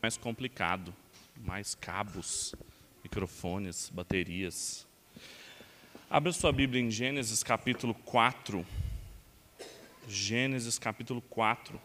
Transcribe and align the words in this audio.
mais 0.00 0.16
complicado, 0.16 0.94
mais 1.36 1.74
cabos, 1.74 2.54
microfones, 3.02 3.90
baterias. 3.90 4.86
Abra 6.08 6.32
sua 6.32 6.52
Bíblia 6.52 6.82
em 6.82 6.90
Gênesis 6.90 7.42
capítulo 7.42 7.94
4. 7.94 8.66
Gênesis 10.08 10.78
capítulo 10.78 11.20
4. 11.20 11.80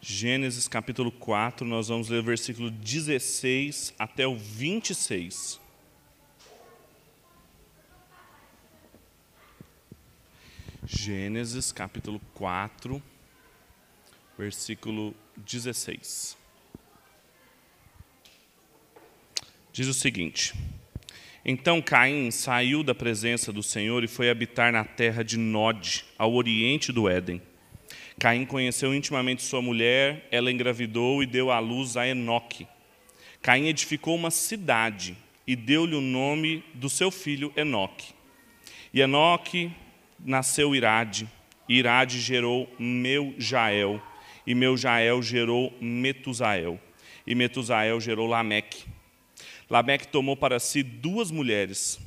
Gênesis 0.00 0.68
capítulo 0.68 1.10
4, 1.10 1.66
nós 1.66 1.88
vamos 1.88 2.08
ler 2.08 2.20
o 2.20 2.22
versículo 2.22 2.70
16 2.70 3.92
até 3.98 4.24
o 4.24 4.36
26. 4.36 5.65
Gênesis 10.88 11.72
capítulo 11.72 12.20
4, 12.34 13.02
versículo 14.38 15.16
16. 15.36 16.38
Diz 19.72 19.88
o 19.88 19.92
seguinte: 19.92 20.54
Então 21.44 21.82
Caim 21.82 22.30
saiu 22.30 22.84
da 22.84 22.94
presença 22.94 23.52
do 23.52 23.64
Senhor 23.64 24.04
e 24.04 24.06
foi 24.06 24.30
habitar 24.30 24.72
na 24.72 24.84
terra 24.84 25.24
de 25.24 25.36
Nod, 25.36 26.04
ao 26.16 26.32
oriente 26.32 26.92
do 26.92 27.08
Éden. 27.08 27.42
Caim 28.16 28.46
conheceu 28.46 28.94
intimamente 28.94 29.42
sua 29.42 29.60
mulher, 29.60 30.28
ela 30.30 30.52
engravidou 30.52 31.20
e 31.20 31.26
deu 31.26 31.50
à 31.50 31.58
luz 31.58 31.96
a 31.96 32.06
Enoque. 32.06 32.64
Caim 33.42 33.66
edificou 33.66 34.14
uma 34.14 34.30
cidade 34.30 35.16
e 35.44 35.56
deu-lhe 35.56 35.96
o 35.96 36.00
nome 36.00 36.62
do 36.74 36.88
seu 36.88 37.10
filho 37.10 37.52
Enoque. 37.56 38.14
E 38.94 39.00
Enoque 39.00 39.72
nasceu 40.18 40.74
Irade, 40.74 41.28
Irade 41.68 42.20
gerou 42.20 42.72
Meu-Jael, 42.78 44.00
e 44.46 44.54
Meu-Jael 44.54 45.22
gerou 45.22 45.76
Metusael, 45.80 46.80
e 47.26 47.34
Metusael 47.34 48.00
gerou 48.00 48.26
Lameque. 48.26 48.84
Lameque 49.68 50.08
tomou 50.08 50.36
para 50.36 50.60
si 50.60 50.82
duas 50.82 51.30
mulheres. 51.30 51.98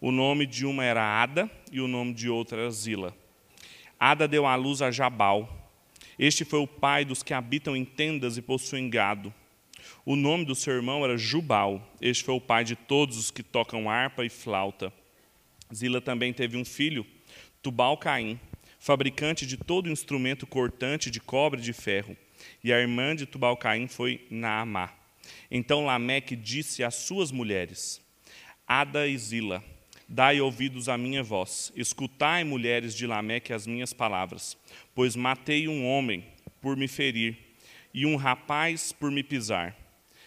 O 0.00 0.10
nome 0.10 0.46
de 0.46 0.64
uma 0.64 0.84
era 0.84 1.22
Ada 1.22 1.50
e 1.70 1.80
o 1.80 1.88
nome 1.88 2.14
de 2.14 2.28
outra 2.28 2.62
era 2.62 2.70
Zila. 2.70 3.14
Ada 3.98 4.26
deu 4.26 4.46
à 4.46 4.54
luz 4.54 4.80
a 4.80 4.90
Jabal. 4.90 5.74
Este 6.18 6.44
foi 6.44 6.58
o 6.58 6.66
pai 6.66 7.04
dos 7.04 7.22
que 7.22 7.34
habitam 7.34 7.76
em 7.76 7.84
tendas 7.84 8.38
e 8.38 8.42
possuem 8.42 8.88
gado. 8.88 9.32
O 10.04 10.16
nome 10.16 10.44
do 10.44 10.54
seu 10.54 10.74
irmão 10.74 11.04
era 11.04 11.18
Jubal. 11.18 11.94
Este 12.00 12.24
foi 12.24 12.34
o 12.34 12.40
pai 12.40 12.64
de 12.64 12.76
todos 12.76 13.18
os 13.18 13.30
que 13.30 13.42
tocam 13.42 13.90
harpa 13.90 14.24
e 14.24 14.30
flauta. 14.30 14.92
Zila 15.74 16.00
também 16.00 16.32
teve 16.32 16.56
um 16.56 16.64
filho, 16.64 17.04
Tubal-Caim, 17.66 18.38
fabricante 18.78 19.44
de 19.44 19.56
todo 19.56 19.90
instrumento 19.90 20.46
cortante 20.46 21.10
de 21.10 21.18
cobre 21.18 21.58
e 21.58 21.64
de 21.64 21.72
ferro. 21.72 22.16
E 22.62 22.72
a 22.72 22.78
irmã 22.78 23.16
de 23.16 23.26
Tubal-Caim 23.26 23.88
foi 23.88 24.24
Naamá. 24.30 24.94
Então 25.50 25.84
Lameque 25.84 26.36
disse 26.36 26.84
às 26.84 26.94
suas 26.94 27.32
mulheres, 27.32 28.00
Ada 28.68 29.08
e 29.08 29.18
Zila, 29.18 29.64
Dai 30.08 30.40
ouvidos 30.40 30.88
à 30.88 30.96
minha 30.96 31.24
voz, 31.24 31.72
escutai, 31.74 32.44
mulheres 32.44 32.94
de 32.94 33.04
Lameque, 33.04 33.52
as 33.52 33.66
minhas 33.66 33.92
palavras, 33.92 34.56
pois 34.94 35.16
matei 35.16 35.66
um 35.66 35.84
homem 35.84 36.24
por 36.60 36.76
me 36.76 36.86
ferir 36.86 37.36
e 37.92 38.06
um 38.06 38.14
rapaz 38.14 38.92
por 38.92 39.10
me 39.10 39.24
pisar. 39.24 39.76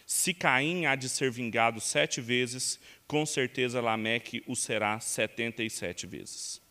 Se 0.06 0.34
Caim 0.34 0.88
há 0.88 0.96
de 0.96 1.08
ser 1.08 1.32
vingado 1.32 1.80
sete 1.80 2.20
vezes, 2.20 2.78
com 3.08 3.26
certeza 3.26 3.80
Lameque 3.80 4.44
o 4.46 4.58
será 4.58 5.00
setenta 5.00 5.64
e 5.64 5.70
sete 5.70 6.06
vezes. 6.06 6.68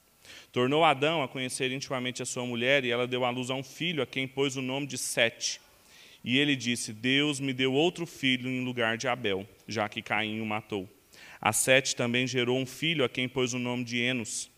Tornou 0.52 0.84
Adão 0.84 1.22
a 1.22 1.28
conhecer 1.28 1.70
intimamente 1.72 2.22
a 2.22 2.26
sua 2.26 2.44
mulher, 2.46 2.84
e 2.84 2.90
ela 2.90 3.06
deu 3.06 3.24
à 3.24 3.30
luz 3.30 3.50
a 3.50 3.54
um 3.54 3.62
filho, 3.62 4.02
a 4.02 4.06
quem 4.06 4.26
pôs 4.26 4.56
o 4.56 4.62
nome 4.62 4.86
de 4.86 4.96
Sete. 4.96 5.60
E 6.24 6.38
ele 6.38 6.56
disse: 6.56 6.92
Deus 6.92 7.38
me 7.38 7.52
deu 7.52 7.72
outro 7.72 8.06
filho 8.06 8.48
em 8.48 8.64
lugar 8.64 8.96
de 8.96 9.06
Abel, 9.06 9.46
já 9.66 9.88
que 9.88 10.02
Caim 10.02 10.40
o 10.40 10.46
matou. 10.46 10.88
A 11.40 11.52
Sete 11.52 11.94
também 11.94 12.26
gerou 12.26 12.58
um 12.58 12.66
filho 12.66 13.04
a 13.04 13.08
quem 13.08 13.28
pôs 13.28 13.52
o 13.52 13.58
nome 13.58 13.84
de 13.84 13.98
Enos. 13.98 14.50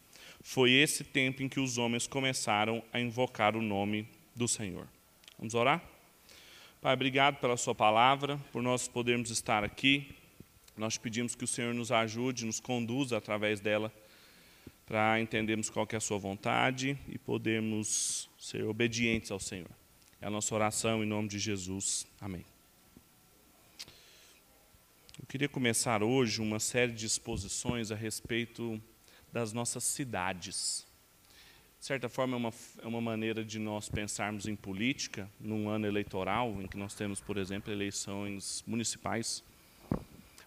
Foi 0.42 0.72
esse 0.72 1.04
tempo 1.04 1.42
em 1.42 1.48
que 1.48 1.60
os 1.60 1.76
homens 1.76 2.06
começaram 2.06 2.82
a 2.92 2.98
invocar 2.98 3.54
o 3.54 3.60
nome 3.60 4.08
do 4.34 4.48
Senhor. 4.48 4.86
Vamos 5.38 5.54
orar? 5.54 5.82
Pai, 6.80 6.94
obrigado 6.94 7.36
pela 7.36 7.58
Sua 7.58 7.74
palavra, 7.74 8.38
por 8.50 8.62
nós 8.62 8.88
podermos 8.88 9.30
estar 9.30 9.62
aqui. 9.62 10.08
Nós 10.78 10.96
pedimos 10.96 11.34
que 11.34 11.44
o 11.44 11.46
Senhor 11.46 11.74
nos 11.74 11.92
ajude, 11.92 12.46
nos 12.46 12.58
conduza 12.58 13.18
através 13.18 13.60
dela, 13.60 13.92
para 14.90 15.20
entendermos 15.20 15.70
qual 15.70 15.86
é 15.88 15.94
a 15.94 16.00
Sua 16.00 16.18
vontade 16.18 16.98
e 17.08 17.16
podermos 17.16 18.28
ser 18.36 18.64
obedientes 18.64 19.30
ao 19.30 19.38
Senhor. 19.38 19.70
É 20.20 20.26
a 20.26 20.30
nossa 20.30 20.52
oração 20.52 21.04
em 21.04 21.06
nome 21.06 21.28
de 21.28 21.38
Jesus. 21.38 22.08
Amém. 22.20 22.44
Eu 25.16 25.24
queria 25.28 25.48
começar 25.48 26.02
hoje 26.02 26.40
uma 26.40 26.58
série 26.58 26.90
de 26.90 27.06
exposições 27.06 27.92
a 27.92 27.94
respeito 27.94 28.82
das 29.32 29.52
nossas 29.52 29.84
cidades. 29.84 30.84
De 31.78 31.86
certa 31.86 32.08
forma, 32.08 32.34
é 32.34 32.38
uma, 32.38 32.52
é 32.82 32.86
uma 32.88 33.00
maneira 33.00 33.44
de 33.44 33.60
nós 33.60 33.88
pensarmos 33.88 34.48
em 34.48 34.56
política 34.56 35.30
num 35.38 35.68
ano 35.68 35.86
eleitoral, 35.86 36.60
em 36.60 36.66
que 36.66 36.76
nós 36.76 36.96
temos, 36.96 37.20
por 37.20 37.36
exemplo, 37.36 37.72
eleições 37.72 38.64
municipais. 38.66 39.44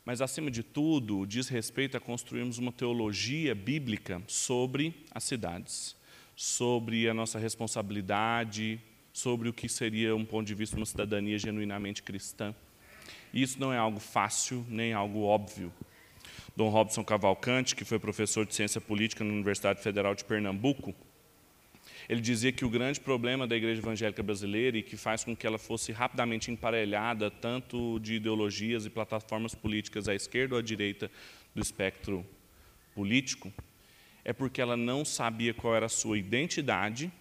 Mas, 0.05 0.21
acima 0.21 0.51
de 0.51 0.63
tudo, 0.63 1.25
diz 1.25 1.47
respeito 1.47 1.95
a 1.95 1.99
construirmos 1.99 2.57
uma 2.57 2.71
teologia 2.71 3.55
bíblica 3.55 4.21
sobre 4.27 4.93
as 5.11 5.23
cidades, 5.23 5.95
sobre 6.35 7.07
a 7.07 7.13
nossa 7.13 7.39
responsabilidade, 7.39 8.81
sobre 9.13 9.47
o 9.47 9.53
que 9.53 9.69
seria, 9.69 10.15
um 10.15 10.25
ponto 10.25 10.45
de 10.45 10.55
vista, 10.55 10.75
uma 10.75 10.85
cidadania 10.85 11.37
genuinamente 11.39 12.03
cristã. 12.03 12.53
E 13.33 13.41
isso 13.41 13.59
não 13.59 13.71
é 13.71 13.77
algo 13.77 13.99
fácil, 13.99 14.65
nem 14.67 14.91
algo 14.91 15.21
óbvio. 15.21 15.71
Dom 16.55 16.69
Robson 16.69 17.03
Cavalcante, 17.03 17.75
que 17.75 17.85
foi 17.85 17.97
professor 17.97 18.45
de 18.45 18.53
ciência 18.53 18.81
política 18.81 19.23
na 19.23 19.31
Universidade 19.31 19.81
Federal 19.81 20.13
de 20.13 20.25
Pernambuco, 20.25 20.93
ele 22.09 22.21
dizia 22.21 22.51
que 22.51 22.65
o 22.65 22.69
grande 22.69 22.99
problema 22.99 23.47
da 23.47 23.55
igreja 23.55 23.81
evangélica 23.81 24.21
brasileira 24.21 24.77
e 24.77 24.83
que 24.83 24.97
faz 24.97 25.23
com 25.23 25.35
que 25.35 25.47
ela 25.47 25.57
fosse 25.57 25.91
rapidamente 25.91 26.51
emparelhada 26.51 27.31
tanto 27.31 27.99
de 27.99 28.15
ideologias 28.15 28.85
e 28.85 28.89
plataformas 28.89 29.55
políticas 29.55 30.07
à 30.07 30.15
esquerda 30.15 30.55
ou 30.55 30.59
à 30.59 30.61
direita 30.61 31.09
do 31.55 31.61
espectro 31.61 32.25
político 32.93 33.51
é 34.23 34.31
porque 34.31 34.61
ela 34.61 34.77
não 34.77 35.03
sabia 35.03 35.53
qual 35.53 35.75
era 35.75 35.85
a 35.85 35.89
sua 35.89 36.17
identidade 36.17 37.11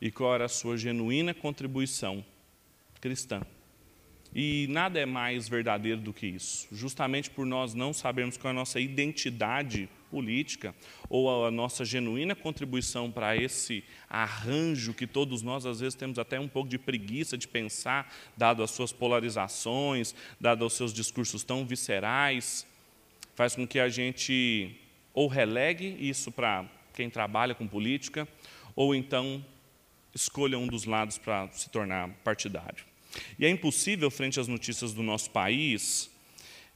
e 0.00 0.10
qual 0.10 0.34
era 0.34 0.44
a 0.44 0.48
sua 0.48 0.76
genuína 0.76 1.32
contribuição 1.32 2.24
cristã. 3.00 3.40
E 4.38 4.66
nada 4.68 5.00
é 5.00 5.06
mais 5.06 5.48
verdadeiro 5.48 5.98
do 5.98 6.12
que 6.12 6.26
isso. 6.26 6.68
Justamente 6.70 7.30
por 7.30 7.46
nós 7.46 7.72
não 7.72 7.94
sabermos 7.94 8.36
qual 8.36 8.50
é 8.50 8.54
a 8.54 8.54
nossa 8.54 8.78
identidade 8.78 9.88
política 10.10 10.74
ou 11.08 11.46
a 11.46 11.50
nossa 11.50 11.86
genuína 11.86 12.34
contribuição 12.34 13.10
para 13.10 13.34
esse 13.34 13.82
arranjo 14.10 14.92
que 14.92 15.06
todos 15.06 15.40
nós 15.40 15.64
às 15.64 15.80
vezes 15.80 15.94
temos 15.94 16.18
até 16.18 16.38
um 16.38 16.48
pouco 16.48 16.68
de 16.68 16.76
preguiça 16.76 17.38
de 17.38 17.48
pensar, 17.48 18.14
dado 18.36 18.62
as 18.62 18.70
suas 18.72 18.92
polarizações, 18.92 20.14
dado 20.38 20.66
os 20.66 20.74
seus 20.74 20.92
discursos 20.92 21.42
tão 21.42 21.64
viscerais, 21.64 22.66
faz 23.34 23.56
com 23.56 23.66
que 23.66 23.80
a 23.80 23.88
gente 23.88 24.78
ou 25.14 25.28
relegue 25.28 25.96
isso 25.98 26.30
para 26.30 26.70
quem 26.92 27.08
trabalha 27.08 27.54
com 27.54 27.66
política, 27.66 28.28
ou 28.74 28.94
então 28.94 29.42
escolha 30.14 30.58
um 30.58 30.66
dos 30.66 30.84
lados 30.84 31.16
para 31.16 31.50
se 31.52 31.70
tornar 31.70 32.10
partidário. 32.22 32.95
E 33.38 33.46
é 33.46 33.50
impossível, 33.50 34.10
frente 34.10 34.40
às 34.40 34.48
notícias 34.48 34.92
do 34.92 35.02
nosso 35.02 35.30
país, 35.30 36.10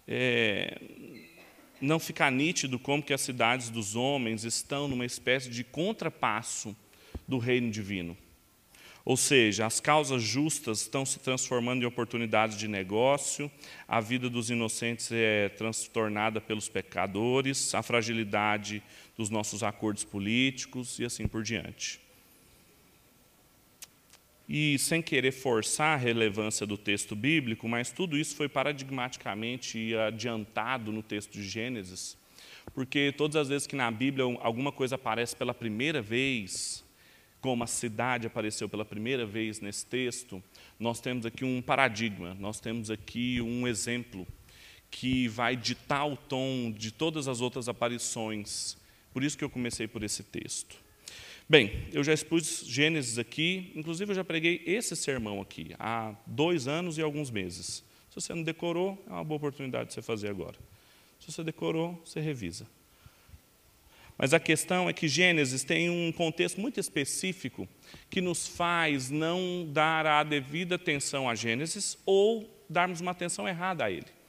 é, 0.07 0.81
não 1.81 1.99
ficar 1.99 2.31
nítido 2.31 2.79
como 2.79 3.03
que 3.03 3.13
as 3.13 3.21
cidades 3.21 3.71
dos 3.71 3.97
homens 3.97 4.45
estão 4.45 4.89
numa 4.89 5.07
espécie 5.07 5.49
de 5.49 5.65
contrapasso 5.65 6.77
do 7.27 7.39
reino 7.39 7.71
divino. 7.71 8.17
Ou 9.03 9.17
seja, 9.17 9.65
as 9.65 9.81
causas 9.81 10.23
justas 10.23 10.83
estão 10.83 11.07
se 11.07 11.19
transformando 11.21 11.83
em 11.83 11.87
oportunidades 11.87 12.59
de 12.59 12.69
negócio, 12.69 13.51
a 13.89 13.99
vida 13.99 14.29
dos 14.29 14.51
inocentes 14.51 15.11
é 15.11 15.49
transtornada 15.49 16.41
pelos 16.41 16.69
pecadores, 16.69 17.75
a 17.75 17.83
fragilidade 17.83 18.83
dos 19.17 19.31
nossos 19.31 19.63
acordos 19.63 20.05
políticos 20.05 20.99
e 20.99 21.05
assim 21.05 21.27
por 21.27 21.43
diante 21.43 22.10
e 24.53 24.77
sem 24.81 25.01
querer 25.01 25.31
forçar 25.31 25.95
a 25.95 25.97
relevância 25.97 26.67
do 26.67 26.77
texto 26.77 27.15
bíblico, 27.15 27.69
mas 27.69 27.93
tudo 27.93 28.19
isso 28.19 28.35
foi 28.35 28.49
paradigmaticamente 28.49 29.95
adiantado 29.95 30.91
no 30.91 31.05
texto 31.05 31.35
de 31.35 31.49
Gênesis, 31.49 32.19
porque 32.75 33.15
todas 33.17 33.37
as 33.37 33.49
vezes 33.49 33.69
que 33.69 33.77
na 33.77 33.89
Bíblia 33.93 34.25
alguma 34.41 34.73
coisa 34.73 34.97
aparece 34.97 35.37
pela 35.37 35.55
primeira 35.55 36.03
vez, 36.03 36.85
como 37.41 37.63
a 37.63 37.67
cidade 37.69 38.27
apareceu 38.27 38.69
pela 38.69 38.85
primeira 38.85 39.25
vez 39.25 39.61
nesse 39.61 39.87
texto, 39.87 40.43
nós 40.81 41.01
temos 41.01 41.25
aqui 41.25 41.45
um 41.45 41.63
paradigma, 41.63 42.35
nós 42.41 42.59
temos 42.59 42.91
aqui 42.91 43.41
um 43.41 43.69
exemplo 43.69 44.27
que 44.91 45.29
vai 45.29 45.55
ditar 45.55 46.07
o 46.07 46.17
tom 46.17 46.73
de 46.77 46.91
todas 46.91 47.29
as 47.29 47.41
outras 47.41 47.69
aparições. 47.69 48.77
Por 49.13 49.23
isso 49.23 49.39
que 49.39 49.45
eu 49.45 49.51
comecei 49.51 49.87
por 49.87 50.03
esse 50.03 50.25
texto. 50.25 50.90
Bem, 51.51 51.83
eu 51.93 52.05
já 52.05 52.13
expus 52.13 52.63
Gênesis 52.65 53.19
aqui, 53.19 53.73
inclusive 53.75 54.13
eu 54.13 54.15
já 54.15 54.23
preguei 54.23 54.63
esse 54.65 54.95
sermão 54.95 55.41
aqui 55.41 55.75
há 55.81 56.15
dois 56.25 56.69
anos 56.69 56.97
e 56.97 57.03
alguns 57.03 57.29
meses. 57.29 57.83
Se 58.09 58.15
você 58.15 58.33
não 58.33 58.45
decorou, 58.45 59.03
é 59.09 59.11
uma 59.11 59.25
boa 59.25 59.37
oportunidade 59.37 59.89
de 59.89 59.95
você 59.95 60.01
fazer 60.01 60.29
agora. 60.29 60.57
Se 61.19 61.33
você 61.33 61.43
decorou, 61.43 62.01
você 62.05 62.21
revisa. 62.21 62.69
Mas 64.17 64.33
a 64.33 64.39
questão 64.39 64.89
é 64.89 64.93
que 64.93 65.09
Gênesis 65.09 65.65
tem 65.65 65.91
um 65.91 66.13
contexto 66.13 66.61
muito 66.61 66.79
específico 66.79 67.69
que 68.09 68.21
nos 68.21 68.47
faz 68.47 69.11
não 69.11 69.67
dar 69.69 70.07
a 70.07 70.23
devida 70.23 70.77
atenção 70.77 71.29
a 71.29 71.35
Gênesis 71.35 71.99
ou 72.07 72.49
darmos 72.69 73.01
uma 73.01 73.11
atenção 73.11 73.49
errada 73.49 73.87
a 73.87 73.91
ele. 73.91 74.20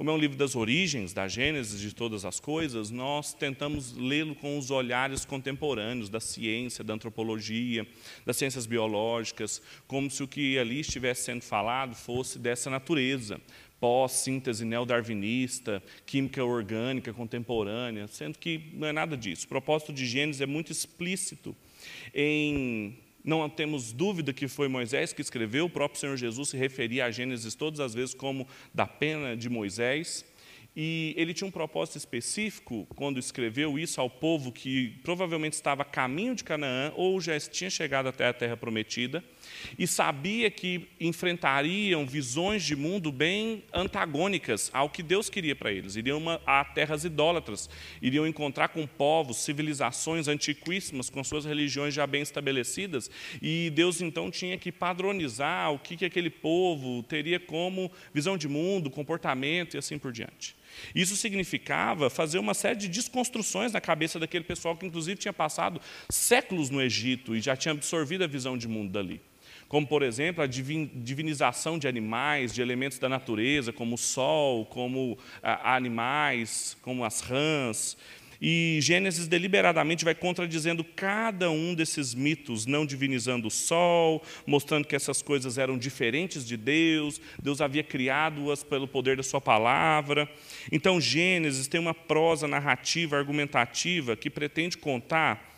Como 0.00 0.08
é 0.08 0.14
um 0.14 0.16
livro 0.16 0.38
das 0.38 0.56
origens, 0.56 1.12
da 1.12 1.28
Gênesis, 1.28 1.78
de 1.78 1.94
todas 1.94 2.24
as 2.24 2.40
coisas, 2.40 2.90
nós 2.90 3.34
tentamos 3.34 3.94
lê-lo 3.94 4.34
com 4.34 4.56
os 4.56 4.70
olhares 4.70 5.26
contemporâneos 5.26 6.08
da 6.08 6.18
ciência, 6.18 6.82
da 6.82 6.94
antropologia, 6.94 7.86
das 8.24 8.38
ciências 8.38 8.64
biológicas, 8.64 9.60
como 9.86 10.10
se 10.10 10.22
o 10.22 10.26
que 10.26 10.58
ali 10.58 10.80
estivesse 10.80 11.24
sendo 11.24 11.42
falado 11.42 11.94
fosse 11.94 12.38
dessa 12.38 12.70
natureza, 12.70 13.38
pós-síntese 13.78 14.64
neodarwinista, 14.64 15.82
química 16.06 16.42
orgânica 16.42 17.12
contemporânea, 17.12 18.08
sendo 18.08 18.38
que 18.38 18.70
não 18.72 18.88
é 18.88 18.92
nada 18.92 19.18
disso. 19.18 19.44
O 19.44 19.50
propósito 19.50 19.92
de 19.92 20.06
Gênesis 20.06 20.40
é 20.40 20.46
muito 20.46 20.72
explícito 20.72 21.54
em 22.14 22.96
não 23.24 23.48
temos 23.48 23.92
dúvida 23.92 24.32
que 24.32 24.48
foi 24.48 24.68
Moisés 24.68 25.12
que 25.12 25.20
escreveu, 25.20 25.66
o 25.66 25.70
próprio 25.70 26.00
Senhor 26.00 26.16
Jesus 26.16 26.50
se 26.50 26.56
referia 26.56 27.06
a 27.06 27.10
Gênesis 27.10 27.54
todas 27.54 27.80
as 27.80 27.94
vezes 27.94 28.14
como 28.14 28.46
da 28.74 28.86
pena 28.86 29.36
de 29.36 29.48
Moisés. 29.48 30.24
E 30.74 31.14
ele 31.16 31.34
tinha 31.34 31.48
um 31.48 31.50
propósito 31.50 31.98
específico 31.98 32.86
quando 32.94 33.18
escreveu 33.18 33.78
isso 33.78 34.00
ao 34.00 34.08
povo 34.08 34.52
que 34.52 35.00
provavelmente 35.02 35.54
estava 35.54 35.82
a 35.82 35.84
caminho 35.84 36.34
de 36.34 36.44
Canaã 36.44 36.92
ou 36.94 37.20
já 37.20 37.38
tinha 37.40 37.68
chegado 37.68 38.08
até 38.08 38.28
a 38.28 38.32
terra 38.32 38.56
prometida 38.56 39.22
e 39.78 39.86
sabia 39.86 40.50
que 40.50 40.88
enfrentariam 41.00 42.06
visões 42.06 42.62
de 42.62 42.76
mundo 42.76 43.10
bem 43.10 43.62
antagônicas 43.72 44.70
ao 44.72 44.90
que 44.90 45.02
Deus 45.02 45.28
queria 45.28 45.54
para 45.56 45.72
eles. 45.72 45.96
Iriam 45.96 46.22
a 46.46 46.64
terras 46.64 47.04
idólatras, 47.04 47.68
iriam 48.00 48.26
encontrar 48.26 48.68
com 48.68 48.86
povos, 48.86 49.38
civilizações 49.38 50.28
antiquíssimas, 50.28 51.10
com 51.10 51.22
suas 51.22 51.44
religiões 51.44 51.94
já 51.94 52.06
bem 52.06 52.22
estabelecidas, 52.22 53.10
e 53.40 53.70
Deus 53.70 54.00
então 54.00 54.30
tinha 54.30 54.58
que 54.58 54.72
padronizar 54.72 55.72
o 55.72 55.78
que, 55.78 55.96
que 55.96 56.04
aquele 56.04 56.30
povo 56.30 57.02
teria 57.02 57.40
como 57.40 57.90
visão 58.12 58.36
de 58.36 58.48
mundo, 58.48 58.90
comportamento 58.90 59.74
e 59.74 59.78
assim 59.78 59.98
por 59.98 60.12
diante. 60.12 60.56
Isso 60.94 61.16
significava 61.16 62.08
fazer 62.08 62.38
uma 62.38 62.54
série 62.54 62.78
de 62.78 62.88
desconstruções 62.88 63.72
na 63.72 63.80
cabeça 63.80 64.18
daquele 64.18 64.44
pessoal 64.44 64.76
que, 64.76 64.86
inclusive, 64.86 65.18
tinha 65.18 65.32
passado 65.32 65.80
séculos 66.08 66.70
no 66.70 66.80
Egito 66.80 67.34
e 67.34 67.40
já 67.40 67.56
tinha 67.56 67.72
absorvido 67.72 68.24
a 68.24 68.26
visão 68.26 68.56
de 68.56 68.68
mundo 68.68 68.90
dali 68.92 69.20
como, 69.70 69.86
por 69.86 70.02
exemplo, 70.02 70.42
a 70.42 70.48
divinização 70.48 71.78
de 71.78 71.86
animais, 71.86 72.52
de 72.52 72.60
elementos 72.60 72.98
da 72.98 73.08
natureza, 73.08 73.72
como 73.72 73.94
o 73.94 73.98
sol, 73.98 74.66
como 74.66 75.16
ah, 75.40 75.76
animais, 75.76 76.76
como 76.82 77.04
as 77.04 77.20
rãs. 77.20 77.96
E 78.42 78.80
Gênesis 78.82 79.28
deliberadamente 79.28 80.04
vai 80.04 80.12
contradizendo 80.12 80.82
cada 80.82 81.52
um 81.52 81.72
desses 81.72 82.14
mitos, 82.14 82.66
não 82.66 82.84
divinizando 82.84 83.46
o 83.46 83.50
sol, 83.50 84.24
mostrando 84.44 84.88
que 84.88 84.96
essas 84.96 85.22
coisas 85.22 85.56
eram 85.56 85.78
diferentes 85.78 86.44
de 86.44 86.56
Deus, 86.56 87.20
Deus 87.40 87.60
havia 87.60 87.84
criado-as 87.84 88.64
pelo 88.64 88.88
poder 88.88 89.16
da 89.16 89.22
Sua 89.22 89.40
palavra. 89.40 90.28
Então, 90.72 91.00
Gênesis 91.00 91.68
tem 91.68 91.80
uma 91.80 91.94
prosa 91.94 92.48
narrativa, 92.48 93.16
argumentativa, 93.16 94.16
que 94.16 94.28
pretende 94.28 94.76
contar 94.76 95.49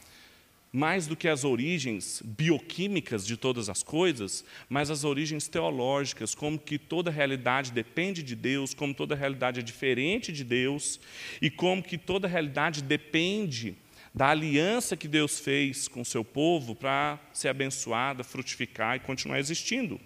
mais 0.73 1.07
do 1.07 1.15
que 1.15 1.29
as 1.29 1.45
origens 1.45 2.23
bioquímicas 2.25 3.27
de 3.27 3.37
todas 3.37 3.69
as 3.69 3.83
coisas, 3.83 4.43
mas 4.71 4.91
as 4.91 5.05
origens 5.05 5.47
teológicas, 5.47 6.35
como 6.35 6.59
que 6.59 6.79
toda 6.79 7.11
realidade 7.11 7.73
depende 7.73 8.23
de 8.23 8.35
Deus, 8.35 8.73
como 8.73 8.95
toda 8.95 9.15
realidade 9.15 9.61
é 9.61 9.63
diferente 9.63 10.33
de 10.33 10.43
Deus, 10.43 10.99
e 11.43 11.51
como 11.51 11.83
que 11.83 11.99
toda 11.99 12.27
realidade 12.27 12.83
depende 12.83 13.77
da 14.15 14.29
aliança 14.29 14.97
que 14.97 15.09
Deus 15.09 15.39
fez 15.39 15.89
com 15.89 16.01
o 16.01 16.07
seu 16.07 16.25
povo 16.25 16.75
para 16.75 17.19
ser 17.35 17.49
abençoada, 17.49 18.25
frutificar 18.25 18.97
e 18.97 19.01
continuar 19.01 19.39
existindo. 19.39 20.01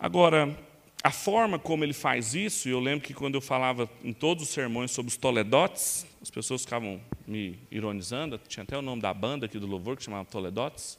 Agora, 0.00 0.56
a 1.08 1.10
forma 1.10 1.58
como 1.58 1.84
ele 1.84 1.94
faz 1.94 2.34
isso, 2.34 2.68
eu 2.68 2.78
lembro 2.78 3.00
que 3.00 3.14
quando 3.14 3.34
eu 3.34 3.40
falava 3.40 3.88
em 4.04 4.12
todos 4.12 4.42
os 4.44 4.50
sermões 4.50 4.90
sobre 4.90 5.08
os 5.08 5.16
toledotes, 5.16 6.06
as 6.20 6.30
pessoas 6.30 6.60
ficavam 6.64 7.00
me 7.26 7.58
ironizando, 7.70 8.38
tinha 8.46 8.62
até 8.62 8.76
o 8.76 8.82
nome 8.82 9.00
da 9.00 9.14
banda 9.14 9.46
aqui 9.46 9.58
do 9.58 9.66
louvor 9.66 9.96
que 9.96 10.02
chamava 10.02 10.26
Toledotes, 10.26 10.98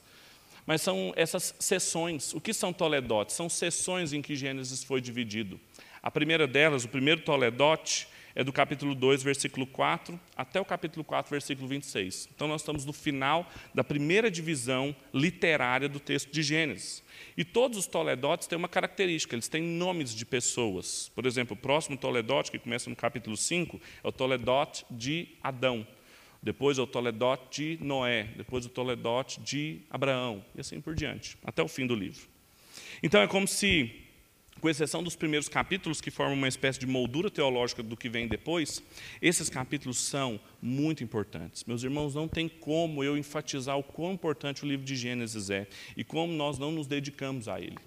mas 0.66 0.82
são 0.82 1.12
essas 1.14 1.54
sessões. 1.60 2.34
O 2.34 2.40
que 2.40 2.52
são 2.52 2.72
toledotes? 2.72 3.36
São 3.36 3.48
sessões 3.48 4.12
em 4.12 4.20
que 4.20 4.34
Gênesis 4.34 4.82
foi 4.82 5.00
dividido. 5.00 5.60
A 6.02 6.10
primeira 6.10 6.44
delas, 6.44 6.84
o 6.84 6.88
primeiro 6.88 7.20
toledote, 7.20 8.08
é 8.40 8.44
do 8.44 8.54
capítulo 8.54 8.94
2, 8.94 9.22
versículo 9.22 9.66
4, 9.66 10.18
até 10.34 10.58
o 10.58 10.64
capítulo 10.64 11.04
4, 11.04 11.30
versículo 11.30 11.68
26. 11.68 12.30
Então, 12.34 12.48
nós 12.48 12.62
estamos 12.62 12.86
no 12.86 12.92
final 12.94 13.46
da 13.74 13.84
primeira 13.84 14.30
divisão 14.30 14.96
literária 15.12 15.86
do 15.90 16.00
texto 16.00 16.32
de 16.32 16.42
Gênesis. 16.42 17.04
E 17.36 17.44
todos 17.44 17.76
os 17.76 17.86
toledotes 17.86 18.48
têm 18.48 18.56
uma 18.56 18.66
característica, 18.66 19.34
eles 19.34 19.46
têm 19.46 19.62
nomes 19.62 20.14
de 20.14 20.24
pessoas. 20.24 21.10
Por 21.14 21.26
exemplo, 21.26 21.54
o 21.54 21.60
próximo 21.60 21.98
toledote, 21.98 22.50
que 22.50 22.58
começa 22.58 22.88
no 22.88 22.96
capítulo 22.96 23.36
5, 23.36 23.78
é 24.02 24.08
o 24.08 24.12
toledote 24.12 24.86
de 24.90 25.28
Adão. 25.42 25.86
Depois 26.42 26.78
é 26.78 26.80
o 26.80 26.86
toledote 26.86 27.76
de 27.76 27.84
Noé. 27.84 28.22
Depois 28.38 28.64
o 28.64 28.70
toledote 28.70 29.38
de 29.40 29.82
Abraão. 29.90 30.42
E 30.54 30.60
assim 30.62 30.80
por 30.80 30.94
diante, 30.94 31.36
até 31.44 31.62
o 31.62 31.68
fim 31.68 31.86
do 31.86 31.94
livro. 31.94 32.26
Então, 33.02 33.20
é 33.20 33.26
como 33.26 33.46
se 33.46 34.08
com 34.60 34.68
exceção 34.68 35.02
dos 35.02 35.16
primeiros 35.16 35.48
capítulos, 35.48 36.00
que 36.00 36.10
formam 36.10 36.34
uma 36.34 36.48
espécie 36.48 36.78
de 36.78 36.86
moldura 36.86 37.30
teológica 37.30 37.82
do 37.82 37.96
que 37.96 38.08
vem 38.08 38.28
depois, 38.28 38.82
esses 39.20 39.48
capítulos 39.48 39.98
são 39.98 40.38
muito 40.60 41.02
importantes. 41.02 41.64
Meus 41.64 41.82
irmãos, 41.82 42.14
não 42.14 42.28
tem 42.28 42.48
como 42.48 43.02
eu 43.02 43.16
enfatizar 43.16 43.78
o 43.78 43.82
quão 43.82 44.12
importante 44.12 44.64
o 44.64 44.68
livro 44.68 44.84
de 44.84 44.94
Gênesis 44.94 45.50
é 45.50 45.66
e 45.96 46.04
como 46.04 46.32
nós 46.32 46.58
não 46.58 46.70
nos 46.70 46.86
dedicamos 46.86 47.48
a 47.48 47.60
ele. 47.60 47.78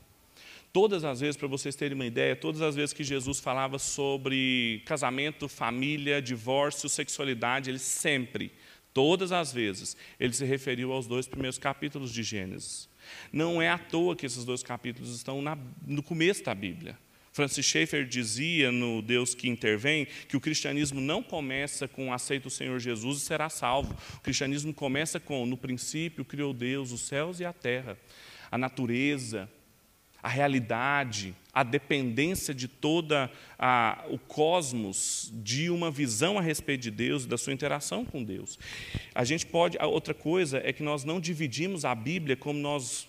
Todas 0.73 1.03
as 1.03 1.19
vezes, 1.19 1.37
para 1.37 1.47
vocês 1.47 1.75
terem 1.75 1.93
uma 1.93 2.05
ideia, 2.05 2.35
todas 2.35 2.61
as 2.61 2.75
vezes 2.75 2.93
que 2.93 3.03
Jesus 3.03 3.39
falava 3.39 3.77
sobre 3.77 4.81
casamento, 4.85 5.47
família, 5.47 6.19
divórcio, 6.19 6.89
sexualidade, 6.89 7.69
ele 7.69 7.77
sempre, 7.77 8.51
todas 8.91 9.31
as 9.31 9.53
vezes, 9.53 9.95
ele 10.19 10.33
se 10.33 10.43
referiu 10.43 10.91
aos 10.91 11.05
dois 11.05 11.27
primeiros 11.27 11.59
capítulos 11.59 12.11
de 12.11 12.23
Gênesis. 12.23 12.89
Não 13.31 13.61
é 13.61 13.69
à 13.69 13.77
toa 13.77 14.15
que 14.15 14.25
esses 14.25 14.45
dois 14.45 14.63
capítulos 14.63 15.15
estão 15.15 15.41
na, 15.41 15.57
no 15.85 16.03
começo 16.03 16.43
da 16.43 16.53
Bíblia. 16.53 16.97
Francis 17.33 17.65
Schaeffer 17.65 18.05
dizia 18.05 18.71
no 18.71 19.01
Deus 19.01 19.33
que 19.33 19.49
intervém 19.49 20.07
que 20.29 20.37
o 20.37 20.39
cristianismo 20.39 21.01
não 21.01 21.23
começa 21.23 21.87
com 21.87 22.13
aceita 22.13 22.47
o 22.47 22.51
Senhor 22.51 22.79
Jesus 22.79 23.17
e 23.17 23.21
será 23.21 23.49
salvo. 23.49 23.95
O 24.17 24.19
cristianismo 24.19 24.71
começa 24.71 25.19
com 25.19 25.43
no 25.45 25.57
princípio 25.57 26.23
criou 26.23 26.53
Deus 26.53 26.91
os 26.91 27.01
céus 27.01 27.39
e 27.39 27.45
a 27.45 27.51
terra, 27.51 27.97
a 28.51 28.57
natureza, 28.57 29.49
a 30.23 30.29
realidade, 30.29 31.35
a 31.53 31.63
dependência 31.63 32.53
de 32.53 32.69
toda 32.69 33.29
a, 33.59 34.05
o 34.09 34.17
cosmos 34.17 35.29
de 35.35 35.69
uma 35.69 35.91
visão 35.91 36.39
a 36.39 36.41
respeito 36.41 36.83
de 36.83 36.91
Deus, 36.91 37.25
da 37.25 37.37
sua 37.37 37.51
interação 37.51 38.05
com 38.05 38.23
Deus. 38.23 38.57
A 39.13 39.25
gente 39.25 39.45
pode, 39.45 39.77
a 39.77 39.85
outra 39.85 40.13
coisa 40.13 40.61
é 40.63 40.71
que 40.71 40.81
nós 40.81 41.03
não 41.03 41.19
dividimos 41.19 41.83
a 41.83 41.93
Bíblia 41.93 42.37
como 42.37 42.57
nós 42.57 43.07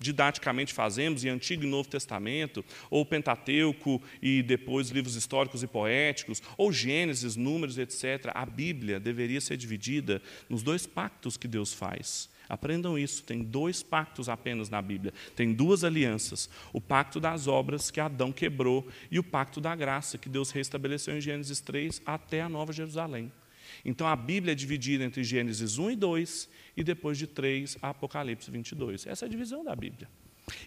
didaticamente 0.00 0.74
fazemos 0.74 1.24
em 1.24 1.28
Antigo 1.28 1.62
e 1.62 1.66
Novo 1.66 1.88
Testamento, 1.88 2.64
ou 2.90 3.06
Pentateuco 3.06 4.02
e 4.20 4.42
depois 4.42 4.90
livros 4.90 5.14
históricos 5.14 5.62
e 5.62 5.66
poéticos, 5.68 6.42
ou 6.58 6.72
Gênesis, 6.72 7.36
Números, 7.36 7.78
etc. 7.78 8.32
A 8.34 8.44
Bíblia 8.44 8.98
deveria 8.98 9.40
ser 9.40 9.56
dividida 9.56 10.20
nos 10.48 10.64
dois 10.64 10.86
pactos 10.88 11.36
que 11.36 11.46
Deus 11.46 11.72
faz. 11.72 12.28
Aprendam 12.52 12.98
isso, 12.98 13.24
tem 13.24 13.42
dois 13.42 13.82
pactos 13.82 14.28
apenas 14.28 14.68
na 14.68 14.82
Bíblia. 14.82 15.14
Tem 15.34 15.54
duas 15.54 15.84
alianças: 15.84 16.50
o 16.70 16.82
pacto 16.82 17.18
das 17.18 17.48
obras 17.48 17.90
que 17.90 17.98
Adão 17.98 18.30
quebrou 18.30 18.86
e 19.10 19.18
o 19.18 19.24
pacto 19.24 19.58
da 19.58 19.74
graça 19.74 20.18
que 20.18 20.28
Deus 20.28 20.50
restabeleceu 20.50 21.16
em 21.16 21.20
Gênesis 21.22 21.62
3 21.62 22.02
até 22.04 22.42
a 22.42 22.50
Nova 22.50 22.70
Jerusalém. 22.70 23.32
Então 23.82 24.06
a 24.06 24.14
Bíblia 24.14 24.52
é 24.52 24.54
dividida 24.54 25.02
entre 25.02 25.24
Gênesis 25.24 25.78
1 25.78 25.92
e 25.92 25.96
2 25.96 26.48
e 26.76 26.84
depois 26.84 27.16
de 27.16 27.26
3 27.26 27.78
a 27.80 27.88
Apocalipse 27.88 28.50
22. 28.50 29.06
Essa 29.06 29.24
é 29.24 29.26
a 29.26 29.30
divisão 29.30 29.64
da 29.64 29.74
Bíblia. 29.74 30.06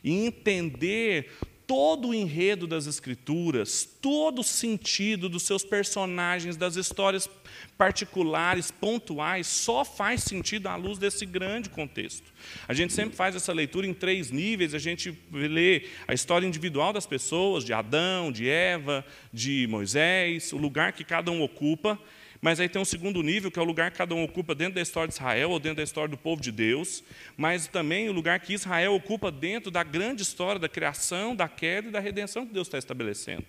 E 0.03 0.11
entender 0.11 1.37
todo 1.67 2.09
o 2.09 2.13
enredo 2.13 2.67
das 2.67 2.85
Escrituras, 2.87 3.87
todo 4.01 4.39
o 4.39 4.43
sentido 4.43 5.27
dos 5.27 5.43
seus 5.43 5.63
personagens, 5.63 6.55
das 6.55 6.75
histórias 6.75 7.29
particulares, 7.77 8.71
pontuais, 8.71 9.47
só 9.47 9.83
faz 9.83 10.23
sentido 10.23 10.67
à 10.67 10.75
luz 10.75 10.97
desse 10.97 11.25
grande 11.25 11.69
contexto. 11.69 12.31
A 12.67 12.73
gente 12.73 12.93
sempre 12.93 13.15
faz 13.15 13.35
essa 13.35 13.51
leitura 13.51 13.87
em 13.87 13.93
três 13.93 14.31
níveis, 14.31 14.73
a 14.73 14.79
gente 14.79 15.17
lê 15.31 15.87
a 16.07 16.13
história 16.13 16.47
individual 16.47 16.93
das 16.93 17.05
pessoas, 17.05 17.63
de 17.63 17.73
Adão, 17.73 18.31
de 18.31 18.47
Eva, 18.47 19.05
de 19.33 19.67
Moisés, 19.67 20.53
o 20.53 20.57
lugar 20.57 20.93
que 20.93 21.03
cada 21.03 21.31
um 21.31 21.41
ocupa, 21.41 21.99
mas 22.41 22.59
aí 22.59 22.69
tem 22.69 22.81
um 22.81 22.85
segundo 22.85 23.21
nível, 23.23 23.49
que 23.49 23.57
é 23.57 23.61
o 23.61 23.65
lugar 23.65 23.91
que 23.91 23.97
cada 23.97 24.13
um 24.13 24.23
ocupa 24.23 24.53
dentro 24.53 24.75
da 24.75 24.81
história 24.81 25.07
de 25.07 25.13
Israel 25.13 25.51
ou 25.51 25.59
dentro 25.59 25.77
da 25.77 25.83
história 25.83 26.09
do 26.09 26.17
povo 26.17 26.41
de 26.41 26.51
Deus, 26.51 27.03
mas 27.37 27.67
também 27.67 28.09
o 28.09 28.11
lugar 28.11 28.39
que 28.39 28.53
Israel 28.53 28.93
ocupa 28.93 29.31
dentro 29.31 29.71
da 29.71 29.83
grande 29.83 30.21
história 30.21 30.59
da 30.59 30.69
criação, 30.69 31.35
da 31.35 31.47
queda 31.47 31.87
e 31.87 31.91
da 31.91 31.99
redenção 31.99 32.45
que 32.45 32.53
Deus 32.53 32.67
está 32.67 32.77
estabelecendo. 32.77 33.45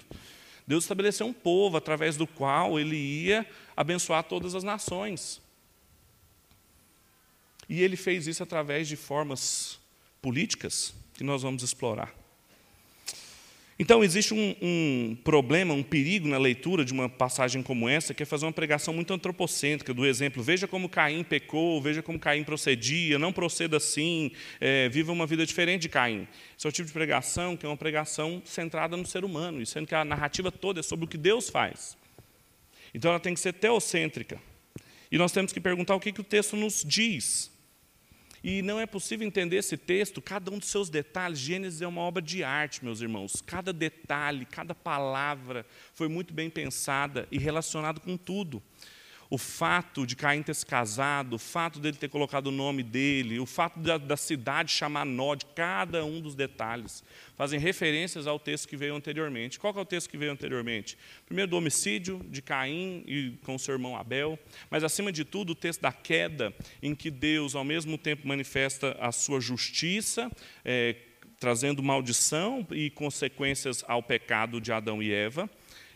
Deus 0.67 0.85
estabeleceu 0.85 1.27
um 1.27 1.33
povo 1.33 1.77
através 1.77 2.17
do 2.17 2.27
qual 2.27 2.79
ele 2.79 2.97
ia 2.97 3.47
abençoar 3.77 4.25
todas 4.25 4.55
as 4.55 4.65
nações. 4.65 5.41
E 7.69 7.83
ele 7.83 7.97
fez 7.97 8.27
isso 8.27 8.43
através 8.43 8.89
de 8.89 8.97
formas 8.97 9.79
políticas 10.21 10.95
que 11.15 11.25
nós 11.25 11.43
vamos 11.43 11.63
explorar. 11.63 12.13
Então, 13.79 14.03
existe 14.03 14.33
um, 14.33 14.57
um, 14.63 15.17
problema, 15.23 15.75
um 15.75 15.83
perigo 15.83 16.27
na 16.27 16.39
leitura 16.39 16.83
de 16.83 16.95
uma 16.95 17.11
passagem 17.11 17.63
como 17.63 17.87
essa, 17.87 18.15
que 18.15 18.23
é 18.23 18.27
fazer 18.27 18.47
uma 18.47 18.53
pregação 18.53 18.95
muito 18.95 19.13
antropocêntrica, 19.13 19.93
do 19.93 20.07
exemplo, 20.07 20.43
veja 20.43 20.67
como 20.67 20.89
Caim 20.89 21.23
pecou, 21.23 21.81
veja 21.83 22.03
como 22.03 22.19
Caim 22.19 22.43
procedia, 22.43 23.19
não 23.19 23.35
proceda 23.35 23.77
assim, 23.77 24.31
é, 24.59 24.89
viva 24.89 25.13
uma 25.13 25.27
vida 25.27 25.45
diferente 25.45 25.83
de 25.83 25.89
Caim. 25.91 26.27
Esse 26.57 26.67
é 26.67 26.71
o 26.71 26.73
tipo 26.73 26.87
de 26.87 26.93
pregação 26.93 27.55
que 27.55 27.67
é 27.67 27.69
uma 27.69 27.77
pregação 27.77 28.41
centrada 28.47 28.97
no 28.97 29.05
ser 29.05 29.27
humano, 29.27 29.61
e 29.61 29.67
sendo 29.67 29.87
que 29.87 29.95
a 29.95 30.07
narrativa 30.07 30.51
toda 30.51 30.81
é 30.81 30.83
sobre 30.83 31.05
o 31.05 31.09
que 31.09 31.19
Deus 31.19 31.51
faz. 31.51 31.99
Então, 32.95 33.11
ela 33.11 33.21
tem 33.21 33.35
que 33.35 33.41
ser 33.41 33.53
teocêntrica. 33.53 34.41
E 35.13 35.19
nós 35.19 35.33
temos 35.33 35.53
que 35.53 35.61
perguntar 35.61 35.95
o 35.95 36.01
que, 36.01 36.13
que 36.13 36.21
o 36.21 36.25
texto 36.25 36.57
nos 36.57 36.83
diz. 36.83 37.51
E 38.43 38.63
não 38.63 38.81
é 38.81 38.87
possível 38.87 39.27
entender 39.27 39.57
esse 39.57 39.77
texto, 39.77 40.21
cada 40.21 40.51
um 40.51 40.59
dos 40.59 40.69
seus 40.69 40.89
detalhes. 40.89 41.39
Gênesis 41.39 41.83
é 41.83 41.87
uma 41.87 42.01
obra 42.01 42.23
de 42.23 42.45
arte, 42.45 42.85
meus 42.85 43.01
irmãos. 43.01 43.43
Cada 43.45 43.73
detalhe, 43.73 44.45
cada 44.47 44.75
palavra 44.75 45.67
foi 45.95 46.09
muito 46.09 46.33
bem 46.33 46.51
pensada 46.51 47.27
e 47.31 47.39
relacionado 47.39 48.01
com 48.01 48.17
tudo 48.17 48.63
o 49.29 49.39
fato 49.39 50.07
de 50.07 50.15
Caim 50.15 50.43
ter 50.43 50.55
se 50.55 50.65
casado, 50.65 51.35
o 51.35 51.39
fato 51.39 51.81
dele 51.81 51.97
ter 51.97 52.09
colocado 52.09 52.47
o 52.49 52.53
nome 52.53 52.83
dele, 52.83 53.39
o 53.39 53.47
fato 53.47 53.79
da, 53.79 53.99
da, 53.99 54.17
cidade 54.17 54.71
chamar 54.71 55.05
Nod, 55.05 55.45
cada 55.55 56.05
um 56.05 56.21
dos 56.21 56.35
detalhes 56.35 57.03
fazem 57.37 57.59
referências 57.59 58.27
ao 58.27 58.39
texto 58.39 58.69
que 58.69 58.77
veio 58.77 58.95
anteriormente. 58.95 59.59
Qual 59.59 59.75
é 59.77 59.81
o 59.81 59.85
texto 59.85 60.09
que 60.09 60.17
veio 60.17 60.33
anteriormente? 60.33 60.97
Primeiro 61.27 61.51
do 61.51 61.57
homicídio 61.57 62.25
de 62.29 62.41
Caim 62.41 63.03
e 63.07 63.33
com 63.45 63.59
seu 63.59 63.75
irmão 63.75 63.97
Abel, 63.97 64.39
mas 64.71 64.85
acima 64.85 65.13
de 65.13 65.25
tudo 65.25 65.51
o 65.51 65.55
texto 65.55 65.81
da 65.81 65.93
queda, 65.93 66.55
em 66.83 66.95
que 66.95 67.11
Deus 67.11 67.55
ao 67.55 67.65
mesmo 67.65 67.99
tempo 67.99 68.27
manifesta 68.27 68.97
a 69.01 69.13
sua 69.13 69.41
justiça, 69.41 70.31
é, 70.65 70.97
trazendo 71.39 71.83
maldição 71.83 72.67
e 72.71 72.89
consequências 72.91 73.85
ao 73.87 74.03
pecado 74.03 74.61
de 74.61 74.73
Adão 74.73 75.03
e 75.03 75.13
Eva 75.13 75.51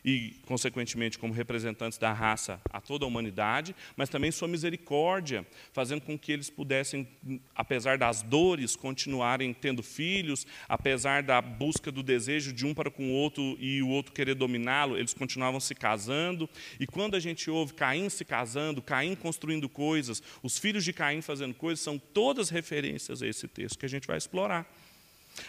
e, 0.05 0.37
consequentemente, 0.47 1.19
como 1.19 1.33
representantes 1.33 1.99
da 1.99 2.13
raça 2.13 2.61
a 2.71 2.81
toda 2.81 3.05
a 3.05 3.09
humanidade, 3.09 3.75
mas 3.97 4.09
também 4.09 4.31
sua 4.31 4.49
misericórdia, 4.49 5.47
fazendo 5.73 6.01
com 6.03 6.19
que 6.19 6.33
eles 6.33 6.51
pudessem, 6.51 7.09
apesar 7.55 7.99
das 7.99 8.23
dores, 8.23 8.77
continuarem 8.77 9.53
tendo 9.53 9.83
filhos, 9.83 10.47
apesar 10.69 11.23
da 11.23 11.41
busca 11.41 11.91
do 11.91 12.03
desejo 12.03 12.53
de 12.53 12.67
um 12.67 12.75
para 12.75 12.91
com 12.91 13.11
o 13.11 13.13
outro 13.13 13.57
e 13.59 13.83
o 13.83 13.89
outro 13.89 14.13
querer 14.13 14.35
dominá-lo, 14.35 14.97
eles 14.97 15.15
continuavam 15.15 15.61
se 15.61 15.75
casando. 15.75 16.49
E 16.79 16.87
quando 16.87 17.15
a 17.15 17.21
gente 17.21 17.51
ouve 17.51 17.75
Caim 17.75 18.09
se 18.09 18.25
casando, 18.25 18.83
Caim 18.83 19.15
construindo 19.15 19.69
coisas, 19.69 20.23
os 20.43 20.59
filhos 20.59 20.85
de 20.85 20.93
Caim 20.93 21.21
fazendo 21.21 21.55
coisas, 21.55 21.81
são 21.81 21.99
todas 21.99 22.51
referências 22.51 23.23
a 23.23 23.27
esse 23.27 23.47
texto 23.49 23.79
que 23.79 23.87
a 23.87 23.89
gente 23.89 24.07
vai 24.07 24.17
explorar. 24.17 24.67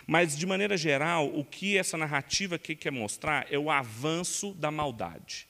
Mas, 0.08 0.38
de 0.38 0.46
maneira 0.46 0.78
geral, 0.78 1.28
o 1.28 1.44
que 1.44 1.78
essa 1.78 1.98
narrativa 1.98 2.56
aqui 2.56 2.76
quer 2.76 2.92
mostrar 2.92 3.48
é 3.52 3.58
o 3.58 3.70
avanço 3.70 4.54
da 4.54 4.72
maldade. 4.72 5.48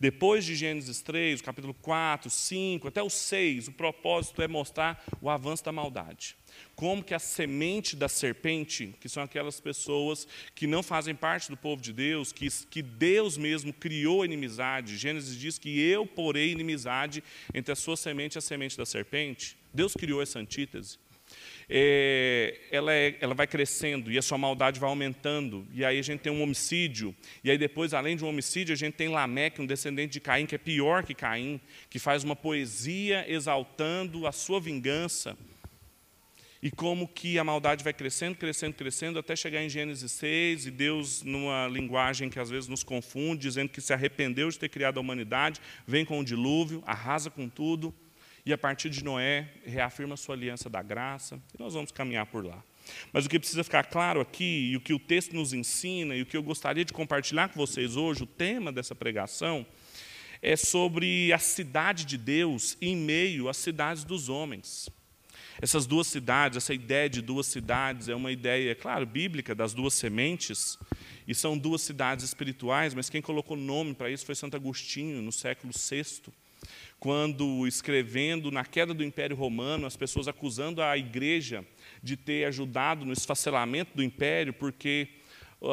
Depois 0.00 0.44
de 0.44 0.54
Gênesis 0.54 1.00
3, 1.02 1.40
o 1.40 1.44
capítulo 1.44 1.74
4, 1.74 2.28
5, 2.28 2.88
até 2.88 3.02
o 3.02 3.08
6, 3.08 3.68
o 3.68 3.72
propósito 3.72 4.42
é 4.42 4.48
mostrar 4.48 5.02
o 5.20 5.30
avanço 5.30 5.64
da 5.64 5.72
maldade. 5.72 6.36
Como 6.74 7.02
que 7.02 7.14
a 7.14 7.18
semente 7.18 7.96
da 7.96 8.08
serpente, 8.08 8.94
que 9.00 9.08
são 9.08 9.22
aquelas 9.22 9.60
pessoas 9.60 10.26
que 10.54 10.66
não 10.66 10.82
fazem 10.82 11.14
parte 11.14 11.48
do 11.48 11.56
povo 11.56 11.80
de 11.80 11.92
Deus, 11.92 12.32
que, 12.32 12.48
que 12.68 12.82
Deus 12.82 13.36
mesmo 13.36 13.72
criou 13.72 14.24
inimizade. 14.24 14.96
Gênesis 14.96 15.38
diz 15.38 15.58
que 15.58 15.80
eu 15.80 16.04
porei 16.06 16.50
inimizade 16.50 17.22
entre 17.52 17.72
a 17.72 17.76
sua 17.76 17.96
semente 17.96 18.36
e 18.36 18.38
a 18.38 18.42
semente 18.42 18.76
da 18.76 18.84
serpente. 18.84 19.56
Deus 19.72 19.94
criou 19.94 20.20
essa 20.20 20.38
antítese 20.38 20.98
é, 21.68 22.58
ela, 22.70 22.92
é, 22.92 23.16
ela 23.20 23.34
vai 23.34 23.46
crescendo 23.46 24.10
e 24.10 24.18
a 24.18 24.22
sua 24.22 24.38
maldade 24.38 24.78
vai 24.78 24.88
aumentando. 24.88 25.66
E 25.72 25.84
aí 25.84 25.98
a 25.98 26.02
gente 26.02 26.20
tem 26.20 26.32
um 26.32 26.42
homicídio. 26.42 27.14
E 27.42 27.50
aí 27.50 27.58
depois, 27.58 27.94
além 27.94 28.16
de 28.16 28.24
um 28.24 28.28
homicídio, 28.28 28.72
a 28.72 28.76
gente 28.76 28.94
tem 28.94 29.08
Lameque, 29.08 29.60
um 29.60 29.66
descendente 29.66 30.12
de 30.14 30.20
Caim, 30.20 30.46
que 30.46 30.54
é 30.54 30.58
pior 30.58 31.04
que 31.04 31.14
Caim, 31.14 31.60
que 31.88 31.98
faz 31.98 32.24
uma 32.24 32.36
poesia 32.36 33.24
exaltando 33.30 34.26
a 34.26 34.32
sua 34.32 34.60
vingança. 34.60 35.36
E 36.62 36.70
como 36.70 37.06
que 37.06 37.38
a 37.38 37.44
maldade 37.44 37.84
vai 37.84 37.92
crescendo, 37.92 38.36
crescendo, 38.36 38.74
crescendo, 38.74 39.18
até 39.18 39.36
chegar 39.36 39.62
em 39.62 39.68
Gênesis 39.68 40.10
6, 40.12 40.66
e 40.66 40.70
Deus, 40.70 41.22
numa 41.22 41.68
linguagem 41.68 42.30
que 42.30 42.40
às 42.40 42.48
vezes 42.48 42.70
nos 42.70 42.82
confunde, 42.82 43.42
dizendo 43.42 43.68
que 43.68 43.82
se 43.82 43.92
arrependeu 43.92 44.48
de 44.48 44.58
ter 44.58 44.70
criado 44.70 44.96
a 44.96 45.00
humanidade, 45.02 45.60
vem 45.86 46.06
com 46.06 46.18
o 46.18 46.24
dilúvio, 46.24 46.82
arrasa 46.86 47.28
com 47.28 47.50
tudo 47.50 47.94
e 48.46 48.52
a 48.52 48.58
partir 48.58 48.90
de 48.90 49.02
Noé 49.02 49.48
reafirma 49.64 50.16
sua 50.16 50.34
aliança 50.34 50.68
da 50.68 50.82
graça, 50.82 51.40
e 51.54 51.62
nós 51.62 51.72
vamos 51.72 51.90
caminhar 51.90 52.26
por 52.26 52.44
lá. 52.44 52.62
Mas 53.10 53.24
o 53.24 53.28
que 53.28 53.38
precisa 53.38 53.64
ficar 53.64 53.84
claro 53.84 54.20
aqui, 54.20 54.70
e 54.70 54.76
o 54.76 54.80
que 54.80 54.92
o 54.92 54.98
texto 54.98 55.34
nos 55.34 55.54
ensina, 55.54 56.14
e 56.14 56.20
o 56.20 56.26
que 56.26 56.36
eu 56.36 56.42
gostaria 56.42 56.84
de 56.84 56.92
compartilhar 56.92 57.48
com 57.48 57.58
vocês 57.58 57.96
hoje, 57.96 58.22
o 58.22 58.26
tema 58.26 58.70
dessa 58.70 58.94
pregação, 58.94 59.66
é 60.42 60.56
sobre 60.56 61.32
a 61.32 61.38
cidade 61.38 62.04
de 62.04 62.18
Deus 62.18 62.76
em 62.82 62.94
meio 62.94 63.48
às 63.48 63.56
cidades 63.56 64.04
dos 64.04 64.28
homens. 64.28 64.90
Essas 65.62 65.86
duas 65.86 66.06
cidades, 66.06 66.58
essa 66.58 66.74
ideia 66.74 67.08
de 67.08 67.22
duas 67.22 67.46
cidades 67.46 68.10
é 68.10 68.14
uma 68.14 68.30
ideia, 68.30 68.72
é 68.72 68.74
claro, 68.74 69.06
bíblica, 69.06 69.54
das 69.54 69.72
duas 69.72 69.94
sementes, 69.94 70.78
e 71.26 71.34
são 71.34 71.56
duas 71.56 71.80
cidades 71.80 72.26
espirituais, 72.26 72.92
mas 72.92 73.08
quem 73.08 73.22
colocou 73.22 73.56
nome 73.56 73.94
para 73.94 74.10
isso 74.10 74.26
foi 74.26 74.34
Santo 74.34 74.54
Agostinho, 74.54 75.22
no 75.22 75.32
século 75.32 75.72
VI 75.72 76.30
quando 76.98 77.66
escrevendo 77.66 78.50
na 78.50 78.64
queda 78.64 78.94
do 78.94 79.04
Império 79.04 79.36
Romano, 79.36 79.86
as 79.86 79.96
pessoas 79.96 80.28
acusando 80.28 80.82
a 80.82 80.96
igreja 80.96 81.64
de 82.02 82.16
ter 82.16 82.44
ajudado 82.46 83.04
no 83.04 83.12
esfacelamento 83.12 83.94
do 83.94 84.02
império, 84.02 84.52
porque 84.52 85.08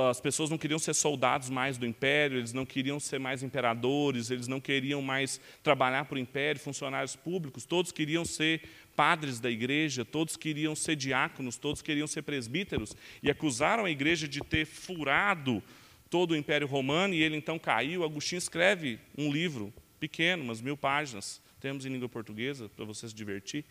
as 0.09 0.21
pessoas 0.21 0.49
não 0.49 0.57
queriam 0.57 0.79
ser 0.79 0.93
soldados 0.93 1.49
mais 1.49 1.77
do 1.77 1.85
império, 1.85 2.37
eles 2.37 2.53
não 2.53 2.65
queriam 2.65 2.99
ser 2.99 3.19
mais 3.19 3.43
imperadores, 3.43 4.31
eles 4.31 4.47
não 4.47 4.59
queriam 4.59 5.01
mais 5.01 5.39
trabalhar 5.61 6.05
para 6.05 6.15
o 6.15 6.19
império, 6.19 6.61
funcionários 6.61 7.15
públicos, 7.15 7.65
todos 7.65 7.91
queriam 7.91 8.23
ser 8.23 8.61
padres 8.95 9.39
da 9.39 9.49
igreja, 9.49 10.05
todos 10.05 10.37
queriam 10.37 10.75
ser 10.75 10.95
diáconos, 10.95 11.57
todos 11.57 11.81
queriam 11.81 12.07
ser 12.07 12.21
presbíteros, 12.21 12.95
e 13.21 13.29
acusaram 13.29 13.85
a 13.85 13.91
igreja 13.91 14.27
de 14.27 14.39
ter 14.41 14.65
furado 14.65 15.61
todo 16.09 16.31
o 16.31 16.35
império 16.37 16.67
romano, 16.67 17.13
e 17.13 17.23
ele 17.23 17.35
então 17.35 17.57
caiu. 17.57 18.03
Agostinho 18.03 18.37
escreve 18.37 18.99
um 19.17 19.31
livro 19.31 19.73
pequeno, 20.01 20.43
umas 20.43 20.61
mil 20.61 20.75
páginas, 20.75 21.39
temos 21.59 21.85
em 21.85 21.89
língua 21.89 22.09
portuguesa, 22.09 22.67
para 22.75 22.83
você 22.83 23.07
se 23.07 23.13
divertir, 23.13 23.63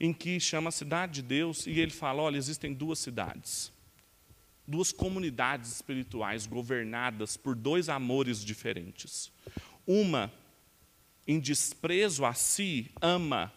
em 0.00 0.12
que 0.12 0.40
chama 0.40 0.68
a 0.68 0.72
cidade 0.72 1.14
de 1.14 1.22
Deus, 1.22 1.64
e 1.64 1.78
ele 1.78 1.92
fala: 1.92 2.22
olha, 2.22 2.36
existem 2.36 2.74
duas 2.74 2.98
cidades, 2.98 3.72
duas 4.66 4.90
comunidades 4.90 5.70
espirituais 5.70 6.44
governadas 6.44 7.36
por 7.36 7.54
dois 7.54 7.88
amores 7.88 8.44
diferentes. 8.44 9.30
Uma, 9.86 10.32
em 11.26 11.38
desprezo 11.38 12.24
a 12.24 12.34
si, 12.34 12.90
ama 13.00 13.52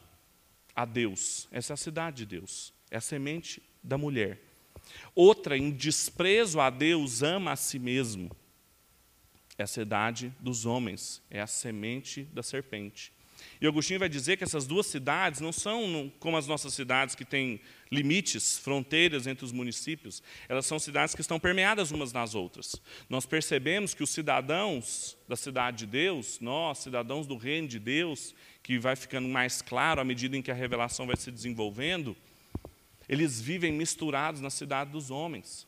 a 0.76 0.86
Deus, 0.86 1.48
essa 1.52 1.74
é 1.74 1.76
a 1.76 1.78
cidade 1.78 2.18
de 2.18 2.26
Deus, 2.28 2.72
é 2.92 2.98
a 2.98 3.02
semente 3.02 3.60
da 3.84 3.98
mulher. 3.98 4.40
Outra, 5.16 5.58
em 5.58 5.72
desprezo 5.72 6.60
a 6.60 6.70
Deus, 6.70 7.24
ama 7.24 7.54
a 7.54 7.56
si 7.56 7.80
mesmo 7.80 8.30
é 9.58 9.64
a 9.64 9.68
cidade 9.68 10.34
dos 10.40 10.66
homens, 10.66 11.22
é 11.30 11.42
a 11.42 11.48
semente 11.48 12.24
da 12.34 12.44
serpente. 12.44 13.14
E 13.60 13.68
Agostinho 13.68 14.00
vai 14.00 14.10
dizer 14.10 14.38
que 14.38 14.44
essas 14.44 14.66
duas 14.66 14.86
cidades 14.86 15.40
não 15.40 15.52
são 15.52 16.12
como 16.20 16.38
as 16.38 16.48
nossas 16.48 16.74
cidades 16.74 17.16
que 17.16 17.24
têm 17.24 17.60
limites, 17.92 18.58
fronteiras 18.58 19.28
entre 19.28 19.46
os 19.46 19.52
municípios, 19.52 20.22
elas 20.50 20.66
são 20.66 20.80
cidades 20.80 21.16
que 21.16 21.22
estão 21.22 21.40
permeadas 21.40 21.92
umas 21.92 22.12
nas 22.12 22.36
outras. 22.36 22.76
Nós 23.10 23.26
percebemos 23.26 23.94
que 23.94 24.04
os 24.04 24.10
cidadãos 24.10 25.18
da 25.28 25.36
cidade 25.36 25.80
de 25.80 25.86
Deus, 25.86 26.40
nós, 26.40 26.80
cidadãos 26.80 27.28
do 27.28 27.38
reino 27.38 27.68
de 27.68 27.80
Deus, 27.80 28.34
que 28.62 28.78
vai 28.78 28.96
ficando 28.96 29.28
mais 29.28 29.62
claro 29.62 30.02
à 30.02 30.04
medida 30.04 30.36
em 30.36 30.42
que 30.42 30.52
a 30.52 30.56
revelação 30.56 31.08
vai 31.08 31.16
se 31.16 31.32
desenvolvendo, 31.32 32.16
eles 33.08 33.40
vivem 33.40 33.72
misturados 33.72 34.42
na 34.42 34.50
cidade 34.50 34.92
dos 34.92 35.12
homens. 35.12 35.68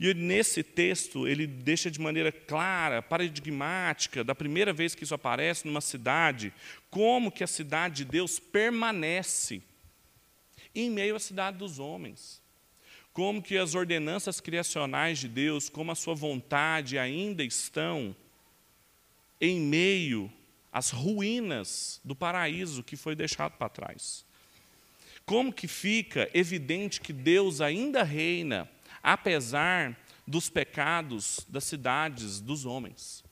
E 0.00 0.14
nesse 0.14 0.62
texto, 0.62 1.26
ele 1.26 1.46
deixa 1.46 1.90
de 1.90 2.00
maneira 2.00 2.30
clara, 2.30 3.02
paradigmática, 3.02 4.22
da 4.22 4.34
primeira 4.34 4.72
vez 4.72 4.94
que 4.94 5.02
isso 5.02 5.14
aparece 5.14 5.66
numa 5.66 5.80
cidade, 5.80 6.52
como 6.88 7.32
que 7.32 7.42
a 7.42 7.48
cidade 7.48 7.96
de 7.96 8.04
Deus 8.04 8.38
permanece 8.38 9.60
em 10.72 10.88
meio 10.88 11.16
à 11.16 11.18
cidade 11.18 11.58
dos 11.58 11.80
homens. 11.80 12.40
Como 13.12 13.42
que 13.42 13.58
as 13.58 13.74
ordenanças 13.74 14.40
criacionais 14.40 15.18
de 15.18 15.26
Deus, 15.26 15.68
como 15.68 15.90
a 15.90 15.96
sua 15.96 16.14
vontade 16.14 16.96
ainda 16.96 17.42
estão 17.42 18.14
em 19.40 19.58
meio 19.58 20.32
às 20.72 20.90
ruínas 20.90 22.00
do 22.04 22.14
paraíso 22.14 22.84
que 22.84 22.96
foi 22.96 23.16
deixado 23.16 23.56
para 23.58 23.68
trás. 23.68 24.24
Como 25.26 25.52
que 25.52 25.66
fica 25.66 26.30
evidente 26.32 27.00
que 27.00 27.12
Deus 27.12 27.60
ainda 27.60 28.04
reina 28.04 28.70
apesar 29.02 29.96
dos 30.26 30.50
pecados 30.50 31.44
das 31.48 31.64
cidades, 31.64 32.40
dos 32.40 32.66
homens. 32.66 33.24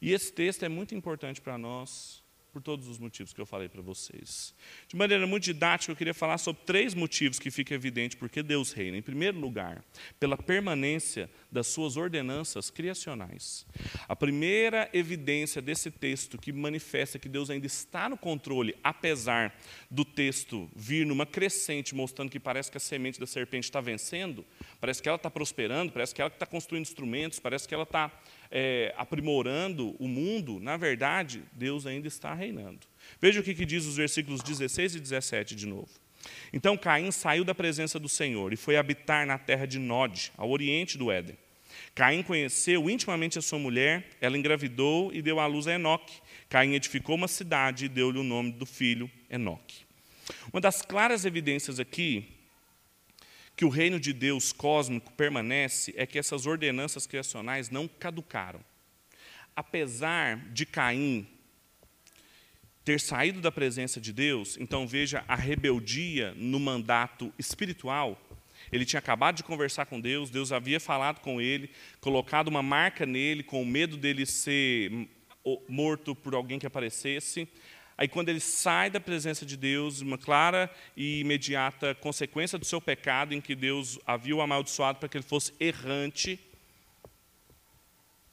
E 0.00 0.12
esse 0.12 0.32
texto 0.32 0.62
é 0.64 0.68
muito 0.68 0.94
importante 0.94 1.40
para 1.40 1.58
nós, 1.58 2.22
por 2.52 2.62
todos 2.62 2.88
os 2.88 2.98
motivos 2.98 3.32
que 3.32 3.40
eu 3.40 3.46
falei 3.46 3.68
para 3.68 3.82
vocês. 3.82 4.54
De 4.88 4.96
maneira 4.96 5.26
muito 5.26 5.44
didática, 5.44 5.92
eu 5.92 5.96
queria 5.96 6.14
falar 6.14 6.38
sobre 6.38 6.62
três 6.64 6.94
motivos 6.94 7.38
que 7.38 7.50
fica 7.50 7.74
evidente 7.74 8.16
porque 8.16 8.42
Deus 8.42 8.72
reina. 8.72 8.96
Em 8.96 9.02
primeiro 9.02 9.38
lugar, 9.38 9.84
pela 10.18 10.36
permanência 10.36 11.30
das 11.50 11.66
suas 11.66 11.96
ordenanças 11.96 12.70
criacionais. 12.70 13.66
A 14.08 14.16
primeira 14.16 14.88
evidência 14.92 15.60
desse 15.62 15.90
texto 15.90 16.38
que 16.38 16.52
manifesta 16.52 17.18
que 17.18 17.28
Deus 17.28 17.50
ainda 17.50 17.66
está 17.66 18.08
no 18.08 18.16
controle, 18.16 18.74
apesar 18.82 19.56
do 19.90 20.04
texto 20.04 20.70
vir 20.74 21.06
numa 21.06 21.26
crescente, 21.26 21.94
mostrando 21.94 22.30
que 22.30 22.40
parece 22.40 22.70
que 22.70 22.76
a 22.76 22.80
semente 22.80 23.20
da 23.20 23.26
serpente 23.26 23.64
está 23.64 23.80
vencendo, 23.80 24.44
parece 24.80 25.02
que 25.02 25.08
ela 25.08 25.16
está 25.16 25.30
prosperando, 25.30 25.92
parece 25.92 26.14
que 26.14 26.20
ela 26.20 26.30
está 26.32 26.46
construindo 26.46 26.82
instrumentos, 26.82 27.38
parece 27.38 27.68
que 27.68 27.74
ela 27.74 27.84
está 27.84 28.10
é, 28.50 28.94
aprimorando 28.96 29.94
o 29.98 30.08
mundo, 30.08 30.58
na 30.60 30.76
verdade, 30.76 31.42
Deus 31.52 31.86
ainda 31.86 32.08
está 32.08 32.34
reinando. 32.34 32.80
Veja 33.20 33.40
o 33.40 33.42
que, 33.42 33.54
que 33.54 33.64
diz 33.64 33.84
os 33.84 33.96
versículos 33.96 34.42
16 34.42 34.96
e 34.96 35.00
17 35.00 35.54
de 35.54 35.66
novo. 35.66 35.88
Então 36.52 36.76
Caim 36.76 37.10
saiu 37.10 37.44
da 37.44 37.54
presença 37.54 37.98
do 37.98 38.08
Senhor 38.08 38.52
e 38.52 38.56
foi 38.56 38.76
habitar 38.76 39.26
na 39.26 39.38
terra 39.38 39.66
de 39.66 39.78
Nod, 39.78 40.32
ao 40.36 40.50
oriente 40.50 40.98
do 40.98 41.10
Éden. 41.10 41.36
Caim 41.94 42.22
conheceu 42.22 42.88
intimamente 42.88 43.38
a 43.38 43.42
sua 43.42 43.58
mulher, 43.58 44.04
ela 44.20 44.36
engravidou 44.36 45.12
e 45.12 45.22
deu 45.22 45.40
à 45.40 45.46
luz 45.46 45.66
a 45.66 45.74
Enoque. 45.74 46.20
Caim 46.48 46.74
edificou 46.74 47.14
uma 47.14 47.28
cidade 47.28 47.84
e 47.84 47.88
deu-lhe 47.88 48.18
o 48.18 48.22
nome 48.22 48.52
do 48.52 48.66
filho 48.66 49.10
Enoque. 49.30 49.86
Uma 50.52 50.60
das 50.60 50.82
claras 50.82 51.24
evidências 51.24 51.80
aqui 51.80 52.37
que 53.58 53.64
o 53.64 53.68
reino 53.68 53.98
de 53.98 54.12
Deus 54.12 54.52
cósmico 54.52 55.12
permanece 55.14 55.92
é 55.96 56.06
que 56.06 56.16
essas 56.16 56.46
ordenanças 56.46 57.08
criacionais 57.08 57.70
não 57.70 57.88
caducaram. 57.88 58.60
Apesar 59.56 60.36
de 60.52 60.64
Caim 60.64 61.26
ter 62.84 63.00
saído 63.00 63.40
da 63.40 63.50
presença 63.50 64.00
de 64.00 64.12
Deus, 64.12 64.56
então 64.60 64.86
veja 64.86 65.24
a 65.26 65.34
rebeldia 65.34 66.32
no 66.36 66.60
mandato 66.60 67.34
espiritual. 67.36 68.16
Ele 68.70 68.84
tinha 68.84 69.00
acabado 69.00 69.34
de 69.34 69.42
conversar 69.42 69.86
com 69.86 70.00
Deus, 70.00 70.30
Deus 70.30 70.52
havia 70.52 70.78
falado 70.78 71.18
com 71.18 71.40
ele, 71.40 71.68
colocado 72.00 72.46
uma 72.46 72.62
marca 72.62 73.04
nele, 73.04 73.42
com 73.42 73.64
medo 73.64 73.96
dele 73.96 74.24
ser 74.24 75.08
morto 75.68 76.14
por 76.14 76.32
alguém 76.32 76.60
que 76.60 76.66
aparecesse. 76.66 77.48
Aí, 77.98 78.06
quando 78.06 78.28
ele 78.28 78.38
sai 78.38 78.88
da 78.90 79.00
presença 79.00 79.44
de 79.44 79.56
Deus, 79.56 80.00
uma 80.00 80.16
clara 80.16 80.70
e 80.96 81.18
imediata 81.18 81.96
consequência 81.96 82.56
do 82.56 82.64
seu 82.64 82.80
pecado, 82.80 83.34
em 83.34 83.40
que 83.40 83.56
Deus 83.56 83.98
havia 84.06 84.36
o 84.36 84.40
amaldiçoado 84.40 85.00
para 85.00 85.08
que 85.08 85.16
ele 85.16 85.24
fosse 85.24 85.52
errante, 85.58 86.38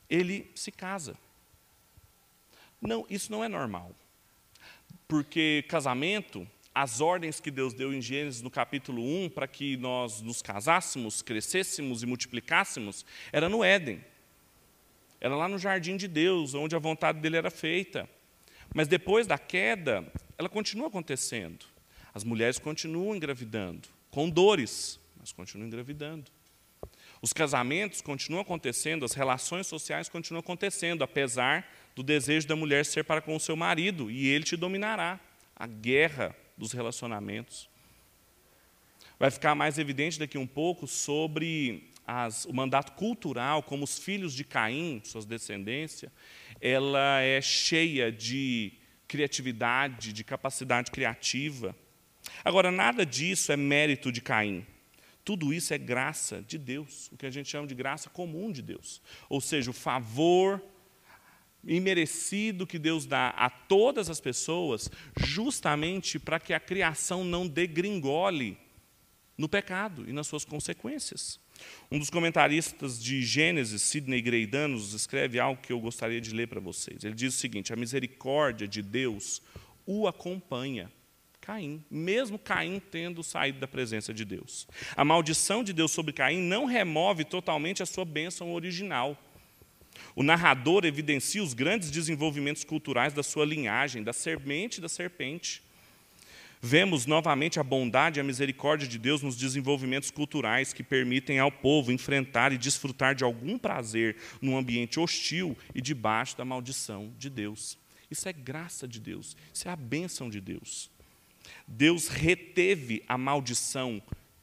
ele 0.07 0.51
se 0.53 0.71
casa. 0.71 1.17
Não, 2.79 3.07
isso 3.09 3.31
não 3.31 3.43
é 3.43 3.47
normal. 3.47 3.91
Porque 5.07 5.65
casamento, 5.67 6.47
as 6.73 7.01
ordens 7.01 7.39
que 7.39 7.49
Deus 7.49 7.73
deu 7.73 7.91
em 7.91 8.03
Gênesis 8.03 8.43
no 8.43 8.51
capítulo 8.51 9.01
1 9.01 9.31
para 9.31 9.47
que 9.47 9.77
nós 9.77 10.21
nos 10.21 10.43
casássemos, 10.43 11.23
crescêssemos 11.23 12.03
e 12.03 12.05
multiplicássemos, 12.05 13.03
era 13.31 13.49
no 13.49 13.63
Éden. 13.63 14.05
Era 15.19 15.35
lá 15.35 15.47
no 15.47 15.57
jardim 15.57 15.97
de 15.97 16.07
Deus, 16.07 16.53
onde 16.53 16.75
a 16.75 16.79
vontade 16.79 17.19
dele 17.19 17.37
era 17.37 17.49
feita. 17.49 18.07
Mas 18.75 18.89
depois 18.89 19.25
da 19.25 19.37
queda, 19.37 20.05
ela 20.37 20.49
continua 20.49 20.87
acontecendo. 20.87 21.65
As 22.13 22.25
mulheres 22.25 22.59
continuam 22.59 23.15
engravidando, 23.15 23.87
com 24.11 24.29
dores, 24.29 24.99
mas 25.17 25.31
continuam 25.31 25.67
engravidando. 25.67 26.29
Os 27.21 27.31
casamentos 27.31 28.01
continuam 28.01 28.41
acontecendo, 28.41 29.05
as 29.05 29.13
relações 29.13 29.65
sociais 29.65 30.09
continuam 30.09 30.41
acontecendo, 30.41 31.05
apesar 31.05 31.65
do 31.95 32.03
desejo 32.03 32.49
da 32.49 32.55
mulher 32.57 32.85
ser 32.85 33.05
para 33.05 33.21
com 33.21 33.33
o 33.33 33.39
seu 33.39 33.55
marido, 33.55 34.11
e 34.11 34.27
ele 34.27 34.43
te 34.43 34.57
dominará. 34.57 35.21
A 35.55 35.67
guerra 35.67 36.35
dos 36.57 36.73
relacionamentos. 36.73 37.69
Vai 39.17 39.31
ficar 39.31 39.55
mais 39.55 39.77
evidente 39.77 40.19
daqui 40.19 40.37
um 40.37 40.45
pouco 40.45 40.85
sobre 40.85 41.89
as, 42.05 42.43
o 42.43 42.53
mandato 42.53 42.91
cultural, 42.91 43.63
como 43.63 43.85
os 43.85 43.97
filhos 43.97 44.33
de 44.33 44.43
Caim, 44.43 45.01
suas 45.05 45.23
descendências, 45.23 46.11
ela 46.67 47.21
é 47.21 47.39
cheia 47.41 48.11
de 48.11 48.73
criatividade, 49.07 50.11
de 50.11 50.23
capacidade 50.23 50.89
criativa. 50.89 51.75
Agora, 52.43 52.71
nada 52.71 53.05
disso 53.05 53.51
é 53.51 53.55
mérito 53.55 54.11
de 54.11 54.19
Caim. 54.19 54.65
Tudo 55.23 55.53
isso 55.53 55.75
é 55.75 55.77
graça 55.77 56.41
de 56.41 56.57
Deus, 56.57 57.11
o 57.11 57.17
que 57.17 57.27
a 57.27 57.29
gente 57.29 57.49
chama 57.49 57.67
de 57.67 57.75
graça 57.75 58.09
comum 58.09 58.51
de 58.51 58.63
Deus. 58.63 58.99
Ou 59.29 59.39
seja, 59.39 59.69
o 59.69 59.73
favor 59.75 60.59
imerecido 61.63 62.65
que 62.65 62.79
Deus 62.79 63.05
dá 63.05 63.29
a 63.29 63.47
todas 63.47 64.09
as 64.09 64.19
pessoas, 64.19 64.89
justamente 65.15 66.17
para 66.17 66.39
que 66.39 66.51
a 66.51 66.59
criação 66.59 67.23
não 67.23 67.47
degringole 67.47 68.57
no 69.37 69.47
pecado 69.47 70.09
e 70.09 70.13
nas 70.13 70.25
suas 70.25 70.43
consequências. 70.43 71.39
Um 71.91 71.99
dos 71.99 72.09
comentaristas 72.09 73.01
de 73.01 73.21
Gênesis, 73.23 73.81
Sidney 73.81 74.21
Greidan, 74.21 74.75
escreve 74.75 75.39
algo 75.39 75.61
que 75.61 75.71
eu 75.71 75.79
gostaria 75.79 76.19
de 76.19 76.33
ler 76.33 76.47
para 76.47 76.59
vocês. 76.59 77.03
Ele 77.03 77.15
diz 77.15 77.35
o 77.35 77.37
seguinte: 77.37 77.71
a 77.71 77.75
misericórdia 77.75 78.67
de 78.67 78.81
Deus 78.81 79.41
o 79.85 80.07
acompanha. 80.07 80.91
Caim, 81.39 81.85
mesmo 81.91 82.39
Caim 82.39 82.81
tendo 82.89 83.21
saído 83.23 83.59
da 83.59 83.67
presença 83.67 84.11
de 84.11 84.25
Deus. 84.25 84.67
A 84.95 85.05
maldição 85.05 85.63
de 85.63 85.73
Deus 85.73 85.91
sobre 85.91 86.11
Caim 86.11 86.41
não 86.41 86.65
remove 86.65 87.23
totalmente 87.23 87.83
a 87.83 87.85
sua 87.85 88.03
bênção 88.03 88.51
original. 88.51 89.15
O 90.15 90.23
narrador 90.23 90.85
evidencia 90.85 91.43
os 91.43 91.53
grandes 91.53 91.91
desenvolvimentos 91.91 92.63
culturais 92.63 93.13
da 93.13 93.21
sua 93.21 93.45
linhagem, 93.45 94.03
da 94.03 94.11
semente 94.11 94.81
da 94.81 94.89
serpente. 94.89 95.61
Vemos 96.67 97.05
novamente 97.05 97.59
a 97.59 97.63
bondade 97.63 98.19
e 98.19 98.21
a 98.21 98.23
misericórdia 98.23 98.87
de 98.87 98.97
Deus 98.97 99.21
nos 99.21 99.37
desenvolvimentos 99.37 100.09
culturais 100.09 100.73
que 100.73 100.81
permitem 100.81 101.37
ao 101.37 101.51
povo 101.51 101.91
enfrentar 101.91 102.51
e 102.51 102.57
desfrutar 102.57 103.13
de 103.13 103.23
algum 103.23 103.55
prazer 103.55 104.17
num 104.41 104.57
ambiente 104.57 104.99
hostil 104.99 105.55
e 105.75 105.79
debaixo 105.79 106.35
da 106.35 106.43
maldição 106.43 107.13
de 107.19 107.29
Deus. 107.29 107.77
Isso 108.09 108.27
é 108.27 108.33
graça 108.33 108.87
de 108.87 108.99
Deus, 108.99 109.37
isso 109.53 109.67
é 109.67 109.71
a 109.71 109.75
bênção 109.75 110.27
de 110.27 110.41
Deus. 110.41 110.89
Deus 111.67 112.07
reteve 112.07 113.03
a 113.07 113.15
maldição 113.15 114.01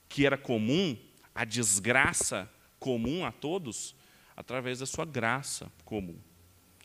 que 0.09 0.25
era 0.25 0.39
comum, 0.39 0.97
a 1.35 1.45
desgraça 1.45 2.49
comum 2.79 3.25
a 3.25 3.33
todos, 3.33 3.97
através 4.37 4.79
da 4.79 4.87
sua 4.87 5.05
graça 5.05 5.73
comum. 5.85 6.19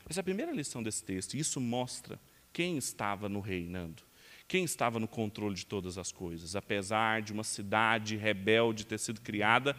Essa 0.09 0.19
é 0.19 0.21
a 0.21 0.23
primeira 0.23 0.51
lição 0.51 0.81
desse 0.81 1.03
texto, 1.03 1.35
e 1.35 1.39
isso 1.39 1.61
mostra 1.61 2.19
quem 2.51 2.75
estava 2.75 3.29
no 3.29 3.39
reinando. 3.39 4.06
Quem 4.47 4.63
estava 4.63 4.97
no 4.97 5.07
controle 5.09 5.55
de 5.55 5.65
todas 5.65 5.97
as 5.97 6.11
coisas? 6.11 6.55
Apesar 6.55 7.21
de 7.21 7.33
uma 7.33 7.43
cidade 7.43 8.15
rebelde 8.15 8.85
ter 8.85 8.97
sido 8.97 9.19
criada, 9.19 9.75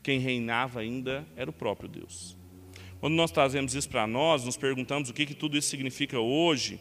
quem 0.00 0.20
reinava 0.20 0.80
ainda 0.80 1.26
era 1.36 1.50
o 1.50 1.52
próprio 1.52 1.88
Deus. 1.88 2.36
Quando 3.00 3.14
nós 3.14 3.32
trazemos 3.32 3.74
isso 3.74 3.88
para 3.88 4.06
nós, 4.06 4.44
nos 4.44 4.56
perguntamos 4.56 5.10
o 5.10 5.12
que, 5.12 5.26
que 5.26 5.34
tudo 5.34 5.58
isso 5.58 5.68
significa 5.68 6.20
hoje, 6.20 6.80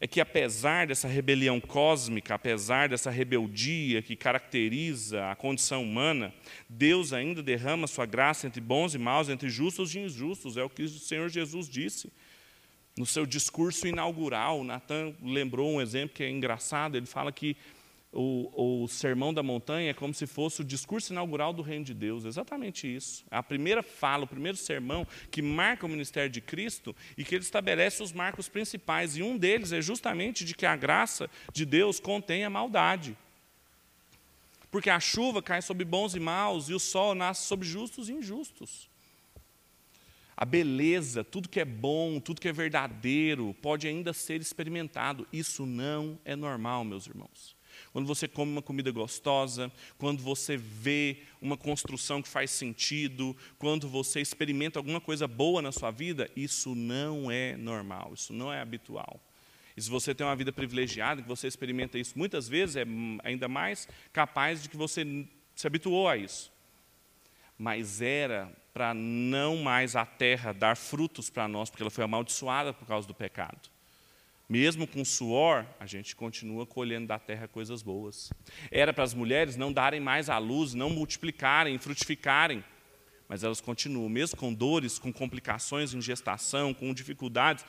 é 0.00 0.06
que 0.06 0.22
apesar 0.22 0.86
dessa 0.86 1.06
rebelião 1.06 1.60
cósmica, 1.60 2.34
apesar 2.34 2.88
dessa 2.88 3.10
rebeldia 3.10 4.00
que 4.00 4.16
caracteriza 4.16 5.30
a 5.30 5.36
condição 5.36 5.82
humana, 5.82 6.32
Deus 6.66 7.12
ainda 7.12 7.42
derrama 7.42 7.86
sua 7.86 8.06
graça 8.06 8.46
entre 8.46 8.60
bons 8.60 8.94
e 8.94 8.98
maus, 8.98 9.28
entre 9.28 9.50
justos 9.50 9.94
e 9.94 9.98
injustos, 9.98 10.56
é 10.56 10.62
o 10.62 10.70
que 10.70 10.84
o 10.84 10.88
Senhor 10.88 11.28
Jesus 11.28 11.68
disse. 11.68 12.10
No 12.98 13.06
seu 13.06 13.24
discurso 13.24 13.86
inaugural, 13.86 14.64
Natan 14.64 15.14
lembrou 15.22 15.70
um 15.70 15.80
exemplo 15.80 16.16
que 16.16 16.24
é 16.24 16.28
engraçado. 16.28 16.96
Ele 16.96 17.06
fala 17.06 17.30
que 17.30 17.56
o, 18.12 18.82
o, 18.82 18.88
Sermão 18.88 19.32
da 19.32 19.40
Montanha 19.40 19.90
é 19.90 19.94
como 19.94 20.12
se 20.12 20.26
fosse 20.26 20.62
o 20.62 20.64
discurso 20.64 21.12
inaugural 21.12 21.52
do 21.52 21.62
Reino 21.62 21.84
de 21.84 21.94
Deus. 21.94 22.24
Exatamente 22.24 22.92
isso. 22.92 23.24
É 23.30 23.36
a 23.36 23.42
primeira 23.42 23.84
fala, 23.84 24.24
o 24.24 24.26
primeiro 24.26 24.58
sermão 24.58 25.06
que 25.30 25.40
marca 25.40 25.86
o 25.86 25.88
ministério 25.88 26.28
de 26.28 26.40
Cristo 26.40 26.96
e 27.16 27.24
que 27.24 27.36
ele 27.36 27.44
estabelece 27.44 28.02
os 28.02 28.12
marcos 28.12 28.48
principais. 28.48 29.16
E 29.16 29.22
um 29.22 29.38
deles 29.38 29.70
é 29.70 29.80
justamente 29.80 30.44
de 30.44 30.52
que 30.52 30.66
a 30.66 30.74
graça 30.74 31.30
de 31.52 31.64
Deus 31.64 32.00
contém 32.00 32.44
a 32.44 32.50
maldade. 32.50 33.16
Porque 34.72 34.90
a 34.90 34.98
chuva 34.98 35.40
cai 35.40 35.62
sobre 35.62 35.84
bons 35.84 36.16
e 36.16 36.20
maus 36.20 36.68
e 36.68 36.74
o 36.74 36.80
sol 36.80 37.14
nasce 37.14 37.46
sobre 37.46 37.68
justos 37.68 38.08
e 38.08 38.12
injustos. 38.12 38.88
A 40.40 40.44
beleza, 40.44 41.24
tudo 41.24 41.48
que 41.48 41.58
é 41.58 41.64
bom, 41.64 42.20
tudo 42.20 42.40
que 42.40 42.46
é 42.46 42.52
verdadeiro, 42.52 43.52
pode 43.60 43.88
ainda 43.88 44.12
ser 44.12 44.40
experimentado. 44.40 45.26
Isso 45.32 45.66
não 45.66 46.16
é 46.24 46.36
normal, 46.36 46.84
meus 46.84 47.08
irmãos. 47.08 47.56
Quando 47.92 48.06
você 48.06 48.28
come 48.28 48.52
uma 48.52 48.62
comida 48.62 48.88
gostosa, 48.92 49.72
quando 49.98 50.22
você 50.22 50.56
vê 50.56 51.22
uma 51.42 51.56
construção 51.56 52.22
que 52.22 52.28
faz 52.28 52.52
sentido, 52.52 53.36
quando 53.58 53.88
você 53.88 54.20
experimenta 54.20 54.78
alguma 54.78 55.00
coisa 55.00 55.26
boa 55.26 55.60
na 55.60 55.72
sua 55.72 55.90
vida, 55.90 56.30
isso 56.36 56.72
não 56.72 57.28
é 57.28 57.56
normal, 57.56 58.12
isso 58.14 58.32
não 58.32 58.52
é 58.52 58.60
habitual. 58.60 59.20
E 59.76 59.82
se 59.82 59.90
você 59.90 60.14
tem 60.14 60.24
uma 60.24 60.36
vida 60.36 60.52
privilegiada, 60.52 61.20
que 61.20 61.26
você 61.26 61.48
experimenta 61.48 61.98
isso 61.98 62.16
muitas 62.16 62.48
vezes, 62.48 62.76
é 62.76 62.84
ainda 63.24 63.48
mais 63.48 63.88
capaz 64.12 64.62
de 64.62 64.68
que 64.68 64.76
você 64.76 65.04
se 65.56 65.66
habituou 65.66 66.08
a 66.08 66.16
isso. 66.16 66.52
Mas 67.58 68.00
era 68.00 68.56
para 68.78 68.94
não 68.94 69.56
mais 69.56 69.96
a 69.96 70.06
terra 70.06 70.52
dar 70.52 70.76
frutos 70.76 71.28
para 71.28 71.48
nós, 71.48 71.68
porque 71.68 71.82
ela 71.82 71.90
foi 71.90 72.04
amaldiçoada 72.04 72.72
por 72.72 72.86
causa 72.86 73.08
do 73.08 73.12
pecado. 73.12 73.68
Mesmo 74.48 74.86
com 74.86 75.04
suor, 75.04 75.66
a 75.80 75.84
gente 75.84 76.14
continua 76.14 76.64
colhendo 76.64 77.08
da 77.08 77.18
terra 77.18 77.48
coisas 77.48 77.82
boas. 77.82 78.32
Era 78.70 78.92
para 78.92 79.02
as 79.02 79.14
mulheres 79.14 79.56
não 79.56 79.72
darem 79.72 79.98
mais 79.98 80.30
à 80.30 80.38
luz, 80.38 80.74
não 80.74 80.90
multiplicarem, 80.90 81.76
frutificarem, 81.76 82.64
mas 83.28 83.42
elas 83.42 83.60
continuam, 83.60 84.08
mesmo 84.08 84.36
com 84.36 84.54
dores, 84.54 84.96
com 84.96 85.12
complicações 85.12 85.92
em 85.92 86.00
gestação, 86.00 86.72
com 86.72 86.94
dificuldades, 86.94 87.64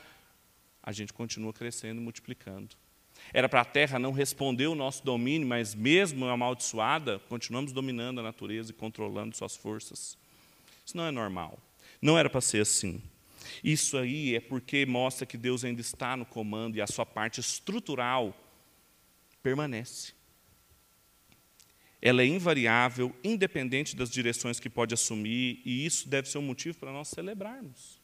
a 0.80 0.92
gente 0.92 1.12
continua 1.12 1.52
crescendo 1.52 2.00
e 2.00 2.04
multiplicando. 2.04 2.76
Era 3.32 3.48
para 3.48 3.62
a 3.62 3.64
terra 3.64 3.98
não 3.98 4.12
responder 4.12 4.68
o 4.68 4.76
nosso 4.76 5.04
domínio, 5.04 5.48
mas 5.48 5.74
mesmo 5.74 6.26
amaldiçoada, 6.26 7.18
continuamos 7.28 7.72
dominando 7.72 8.20
a 8.20 8.22
natureza 8.22 8.70
e 8.70 8.74
controlando 8.74 9.36
suas 9.36 9.56
forças. 9.56 10.19
Isso 10.90 10.96
não 10.96 11.06
é 11.06 11.12
normal. 11.12 11.56
Não 12.02 12.18
era 12.18 12.28
para 12.28 12.40
ser 12.40 12.62
assim. 12.62 13.00
Isso 13.62 13.96
aí 13.96 14.34
é 14.34 14.40
porque 14.40 14.84
mostra 14.84 15.24
que 15.24 15.36
Deus 15.36 15.64
ainda 15.64 15.80
está 15.80 16.16
no 16.16 16.26
comando 16.26 16.76
e 16.76 16.80
a 16.80 16.86
sua 16.88 17.06
parte 17.06 17.38
estrutural 17.38 18.34
permanece. 19.40 20.14
Ela 22.02 22.22
é 22.22 22.26
invariável, 22.26 23.14
independente 23.22 23.94
das 23.94 24.10
direções 24.10 24.58
que 24.58 24.68
pode 24.68 24.92
assumir, 24.92 25.62
e 25.64 25.86
isso 25.86 26.08
deve 26.08 26.28
ser 26.28 26.38
um 26.38 26.42
motivo 26.42 26.76
para 26.76 26.90
nós 26.90 27.06
celebrarmos. 27.06 28.00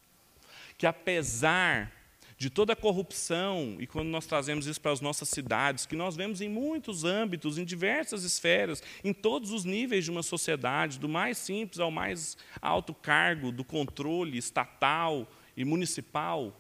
Que 0.79 0.87
apesar 0.87 1.93
de 2.39 2.51
toda 2.51 2.75
a 2.75 2.77
corrupção, 2.77 3.77
e 3.81 3.87
quando 3.87 4.09
nós 4.09 4.27
trazemos 4.27 4.67
isso 4.67 4.81
para 4.81 4.93
as 4.93 5.01
nossas 5.01 5.29
cidades, 5.29 5.87
que 5.87 5.97
nós 5.97 6.17
vemos 6.17 6.43
em 6.43 6.49
muitos 6.49 7.03
âmbitos, 7.03 7.57
em 7.57 7.65
diversas 7.65 8.25
esferas, 8.25 8.83
em 9.03 9.13
todos 9.13 9.53
os 9.53 9.65
níveis 9.65 10.05
de 10.05 10.11
uma 10.11 10.23
sociedade, 10.23 10.99
do 10.99 11.09
mais 11.09 11.39
simples 11.39 11.81
ao 11.81 11.91
mais 11.91 12.37
alto 12.61 12.93
cargo, 12.93 13.51
do 13.51 13.65
controle 13.65 14.37
estatal 14.37 15.27
e 15.57 15.65
municipal, 15.65 16.55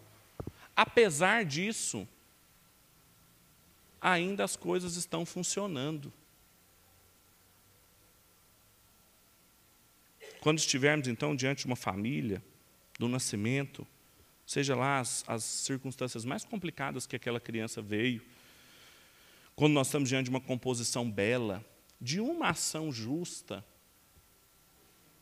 apesar 0.74 1.44
disso, 1.44 2.08
ainda 4.00 4.44
as 4.44 4.56
coisas 4.56 4.96
estão 4.96 5.26
funcionando. 5.26 6.10
Quando 10.40 10.58
estivermos, 10.58 11.06
então, 11.06 11.36
diante 11.36 11.60
de 11.60 11.66
uma 11.66 11.76
família, 11.76 12.42
do 12.98 13.08
nascimento, 13.08 13.86
seja 14.46 14.76
lá 14.76 15.00
as, 15.00 15.24
as 15.26 15.42
circunstâncias 15.42 16.24
mais 16.24 16.44
complicadas 16.44 17.06
que 17.06 17.16
aquela 17.16 17.40
criança 17.40 17.82
veio, 17.82 18.22
quando 19.56 19.72
nós 19.72 19.88
estamos 19.88 20.09
diante 20.09 20.24
de 20.24 20.30
uma 20.30 20.40
composição 20.40 21.11
bela, 21.11 21.64
de 22.00 22.20
uma 22.20 22.50
ação 22.50 22.92
justa, 22.92 23.64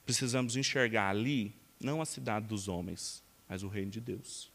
precisamos 0.05 0.57
enxergar 0.57 1.09
ali 1.09 1.55
não 1.81 2.03
a 2.03 2.05
cidade 2.05 2.47
dos 2.47 2.69
homens, 2.69 3.23
mas 3.49 3.63
o 3.63 3.69
reino 3.69 3.91
de 3.91 4.01
Deus. 4.01 4.53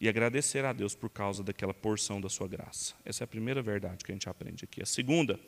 E 0.00 0.08
agradecer 0.08 0.64
a 0.64 0.72
Deus 0.72 0.94
por 0.94 1.08
causa 1.08 1.42
daquela 1.44 1.72
porção 1.72 2.20
da 2.20 2.28
sua 2.28 2.48
graça. 2.48 2.94
Essa 3.04 3.22
é 3.22 3.26
a 3.26 3.28
primeira 3.28 3.62
verdade 3.62 4.04
que 4.04 4.10
a 4.10 4.14
gente 4.14 4.28
aprende 4.28 4.64
aqui. 4.64 4.82
A 4.82 4.86
segunda, 4.86 5.38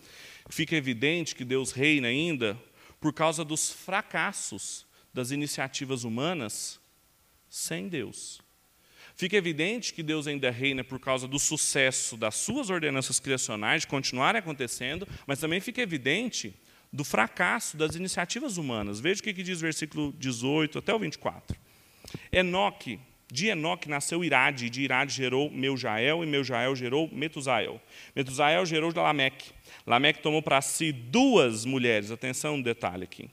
fica 0.49 0.77
evidente 0.77 1.35
que 1.35 1.45
Deus 1.45 1.73
reina 1.73 2.09
ainda 2.09 2.59
por 3.01 3.13
causa 3.13 3.45
dos 3.45 3.71
fracassos 3.71 4.87
das 5.13 5.31
iniciativas 5.31 6.05
humanas 6.05 6.79
sem 7.49 7.89
Deus. 7.89 8.41
Fica 9.17 9.37
evidente 9.37 9.95
que 9.95 10.03
Deus 10.03 10.27
ainda 10.27 10.51
reina 10.51 10.85
por 10.85 11.01
causa 11.01 11.27
do 11.27 11.39
sucesso 11.39 12.17
das 12.17 12.35
suas 12.35 12.69
ordenanças 12.69 13.19
criacionais, 13.19 13.83
de 13.83 13.87
continuarem 13.87 14.39
acontecendo, 14.39 15.09
mas 15.27 15.39
também 15.39 15.59
fica 15.59 15.81
evidente 15.81 16.55
do 16.93 17.03
fracasso 17.03 17.77
das 17.77 17.95
iniciativas 17.95 18.59
humanas. 18.59 19.01
Veja 19.01 19.21
o 19.21 19.25
que 19.25 19.33
diz 19.33 19.59
o 19.59 19.63
versículo 19.63 20.13
18 20.19 20.79
até 20.79 20.95
o 20.95 20.99
24. 20.99 21.57
Enoque, 22.31 23.01
de 23.33 23.49
Enoque 23.49 23.89
nasceu 23.89 24.23
Irade, 24.23 24.67
e 24.67 24.71
de 24.71 24.83
Irade 24.83 25.15
gerou 25.15 25.51
Meujael, 25.51 26.23
e 26.23 26.27
Meujael 26.27 26.77
gerou 26.77 27.09
Metusael. 27.11 27.81
Metusael 28.15 28.65
gerou 28.67 28.93
Lameque. 28.95 29.51
Lameque 29.87 30.23
tomou 30.23 30.43
para 30.43 30.61
si 30.61 30.93
duas 30.93 31.65
mulheres, 31.65 32.11
atenção 32.11 32.59
no 32.59 32.63
detalhe 32.63 33.05
aqui. 33.05 33.31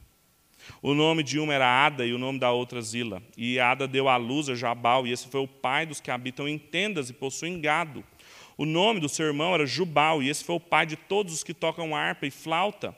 O 0.82 0.93
nome 0.93 1.23
de 1.23 1.39
uma 1.39 1.54
era 1.54 1.86
Ada 1.86 2.06
e 2.06 2.13
o 2.13 2.17
nome 2.17 2.39
da 2.39 2.52
outra 2.52 2.82
Zila. 2.82 3.21
E 3.38 3.60
Ada 3.60 3.88
deu 3.88 4.10
à 4.10 4.17
luz 4.17 4.49
a 4.49 4.56
Jabal, 4.56 5.08
e 5.08 5.12
esse 5.12 5.28
foi 5.28 5.41
o 5.41 5.47
pai 5.47 5.86
dos 5.86 5.99
que 5.99 6.12
habitam 6.12 6.47
em 6.47 6.58
tendas 6.58 7.10
e 7.10 7.13
possuem 7.13 7.60
gado. 7.60 8.04
O 8.58 8.65
nome 8.65 8.99
do 8.99 9.10
seu 9.10 9.26
irmão 9.26 9.54
era 9.54 9.65
Jubal, 9.65 10.21
e 10.21 10.30
esse 10.30 10.43
foi 10.43 10.56
o 10.56 10.60
pai 10.60 10.86
de 10.86 10.95
todos 10.95 11.34
os 11.34 11.43
que 11.43 11.54
tocam 11.54 11.95
harpa 11.95 12.26
e 12.26 12.32
flauta. 12.32 12.95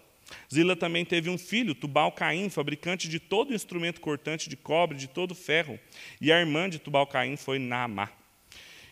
Zila 0.53 0.75
também 0.75 1.05
teve 1.05 1.29
um 1.29 1.37
filho, 1.37 1.75
Tubal 1.75 2.11
Caim, 2.11 2.49
fabricante 2.49 3.07
de 3.07 3.19
todo 3.19 3.53
instrumento 3.53 4.01
cortante 4.01 4.49
de 4.49 4.57
cobre, 4.57 4.97
de 4.97 5.07
todo 5.07 5.35
ferro. 5.35 5.79
E 6.19 6.31
a 6.31 6.39
irmã 6.39 6.69
de 6.69 6.79
Tubal 6.79 7.07
Caim 7.07 7.37
foi 7.37 7.59
Naamá. 7.59 8.09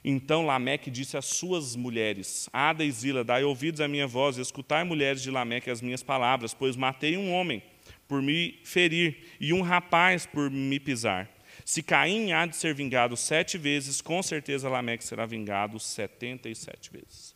Então 0.06 0.46
Lameque 0.46 0.92
disse 0.92 1.18
às 1.18 1.26
suas 1.26 1.76
mulheres: 1.76 2.50
Ada 2.52 2.84
e 2.84 2.92
Zila, 2.92 3.24
dai 3.24 3.44
ouvidos 3.44 3.82
à 3.82 3.88
minha 3.88 4.06
voz, 4.06 4.38
e 4.38 4.42
escutai, 4.42 4.84
mulheres 4.84 5.22
de 5.22 5.32
Lameque, 5.32 5.72
as 5.72 5.82
minhas 5.82 6.04
palavras, 6.04 6.54
pois 6.54 6.76
matei 6.76 7.18
um 7.18 7.34
homem 7.34 7.64
por 8.08 8.22
me 8.22 8.60
ferir, 8.64 9.36
e 9.40 9.54
um 9.54 9.62
rapaz 9.62 10.26
por 10.26 10.50
me 10.50 10.80
pisar. 10.80 11.30
Se 11.66 11.82
Caim 11.82 12.32
há 12.32 12.46
de 12.46 12.56
ser 12.56 12.74
vingado 12.74 13.16
sete 13.16 13.58
vezes, 13.58 14.02
com 14.02 14.22
certeza 14.22 14.68
Lameque 14.68 15.04
será 15.04 15.26
vingado 15.26 15.80
setenta 15.80 16.50
e 16.50 16.56
sete 16.56 16.92
vezes. 16.92 17.34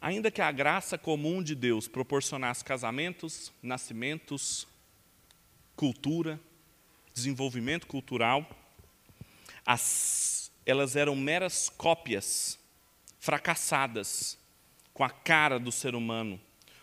Ainda 0.00 0.30
que 0.30 0.40
a 0.40 0.50
graça 0.50 0.96
comum 0.96 1.42
de 1.42 1.54
Deus 1.54 1.86
proporcionasse 1.86 2.64
casamentos, 2.64 3.52
nascimentos, 3.62 4.66
cultura, 5.76 6.40
desenvolvimento 7.12 7.86
cultural, 7.86 8.48
as, 9.64 10.50
elas 10.64 10.96
eram 10.96 11.14
meras 11.14 11.68
cópias 11.68 12.58
fracassadas 13.18 14.38
com 15.00 15.04
a 15.04 15.08
cara 15.08 15.58
do 15.58 15.72
ser 15.72 15.94
humano, 15.94 16.38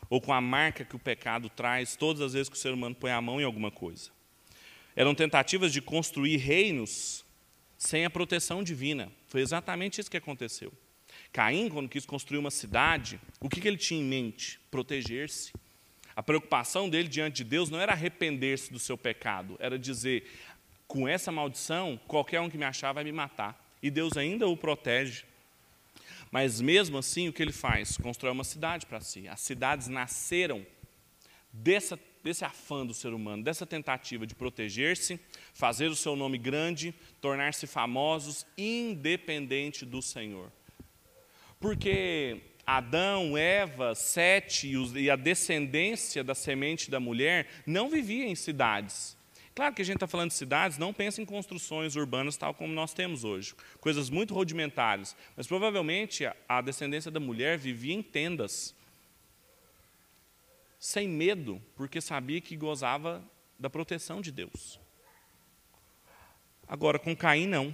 ou 0.10 0.20
com 0.20 0.34
a 0.34 0.42
marca 0.42 0.84
que 0.84 0.96
o 0.96 1.00
pecado 1.00 1.50
traz 1.50 1.96
todas 1.96 2.20
as 2.20 2.34
vezes 2.34 2.50
que 2.50 2.56
o 2.56 2.60
ser 2.60 2.74
humano 2.74 2.96
põe 2.96 3.12
a 3.12 3.22
mão 3.22 3.40
em 3.40 3.44
alguma 3.44 3.70
coisa. 3.70 4.10
Eram 4.96 5.14
tentativas 5.14 5.72
de 5.72 5.84
construir 5.84 6.38
reinos 6.38 7.24
sem 7.78 8.06
a 8.06 8.10
proteção 8.10 8.64
divina. 8.64 9.12
Foi 9.28 9.40
exatamente 9.42 10.02
isso 10.02 10.10
que 10.10 10.18
aconteceu. 10.18 10.74
Caim, 11.32 11.70
quando 11.70 11.88
quis 11.88 12.08
construir 12.08 12.40
uma 12.40 12.50
cidade, 12.50 13.22
o 13.40 13.48
que 13.48 13.68
ele 13.68 13.78
tinha 13.78 14.02
em 14.02 14.04
mente? 14.04 14.60
Proteger-se. 14.72 15.54
A 16.16 16.24
preocupação 16.24 16.90
dele 16.90 17.08
diante 17.08 17.36
de 17.36 17.44
Deus 17.44 17.70
não 17.70 17.80
era 17.80 17.92
arrepender-se 17.92 18.74
do 18.74 18.80
seu 18.80 18.98
pecado, 18.98 19.56
era 19.60 19.78
dizer: 19.78 20.28
com 20.88 21.08
essa 21.08 21.32
maldição, 21.32 22.00
qualquer 22.08 22.42
um 22.42 22.50
que 22.50 22.58
me 22.58 22.66
achar 22.66 22.94
vai 22.94 23.04
me 23.04 23.12
matar. 23.12 23.64
E 23.80 23.92
Deus 23.92 24.18
ainda 24.18 24.48
o 24.48 24.58
protege. 24.58 25.24
Mas 26.39 26.62
mesmo 26.62 27.00
assim, 27.00 27.28
o 27.28 27.34
que 27.34 27.41
ele 27.41 27.52
faz? 27.52 27.97
Constrói 27.97 28.32
uma 28.32 28.43
cidade 28.43 28.86
para 28.86 29.02
si. 29.02 29.28
As 29.28 29.41
cidades 29.41 29.88
nasceram 29.88 30.63
dessa, 31.52 32.00
desse 32.23 32.45
afã 32.45 32.86
do 32.86 32.93
ser 32.93 33.12
humano, 33.12 33.43
dessa 33.43 33.65
tentativa 33.65 34.28
de 34.28 34.36
proteger-se, 34.36 35.19
fazer 35.52 35.88
o 35.88 35.95
seu 35.95 36.15
nome 36.15 36.38
grande, 36.38 36.93
tornar-se 37.19 37.65
famosos, 37.65 38.45
independente 38.56 39.84
do 39.84 40.00
Senhor. 40.00 40.52
Porque 41.60 42.39
Adão, 42.67 43.36
Eva, 43.36 43.95
Sete 43.95 44.71
e 44.95 45.10
a 45.10 45.15
descendência 45.15 46.23
da 46.23 46.36
semente 46.36 46.91
da 46.91 47.00
mulher 47.00 47.47
não 47.65 47.89
viviam 47.89 48.30
em 48.30 48.36
cidades. 48.36 49.17
Claro 49.58 49.74
que 49.74 49.82
a 49.82 49.86
gente 49.86 49.96
está 49.96 50.06
falando 50.06 50.30
de 50.30 50.36
cidades, 50.36 50.78
não 50.78 50.93
pensa 50.93 51.20
em 51.20 51.26
construções 51.26 51.96
urbanas 51.96 52.38
tal 52.38 52.54
como 52.54 52.72
nós 52.72 52.93
temos 52.93 53.24
hoje, 53.24 53.56
coisas 53.82 54.08
muito 54.08 54.32
rudimentares. 54.32 55.15
Mas 55.36 55.48
provavelmente 55.48 56.30
a 56.48 56.62
descendência 56.62 57.10
da 57.10 57.20
mulher 57.20 57.58
vivia 57.58 57.96
em 57.96 58.04
tendas, 58.04 58.76
sem 60.80 61.10
medo, 61.10 61.60
porque 61.76 62.00
sabia 62.00 62.39
que 62.39 62.56
gozava 62.56 63.28
da 63.58 63.67
proteção 63.67 64.22
de 64.22 64.32
Deus. 64.32 64.80
Agora, 66.67 67.00
com 67.00 67.15
Caim, 67.15 67.48
não. 67.48 67.74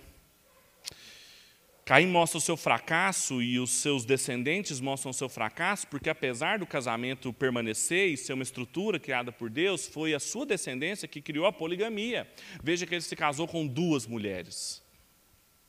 Caim 1.86 2.08
mostra 2.08 2.38
o 2.38 2.42
seu 2.42 2.56
fracasso 2.56 3.42
e 3.42 3.60
os 3.60 3.70
seus 3.70 4.06
descendentes 4.06 4.80
mostram 4.80 5.12
o 5.12 5.14
seu 5.14 5.28
fracasso, 5.28 5.86
porque 5.88 6.10
apesar 6.10 6.58
do 6.60 6.66
casamento 6.66 7.34
permanecer 7.34 8.08
e 8.08 8.16
ser 8.16 8.32
uma 8.32 8.44
estrutura 8.44 8.98
criada 8.98 9.34
por 9.34 9.50
Deus, 9.50 9.86
foi 9.86 10.14
a 10.14 10.20
sua 10.20 10.46
descendência 10.46 11.10
que 11.10 11.22
criou 11.22 11.46
a 11.46 11.52
poligamia. 11.52 12.32
Veja 12.64 12.86
que 12.86 12.96
ele 12.96 13.02
se 13.02 13.16
casou 13.18 13.50
com 13.50 13.68
duas 13.68 14.08
mulheres. 14.08 14.82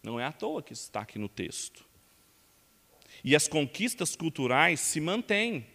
Não 0.05 0.20
é 0.20 0.24
à 0.24 0.31
toa 0.31 0.62
que 0.62 0.72
está 0.72 1.00
aqui 1.00 1.18
no 1.18 1.29
texto. 1.29 1.85
E 3.24 3.35
as 3.35 3.48
conquistas 3.48 4.14
culturais 4.14 4.79
se 4.79 5.00
mantêm. 5.00 5.66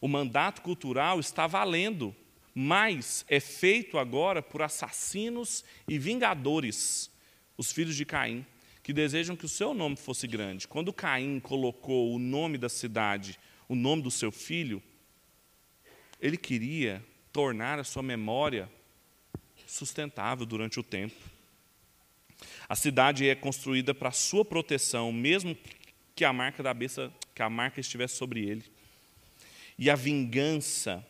O 0.00 0.08
mandato 0.08 0.62
cultural 0.62 1.20
está 1.20 1.46
valendo, 1.46 2.16
mas 2.54 3.22
é 3.28 3.38
feito 3.38 3.98
agora 3.98 4.40
por 4.40 4.62
assassinos 4.62 5.62
e 5.86 5.98
vingadores, 5.98 7.10
os 7.58 7.70
filhos 7.70 7.94
de 7.94 8.06
Caim 8.06 8.46
que 8.88 8.92
desejam 8.94 9.36
que 9.36 9.44
o 9.44 9.48
seu 9.50 9.74
nome 9.74 9.96
fosse 9.96 10.26
grande. 10.26 10.66
Quando 10.66 10.94
Caim 10.94 11.40
colocou 11.40 12.14
o 12.14 12.18
nome 12.18 12.56
da 12.56 12.70
cidade, 12.70 13.38
o 13.68 13.74
nome 13.74 14.00
do 14.00 14.10
seu 14.10 14.32
filho, 14.32 14.82
ele 16.18 16.38
queria 16.38 17.04
tornar 17.30 17.78
a 17.78 17.84
sua 17.84 18.02
memória 18.02 18.66
sustentável 19.66 20.46
durante 20.46 20.80
o 20.80 20.82
tempo. 20.82 21.14
A 22.66 22.74
cidade 22.74 23.28
é 23.28 23.34
construída 23.34 23.92
para 23.92 24.10
sua 24.10 24.42
proteção, 24.42 25.12
mesmo 25.12 25.54
que 26.14 26.24
a 26.24 26.32
marca 26.32 26.62
da 26.62 26.72
besta, 26.72 27.12
que 27.34 27.42
a 27.42 27.50
marca 27.50 27.80
estivesse 27.80 28.16
sobre 28.16 28.48
ele. 28.48 28.64
E 29.78 29.90
a 29.90 29.94
vingança 29.94 31.06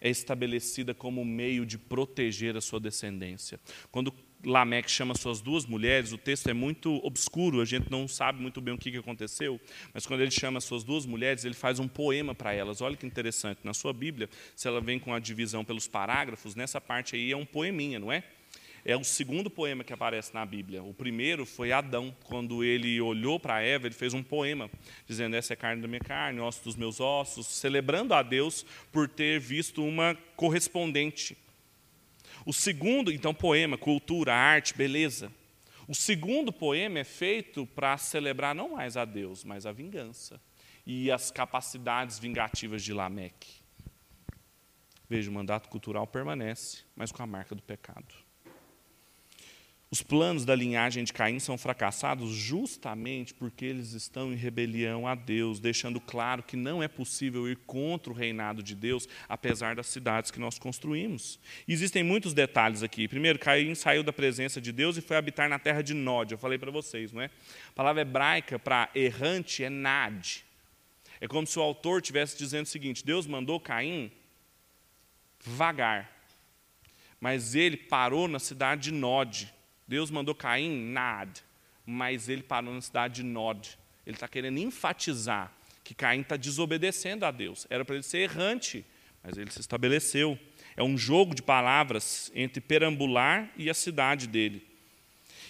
é 0.00 0.10
estabelecida 0.10 0.92
como 0.92 1.24
meio 1.24 1.64
de 1.64 1.78
proteger 1.78 2.56
a 2.56 2.60
sua 2.60 2.80
descendência. 2.80 3.60
Quando 3.92 4.12
Lameque 4.44 4.90
chama 4.90 5.14
suas 5.14 5.40
duas 5.40 5.66
mulheres, 5.66 6.12
o 6.12 6.18
texto 6.18 6.48
é 6.48 6.52
muito 6.52 7.04
obscuro, 7.04 7.60
a 7.60 7.64
gente 7.64 7.90
não 7.90 8.06
sabe 8.06 8.40
muito 8.40 8.60
bem 8.60 8.74
o 8.74 8.78
que 8.78 8.96
aconteceu, 8.96 9.60
mas 9.92 10.06
quando 10.06 10.20
ele 10.20 10.30
chama 10.30 10.60
suas 10.60 10.84
duas 10.84 11.04
mulheres, 11.04 11.44
ele 11.44 11.54
faz 11.54 11.80
um 11.80 11.88
poema 11.88 12.34
para 12.34 12.52
elas. 12.52 12.80
Olha 12.80 12.96
que 12.96 13.04
interessante, 13.04 13.60
na 13.64 13.74
sua 13.74 13.92
Bíblia, 13.92 14.28
se 14.54 14.68
ela 14.68 14.80
vem 14.80 14.98
com 14.98 15.12
a 15.12 15.18
divisão 15.18 15.64
pelos 15.64 15.88
parágrafos, 15.88 16.54
nessa 16.54 16.80
parte 16.80 17.16
aí 17.16 17.32
é 17.32 17.36
um 17.36 17.44
poeminha, 17.44 17.98
não 17.98 18.12
é? 18.12 18.22
É 18.84 18.96
o 18.96 19.02
segundo 19.02 19.50
poema 19.50 19.82
que 19.82 19.92
aparece 19.92 20.32
na 20.32 20.46
Bíblia. 20.46 20.82
O 20.82 20.94
primeiro 20.94 21.44
foi 21.44 21.72
Adão, 21.72 22.16
quando 22.24 22.62
ele 22.62 23.00
olhou 23.00 23.40
para 23.40 23.60
Eva, 23.60 23.86
ele 23.86 23.94
fez 23.94 24.14
um 24.14 24.22
poema, 24.22 24.70
dizendo: 25.06 25.34
Essa 25.34 25.52
é 25.52 25.56
carne 25.56 25.82
da 25.82 25.88
minha 25.88 26.00
carne, 26.00 26.40
osso 26.40 26.62
dos 26.64 26.76
meus 26.76 27.00
ossos, 27.00 27.46
celebrando 27.46 28.14
a 28.14 28.22
Deus 28.22 28.64
por 28.92 29.08
ter 29.08 29.40
visto 29.40 29.84
uma 29.84 30.16
correspondente 30.36 31.36
o 32.48 32.52
segundo, 32.54 33.12
então, 33.12 33.34
poema, 33.34 33.76
cultura, 33.76 34.34
arte, 34.34 34.74
beleza. 34.74 35.30
O 35.86 35.94
segundo 35.94 36.50
poema 36.50 36.98
é 36.98 37.04
feito 37.04 37.66
para 37.66 37.98
celebrar 37.98 38.54
não 38.54 38.70
mais 38.70 38.96
a 38.96 39.04
Deus, 39.04 39.44
mas 39.44 39.66
a 39.66 39.72
vingança 39.72 40.40
e 40.86 41.10
as 41.10 41.30
capacidades 41.30 42.18
vingativas 42.18 42.82
de 42.82 42.94
Lameque. 42.94 43.60
Veja, 45.10 45.30
o 45.30 45.34
mandato 45.34 45.68
cultural 45.68 46.06
permanece, 46.06 46.84
mas 46.96 47.12
com 47.12 47.22
a 47.22 47.26
marca 47.26 47.54
do 47.54 47.60
pecado. 47.60 48.14
Os 49.90 50.02
planos 50.02 50.44
da 50.44 50.54
linhagem 50.54 51.02
de 51.02 51.14
Caim 51.14 51.38
são 51.38 51.56
fracassados 51.56 52.30
justamente 52.30 53.32
porque 53.32 53.64
eles 53.64 53.94
estão 53.94 54.30
em 54.30 54.36
rebelião 54.36 55.06
a 55.06 55.14
Deus, 55.14 55.58
deixando 55.58 55.98
claro 55.98 56.42
que 56.42 56.58
não 56.58 56.82
é 56.82 56.88
possível 56.88 57.48
ir 57.48 57.56
contra 57.66 58.12
o 58.12 58.14
reinado 58.14 58.62
de 58.62 58.74
Deus, 58.74 59.08
apesar 59.26 59.74
das 59.74 59.86
cidades 59.86 60.30
que 60.30 60.38
nós 60.38 60.58
construímos. 60.58 61.40
Existem 61.66 62.02
muitos 62.02 62.34
detalhes 62.34 62.82
aqui. 62.82 63.08
Primeiro, 63.08 63.38
Caim 63.38 63.74
saiu 63.74 64.02
da 64.02 64.12
presença 64.12 64.60
de 64.60 64.72
Deus 64.72 64.98
e 64.98 65.00
foi 65.00 65.16
habitar 65.16 65.48
na 65.48 65.58
terra 65.58 65.80
de 65.80 65.94
Nod. 65.94 66.32
Eu 66.32 66.38
falei 66.38 66.58
para 66.58 66.70
vocês, 66.70 67.10
não 67.10 67.22
é? 67.22 67.30
A 67.70 67.72
palavra 67.74 68.02
hebraica 68.02 68.58
para 68.58 68.90
errante 68.94 69.64
é 69.64 69.70
Nad. 69.70 70.42
É 71.18 71.26
como 71.26 71.46
se 71.46 71.58
o 71.58 71.62
autor 71.62 72.02
estivesse 72.02 72.36
dizendo 72.36 72.66
o 72.66 72.68
seguinte: 72.68 73.02
Deus 73.02 73.26
mandou 73.26 73.58
Caim 73.58 74.12
vagar, 75.40 76.12
mas 77.18 77.54
ele 77.54 77.78
parou 77.78 78.28
na 78.28 78.38
cidade 78.38 78.82
de 78.82 78.92
Nod 78.92 79.56
Deus 79.88 80.10
mandou 80.10 80.34
Caim, 80.34 80.92
Nad, 80.92 81.38
mas 81.86 82.28
ele 82.28 82.42
parou 82.42 82.74
na 82.74 82.80
cidade 82.82 83.16
de 83.16 83.22
Nod. 83.22 83.78
Ele 84.06 84.16
está 84.16 84.28
querendo 84.28 84.58
enfatizar 84.58 85.50
que 85.82 85.94
Caim 85.94 86.20
está 86.20 86.36
desobedecendo 86.36 87.24
a 87.24 87.30
Deus. 87.30 87.66
Era 87.70 87.82
para 87.82 87.94
ele 87.94 88.02
ser 88.02 88.18
errante, 88.18 88.84
mas 89.24 89.38
ele 89.38 89.50
se 89.50 89.60
estabeleceu. 89.60 90.38
É 90.76 90.82
um 90.82 90.98
jogo 90.98 91.34
de 91.34 91.42
palavras 91.42 92.30
entre 92.34 92.60
perambular 92.60 93.50
e 93.56 93.70
a 93.70 93.74
cidade 93.74 94.26
dele. 94.26 94.62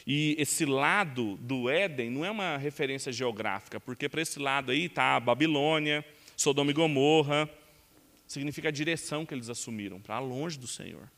E 0.07 0.37
esse 0.39 0.65
lado 0.65 1.37
do 1.39 1.69
Éden 1.69 2.09
não 2.09 2.25
é 2.25 2.31
uma 2.31 2.57
referência 2.57 3.13
geográfica, 3.13 3.81
porque 3.81 4.09
para 4.09 4.23
esse 4.23 4.39
lado 4.39 4.71
aí 4.71 4.85
está 4.85 5.19
Babilônia, 5.19 6.05
Sodoma 6.37 6.71
e 6.71 6.75
Gomorra, 6.75 7.51
significa 8.27 8.69
a 8.69 8.73
direção 8.73 9.27
que 9.27 9.35
eles 9.35 9.51
assumiram, 9.51 10.01
para 10.01 10.19
longe 10.21 10.57
do 10.57 10.69
Senhor. 10.69 11.11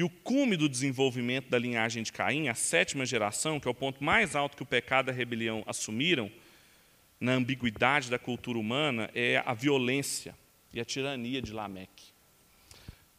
E 0.00 0.02
o 0.02 0.08
cume 0.08 0.56
do 0.56 0.66
desenvolvimento 0.66 1.50
da 1.50 1.58
linhagem 1.58 2.02
de 2.02 2.10
Caim, 2.10 2.48
a 2.48 2.54
sétima 2.54 3.04
geração, 3.04 3.60
que 3.60 3.68
é 3.68 3.70
o 3.70 3.74
ponto 3.74 4.02
mais 4.02 4.34
alto 4.34 4.56
que 4.56 4.62
o 4.62 4.66
pecado 4.66 5.08
e 5.08 5.10
a 5.10 5.14
rebelião 5.14 5.62
assumiram, 5.66 6.32
na 7.20 7.32
ambiguidade 7.32 8.08
da 8.08 8.18
cultura 8.18 8.58
humana, 8.58 9.10
é 9.14 9.42
a 9.44 9.52
violência 9.52 10.34
e 10.72 10.80
a 10.80 10.86
tirania 10.86 11.42
de 11.42 11.52
Lameque. 11.52 12.14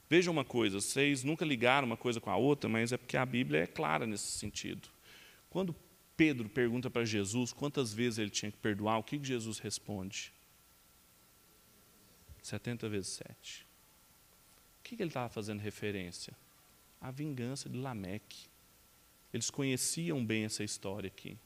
Vejam 0.09 0.33
uma 0.33 0.43
coisa, 0.43 0.81
vocês 0.81 1.23
nunca 1.23 1.45
ligaram 1.45 1.85
uma 1.85 1.95
coisa 1.95 2.19
com 2.19 2.31
a 2.31 2.35
outra, 2.35 2.67
mas 2.67 2.91
é 2.91 2.97
porque 2.97 3.15
a 3.15 3.27
Bíblia 3.27 3.61
é 3.61 3.67
clara 3.67 4.07
nesse 4.07 4.31
sentido. 4.39 4.89
Quando 5.51 5.75
Pedro 6.17 6.49
pergunta 6.49 6.89
para 6.89 7.05
Jesus 7.05 7.53
quantas 7.53 7.93
vezes 7.93 8.17
ele 8.17 8.31
tinha 8.31 8.51
que 8.51 8.57
perdoar, 8.57 8.97
o 8.97 9.03
que 9.03 9.23
Jesus 9.23 9.59
responde? 9.59 10.33
70 12.41 12.89
vezes 12.89 13.21
7. 13.23 13.67
O 14.79 14.83
que 14.83 14.95
ele 14.95 15.09
estava 15.09 15.29
fazendo 15.29 15.59
referência? 15.59 16.33
A 17.01 17.09
vingança 17.09 17.67
de 17.67 17.77
Lameque. 17.77 18.47
Eles 19.33 19.49
conheciam 19.49 20.23
bem 20.23 20.45
essa 20.45 20.63
história 20.63 21.07
aqui. 21.07 21.37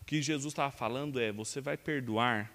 O 0.00 0.04
que 0.04 0.22
Jesus 0.22 0.52
estava 0.52 0.70
falando 0.70 1.18
é: 1.18 1.32
você 1.32 1.60
vai 1.60 1.76
perdoar 1.76 2.52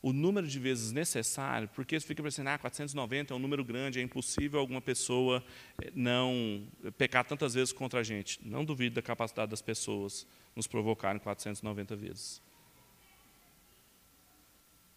o 0.00 0.12
número 0.12 0.46
de 0.46 0.58
vezes 0.58 0.92
necessário, 0.92 1.68
porque 1.74 1.98
você 1.98 2.06
fica 2.06 2.22
pensando, 2.22 2.48
ah, 2.48 2.58
490 2.58 3.34
é 3.34 3.36
um 3.36 3.40
número 3.40 3.64
grande, 3.64 3.98
é 3.98 4.02
impossível 4.02 4.60
alguma 4.60 4.80
pessoa 4.80 5.44
eh, 5.82 5.90
não 5.94 6.68
pecar 6.96 7.24
tantas 7.24 7.54
vezes 7.54 7.72
contra 7.72 8.00
a 8.00 8.02
gente. 8.02 8.38
Não 8.42 8.64
duvido 8.64 8.94
da 8.94 9.02
capacidade 9.02 9.50
das 9.50 9.60
pessoas 9.60 10.26
nos 10.54 10.68
provocarem 10.68 11.20
490 11.20 11.96
vezes. 11.96 12.40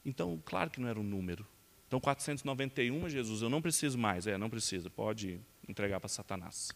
Então, 0.05 0.41
claro 0.45 0.69
que 0.69 0.79
não 0.79 0.87
era 0.87 0.99
um 0.99 1.03
número. 1.03 1.45
Então, 1.87 1.99
491, 1.99 3.09
Jesus, 3.09 3.41
eu 3.41 3.49
não 3.49 3.61
preciso 3.61 3.97
mais. 3.97 4.27
É, 4.27 4.37
não 4.37 4.49
precisa, 4.49 4.89
pode 4.89 5.39
entregar 5.67 5.99
para 5.99 6.09
Satanás. 6.09 6.71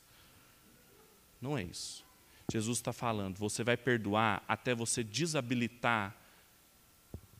Não 1.41 1.57
é 1.57 1.63
isso. 1.63 2.05
Jesus 2.51 2.77
está 2.77 2.93
falando, 2.93 3.37
você 3.37 3.63
vai 3.63 3.75
perdoar 3.75 4.43
até 4.47 4.75
você 4.75 5.03
desabilitar 5.03 6.15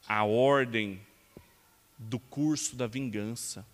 a 0.08 0.24
ordem 0.24 1.00
do 1.98 2.20
curso 2.20 2.76
da 2.76 2.88
vingança, 2.88 3.66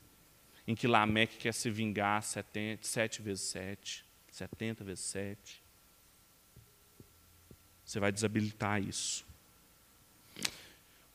em 0.68 0.76
que 0.76 0.88
Lameque 0.88 1.38
quer 1.38 1.54
se 1.54 1.70
vingar 1.70 2.22
70, 2.22 2.86
7 2.86 3.22
vezes 3.22 3.44
7, 3.46 4.06
70 4.32 4.84
vezes 4.84 5.04
7. 5.06 5.62
Você 7.84 8.00
vai 8.00 8.12
desabilitar 8.12 8.82
isso. 8.82 9.26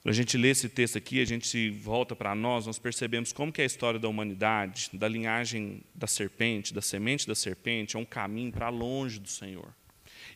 Quando 0.07 0.14
a 0.14 0.19
gente 0.19 0.37
lê 0.37 0.51
esse 0.51 0.69
texto 0.69 0.97
aqui, 0.97 1.21
a 1.21 1.25
gente 1.25 1.69
volta 1.69 2.14
para 2.14 2.33
nós, 2.33 2.64
nós 2.64 2.79
percebemos 2.79 3.33
como 3.33 3.53
que 3.53 3.61
é 3.61 3.64
a 3.64 3.66
história 3.66 3.99
da 3.99 4.09
humanidade, 4.09 4.88
da 4.92 5.09
linhagem 5.09 5.83
da 5.92 6.07
serpente, 6.07 6.73
da 6.73 6.81
semente 6.81 7.27
da 7.27 7.35
serpente, 7.35 7.97
é 7.97 7.99
um 7.99 8.05
caminho 8.05 8.53
para 8.53 8.69
longe 8.69 9.19
do 9.19 9.29
Senhor. 9.29 9.75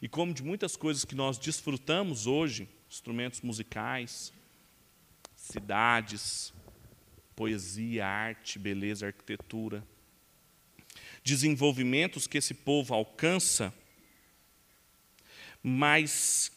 E 0.02 0.08
como 0.08 0.34
de 0.34 0.42
muitas 0.42 0.74
coisas 0.74 1.04
que 1.04 1.14
nós 1.14 1.38
desfrutamos 1.38 2.26
hoje, 2.26 2.68
instrumentos 2.90 3.42
musicais, 3.42 4.32
cidades, 5.36 6.52
poesia, 7.36 8.08
arte, 8.08 8.58
beleza, 8.58 9.06
arquitetura, 9.06 9.86
desenvolvimentos 11.22 12.26
que 12.26 12.38
esse 12.38 12.54
povo 12.54 12.92
alcança, 12.92 13.72
mas 15.62 16.50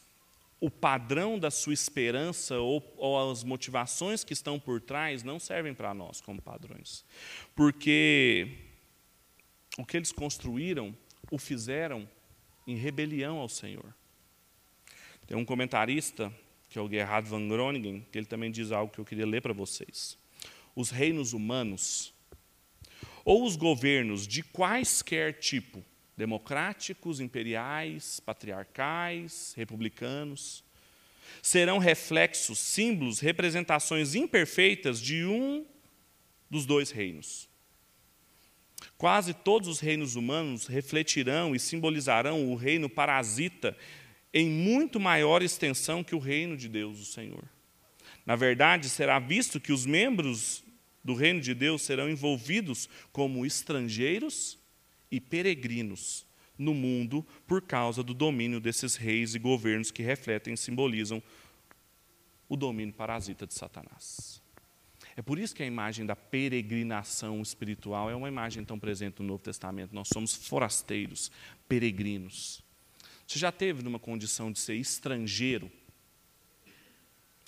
o 0.63 0.71
padrão 0.71 1.37
da 1.37 1.51
sua 1.51 1.73
esperança 1.73 2.57
ou, 2.57 2.81
ou, 2.95 3.29
as 3.29 3.43
motivações 3.43 4.23
que 4.23 4.31
estão 4.31 4.57
por 4.57 4.79
trás 4.79 5.21
não 5.21 5.37
servem 5.37 5.73
para 5.73 5.93
nós 5.93 6.21
como 6.21 6.41
padrões. 6.41 7.03
Porque 7.53 8.47
o 9.77 9.85
que 9.85 9.97
eles 9.97 10.13
construíram, 10.13 10.95
o 11.29 11.37
fizeram 11.37 12.09
em 12.65 12.77
rebelião 12.77 13.39
ao 13.39 13.49
Senhor. 13.49 13.93
Tem 15.27 15.35
um 15.35 15.43
comentarista, 15.43 16.33
que 16.69 16.79
é 16.79 16.81
o 16.81 16.89
Gerhard 16.89 17.27
van 17.27 17.45
Groningen, 17.49 18.07
que 18.09 18.17
ele 18.17 18.25
também 18.25 18.49
diz 18.49 18.71
algo 18.71 18.93
que 18.93 18.99
eu 18.99 19.05
queria 19.05 19.27
ler 19.27 19.41
para 19.41 19.51
vocês. 19.51 20.17
Os 20.73 20.89
reinos 20.89 21.33
humanos, 21.33 22.13
ou 23.25 23.45
os 23.45 23.57
governos 23.57 24.25
de 24.25 24.41
quaisquer 24.41 25.37
tipo, 25.39 25.83
democráticos, 26.15 27.19
imperiais, 27.19 28.19
patriarcais, 28.19 29.53
republicanos, 29.55 30.63
serão 31.41 31.77
reflexos, 31.77 32.59
símbolos, 32.59 33.19
representações 33.19 34.15
imperfeitas 34.15 35.01
de 35.01 35.25
um 35.25 35.65
dos 36.49 36.65
dois 36.65 36.91
reinos. 36.91 37.49
Quase 38.97 39.33
todos 39.33 39.67
os 39.67 39.79
reinos 39.79 40.15
humanos 40.15 40.67
refletirão 40.67 41.55
e 41.55 41.59
simbolizarão 41.59 42.51
o 42.51 42.55
reino 42.55 42.89
parasita 42.89 43.75
em 44.33 44.49
muito 44.49 44.99
maior 44.99 45.41
extensão 45.41 46.03
que 46.03 46.15
o 46.15 46.19
reino 46.19 46.55
de 46.55 46.67
Deus, 46.67 46.99
o 46.99 47.05
Senhor. 47.05 47.43
Na 48.25 48.35
verdade, 48.35 48.89
será 48.89 49.19
visto 49.19 49.59
que 49.59 49.73
os 49.73 49.85
membros 49.85 50.63
do 51.03 51.13
reino 51.13 51.41
de 51.41 51.53
Deus 51.53 51.81
serão 51.81 52.09
envolvidos 52.09 52.87
como 53.11 53.45
estrangeiros 53.45 54.57
e 55.13 55.21
peregrinos 55.21 56.25
no 56.57 56.73
mundo 56.73 57.23
por 57.45 57.61
causa 57.61 58.01
do 58.01 58.15
domínio 58.15 58.59
desses 58.59 58.95
reis 58.95 59.35
e 59.35 59.39
governos 59.39 59.91
que 59.91 60.01
refletem 60.01 60.55
e 60.55 60.57
simbolizam 60.57 61.21
o 62.49 62.57
domínio 62.57 62.95
parasita 62.95 63.45
de 63.45 63.53
Satanás. 63.53 64.41
É 65.15 65.21
por 65.21 65.37
isso 65.37 65.53
que 65.53 65.61
a 65.61 65.67
imagem 65.67 66.03
da 66.03 66.15
peregrinação 66.15 67.39
espiritual 67.43 68.09
é 68.09 68.15
uma 68.15 68.27
imagem 68.27 68.65
tão 68.65 68.79
presente 68.79 69.21
no 69.21 69.27
Novo 69.27 69.43
Testamento. 69.43 69.93
Nós 69.93 70.07
somos 70.11 70.33
forasteiros, 70.33 71.31
peregrinos. 71.69 72.63
Você 73.27 73.37
já 73.37 73.51
teve 73.51 73.83
numa 73.83 73.99
condição 73.99 74.51
de 74.51 74.57
ser 74.57 74.73
estrangeiro? 74.73 75.71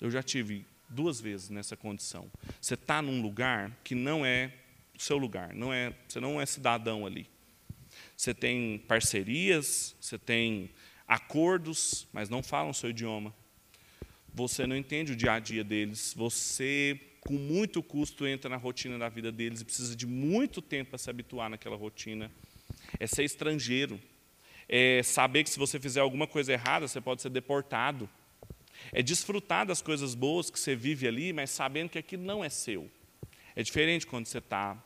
Eu 0.00 0.08
já 0.08 0.22
tive 0.22 0.64
duas 0.88 1.20
vezes 1.20 1.50
nessa 1.50 1.76
condição. 1.76 2.30
Você 2.60 2.74
está 2.74 3.02
num 3.02 3.20
lugar 3.20 3.76
que 3.82 3.96
não 3.96 4.24
é 4.24 4.52
o 4.96 5.02
seu 5.02 5.18
lugar, 5.18 5.52
não 5.52 5.72
é, 5.72 5.92
você 6.06 6.20
não 6.20 6.40
é 6.40 6.46
cidadão 6.46 7.04
ali. 7.04 7.28
Você 8.16 8.32
tem 8.32 8.78
parcerias, 8.78 9.94
você 10.00 10.18
tem 10.18 10.70
acordos, 11.06 12.08
mas 12.12 12.28
não 12.28 12.42
falam 12.42 12.70
o 12.70 12.74
seu 12.74 12.90
idioma. 12.90 13.34
Você 14.32 14.66
não 14.66 14.76
entende 14.76 15.12
o 15.12 15.16
dia 15.16 15.32
a 15.32 15.38
dia 15.38 15.62
deles. 15.62 16.14
Você, 16.16 16.98
com 17.20 17.34
muito 17.34 17.82
custo, 17.82 18.26
entra 18.26 18.48
na 18.48 18.56
rotina 18.56 18.98
da 18.98 19.08
vida 19.08 19.30
deles 19.30 19.60
e 19.60 19.64
precisa 19.64 19.94
de 19.94 20.06
muito 20.06 20.60
tempo 20.62 20.90
para 20.90 20.98
se 20.98 21.08
habituar 21.10 21.50
naquela 21.50 21.76
rotina. 21.76 22.30
É 22.98 23.06
ser 23.06 23.24
estrangeiro. 23.24 24.00
É 24.68 25.02
saber 25.02 25.44
que 25.44 25.50
se 25.50 25.58
você 25.58 25.78
fizer 25.78 26.00
alguma 26.00 26.26
coisa 26.26 26.52
errada, 26.52 26.88
você 26.88 27.00
pode 27.00 27.22
ser 27.22 27.30
deportado. 27.30 28.08
É 28.92 29.02
desfrutar 29.02 29.66
das 29.66 29.80
coisas 29.82 30.14
boas 30.14 30.50
que 30.50 30.58
você 30.58 30.74
vive 30.74 31.06
ali, 31.06 31.32
mas 31.32 31.50
sabendo 31.50 31.90
que 31.90 31.98
aquilo 31.98 32.22
não 32.22 32.44
é 32.44 32.48
seu. 32.48 32.90
É 33.54 33.62
diferente 33.62 34.06
quando 34.06 34.26
você 34.26 34.38
está 34.38 34.82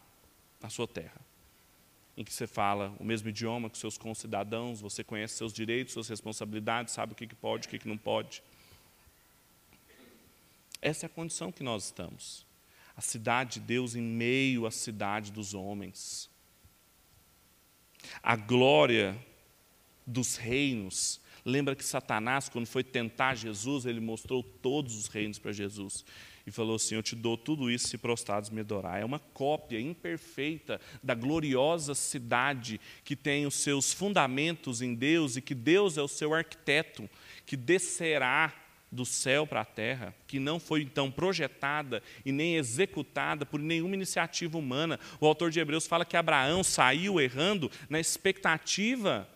na 0.60 0.68
sua 0.68 0.86
terra, 0.86 1.20
em 2.20 2.24
que 2.24 2.35
você 2.35 2.46
fala 2.46 2.94
o 3.00 3.04
mesmo 3.04 3.30
idioma 3.30 3.70
que 3.70 3.78
seus 3.78 3.96
concidadãos, 3.96 4.78
você 4.78 5.02
conhece 5.02 5.38
seus 5.38 5.54
direitos, 5.54 5.94
suas 5.94 6.06
responsabilidades, 6.06 6.92
sabe 6.92 7.12
o 7.12 7.16
que 7.16 7.26
pode, 7.35 7.66
o 7.66 7.70
que 7.70 7.88
não 7.88 7.96
pode. 7.96 8.42
Essa 10.83 11.06
é 11.06 11.09
a 11.09 11.11
condição 11.11 11.50
que 11.50 11.62
nós 11.62 11.87
estamos. 11.87 12.44
A 12.94 13.00
cidade 13.00 13.54
de 13.54 13.61
Deus 13.61 13.94
em 13.94 14.02
meio 14.02 14.66
à 14.66 14.70
cidade 14.70 15.33
dos 15.33 15.54
homens. 15.54 16.28
A 18.22 18.37
glória 18.37 19.16
dos 20.06 20.37
reinos 20.37 21.22
Lembra 21.44 21.74
que 21.74 21.85
Satanás, 21.85 22.48
quando 22.48 22.66
foi 22.66 22.85
tentar 22.85 23.35
Jesus, 23.35 23.87
ele 23.87 24.00
mostrou 24.00 24.42
todos 24.42 24.94
os 24.96 25.09
reinos 25.09 25.38
para 25.38 25.52
Jesus. 25.52 26.04
E 26.46 26.50
falou 26.50 26.76
assim: 26.76 26.94
Eu 26.94 27.03
te 27.03 27.14
dou 27.14 27.37
tudo 27.37 27.70
isso 27.70 27.88
se 27.88 27.98
prostrados 27.98 28.50
me 28.50 28.61
adorar. 28.61 29.00
É 29.00 29.05
uma 29.05 29.18
cópia 29.18 29.81
imperfeita 29.81 30.81
da 31.03 31.14
gloriosa 31.14 31.94
cidade 31.94 32.81
que 33.05 33.14
tem 33.14 33.46
os 33.46 33.55
seus 33.55 33.92
fundamentos 33.92 34.83
em 34.83 34.94
Deus 34.94 35.37
e 35.37 35.42
que 35.42 35.55
Deus 35.55 35.98
é 35.98 36.03
o 36.03 36.09
seu 36.09 36.35
arquiteto, 36.35 37.09
que 37.46 37.57
descerá 37.57 38.55
do 38.92 39.07
céu 39.07 39.46
para 39.46 39.61
a 39.61 39.64
terra, 39.64 40.14
que 40.26 40.40
não 40.40 40.59
foi 40.59 40.83
então 40.83 41.11
projetada 41.11 42.03
e 42.24 42.33
nem 42.33 42.57
executada 42.57 43.46
por 43.46 43.61
nenhuma 43.61 43.94
iniciativa 43.94 44.59
humana. 44.59 44.98
O 45.20 45.26
autor 45.26 45.50
de 45.50 45.61
Hebreus 45.61 45.87
fala 45.87 46.05
que 46.05 46.16
Abraão 46.16 46.64
saiu 46.64 47.20
errando 47.20 47.70
na 47.88 48.00
expectativa 48.00 49.29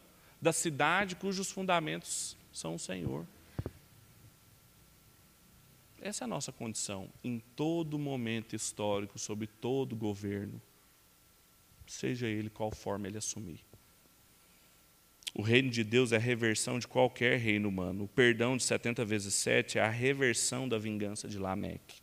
da 0.42 0.52
cidade 0.52 1.14
cujos 1.14 1.50
fundamentos 1.50 2.36
são 2.52 2.74
o 2.74 2.78
Senhor. 2.78 3.26
Essa 6.04 6.24
é 6.24 6.26
a 6.26 6.28
nossa 6.28 6.52
condição 6.52 7.08
em 7.24 7.38
todo 7.56 7.98
momento 7.98 8.54
histórico, 8.54 9.18
sob 9.18 9.46
todo 9.46 9.96
governo, 9.96 10.60
seja 11.86 12.26
ele 12.26 12.50
qual 12.50 12.70
forma 12.70 13.08
ele 13.08 13.16
assumir. 13.16 13.64
O 15.34 15.40
reino 15.40 15.70
de 15.70 15.82
Deus 15.82 16.12
é 16.12 16.16
a 16.16 16.20
reversão 16.20 16.78
de 16.78 16.86
qualquer 16.86 17.38
reino 17.38 17.70
humano. 17.70 18.04
O 18.04 18.08
perdão 18.08 18.54
de 18.54 18.64
70 18.64 19.02
vezes 19.02 19.32
7 19.32 19.78
é 19.78 19.80
a 19.80 19.88
reversão 19.88 20.68
da 20.68 20.76
vingança 20.76 21.26
de 21.26 21.38
Lameque. 21.38 21.96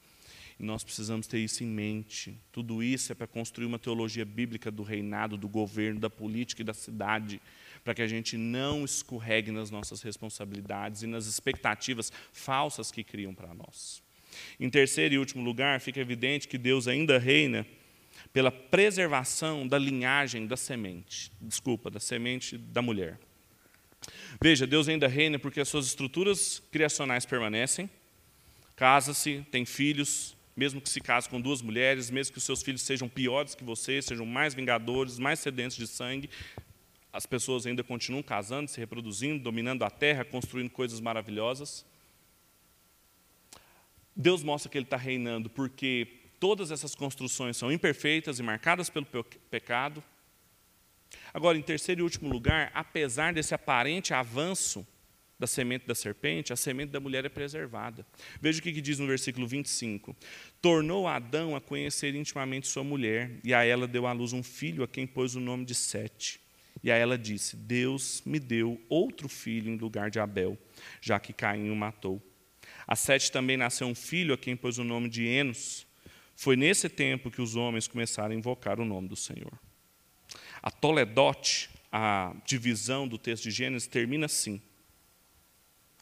E 0.59 0.63
nós 0.63 0.83
precisamos 0.83 1.27
ter 1.27 1.37
isso 1.37 1.63
em 1.63 1.67
mente. 1.67 2.35
Tudo 2.51 2.81
isso 2.81 3.11
é 3.11 3.15
para 3.15 3.27
construir 3.27 3.67
uma 3.67 3.77
teologia 3.77 4.25
bíblica 4.25 4.71
do 4.71 4.81
reinado, 4.81 5.37
do 5.37 5.47
governo, 5.47 5.99
da 5.99 6.09
política 6.09 6.63
e 6.63 6.65
da 6.65 6.73
cidade 6.73 7.39
para 7.83 7.93
que 7.93 8.01
a 8.01 8.07
gente 8.07 8.37
não 8.37 8.85
escorregue 8.85 9.51
nas 9.51 9.71
nossas 9.71 10.01
responsabilidades 10.01 11.01
e 11.03 11.07
nas 11.07 11.25
expectativas 11.25 12.11
falsas 12.31 12.91
que 12.91 13.03
criam 13.03 13.33
para 13.33 13.53
nós. 13.53 14.01
Em 14.59 14.69
terceiro 14.69 15.15
e 15.15 15.17
último 15.17 15.43
lugar, 15.43 15.79
fica 15.81 15.99
evidente 15.99 16.47
que 16.47 16.57
Deus 16.57 16.87
ainda 16.87 17.17
reina 17.17 17.65
pela 18.31 18.51
preservação 18.51 19.67
da 19.67 19.77
linhagem 19.77 20.47
da 20.47 20.55
semente, 20.55 21.31
desculpa, 21.41 21.89
da 21.89 21.99
semente 21.99 22.57
da 22.57 22.81
mulher. 22.81 23.19
Veja, 24.41 24.65
Deus 24.65 24.87
ainda 24.87 25.07
reina 25.07 25.37
porque 25.37 25.59
as 25.59 25.67
suas 25.67 25.85
estruturas 25.85 26.61
criacionais 26.71 27.25
permanecem, 27.25 27.89
casa-se, 28.75 29.45
tem 29.51 29.65
filhos, 29.65 30.35
mesmo 30.55 30.81
que 30.81 30.89
se 30.89 30.99
case 30.99 31.29
com 31.29 31.39
duas 31.39 31.61
mulheres, 31.61 32.09
mesmo 32.09 32.33
que 32.33 32.37
os 32.37 32.43
seus 32.43 32.61
filhos 32.61 32.81
sejam 32.81 33.07
piores 33.07 33.53
que 33.53 33.63
você, 33.63 34.01
sejam 34.01 34.25
mais 34.25 34.53
vingadores, 34.53 35.19
mais 35.19 35.39
sedentos 35.39 35.77
de 35.77 35.87
sangue, 35.87 36.29
as 37.13 37.25
pessoas 37.25 37.65
ainda 37.65 37.83
continuam 37.83 38.23
casando, 38.23 38.69
se 38.69 38.79
reproduzindo, 38.79 39.43
dominando 39.43 39.83
a 39.83 39.89
terra, 39.89 40.23
construindo 40.23 40.69
coisas 40.69 40.99
maravilhosas. 40.99 41.85
Deus 44.15 44.43
mostra 44.43 44.69
que 44.69 44.77
Ele 44.77 44.85
está 44.85 44.97
reinando 44.97 45.49
porque 45.49 46.07
todas 46.39 46.71
essas 46.71 46.95
construções 46.95 47.57
são 47.57 47.71
imperfeitas 47.71 48.39
e 48.39 48.43
marcadas 48.43 48.89
pelo 48.89 49.05
pecado. 49.49 50.03
Agora, 51.33 51.57
em 51.57 51.61
terceiro 51.61 52.01
e 52.01 52.03
último 52.03 52.29
lugar, 52.29 52.71
apesar 52.73 53.33
desse 53.33 53.53
aparente 53.53 54.13
avanço 54.13 54.85
da 55.37 55.47
semente 55.47 55.87
da 55.87 55.95
serpente, 55.95 56.53
a 56.53 56.55
semente 56.55 56.91
da 56.91 56.99
mulher 56.99 57.25
é 57.25 57.29
preservada. 57.29 58.05
Veja 58.39 58.59
o 58.59 58.61
que 58.61 58.79
diz 58.79 58.99
no 58.99 59.07
versículo 59.07 59.47
25: 59.47 60.15
Tornou 60.61 61.07
Adão 61.07 61.55
a 61.55 61.59
conhecer 61.61 62.13
intimamente 62.13 62.67
sua 62.67 62.83
mulher, 62.83 63.39
e 63.43 63.51
a 63.51 63.63
ela 63.63 63.87
deu 63.87 64.05
à 64.05 64.11
luz 64.11 64.33
um 64.33 64.43
filho, 64.43 64.83
a 64.83 64.87
quem 64.87 65.07
pôs 65.07 65.35
o 65.35 65.39
nome 65.39 65.65
de 65.65 65.73
Sete. 65.73 66.39
E 66.83 66.91
aí 66.91 66.99
ela 66.99 67.17
disse: 67.17 67.55
Deus 67.55 68.21
me 68.25 68.39
deu 68.39 68.81
outro 68.89 69.29
filho 69.29 69.71
em 69.71 69.77
lugar 69.77 70.09
de 70.09 70.19
Abel, 70.19 70.57
já 70.99 71.19
que 71.19 71.33
Caim 71.33 71.69
o 71.69 71.75
matou. 71.75 72.21
A 72.87 72.95
Sete 72.95 73.31
também 73.31 73.57
nasceu 73.57 73.87
um 73.87 73.95
filho 73.95 74.33
a 74.33 74.37
quem 74.37 74.55
pôs 74.55 74.77
o 74.77 74.83
nome 74.83 75.09
de 75.09 75.25
Enos. 75.25 75.85
Foi 76.35 76.55
nesse 76.55 76.89
tempo 76.89 77.29
que 77.29 77.41
os 77.41 77.55
homens 77.55 77.87
começaram 77.87 78.31
a 78.33 78.37
invocar 78.37 78.79
o 78.79 78.85
nome 78.85 79.07
do 79.07 79.15
Senhor. 79.15 79.53
A 80.61 80.71
Toledote, 80.71 81.69
a 81.91 82.35
divisão 82.45 83.07
do 83.07 83.17
texto 83.17 83.43
de 83.43 83.51
Gênesis, 83.51 83.87
termina 83.87 84.25
assim, 84.25 84.61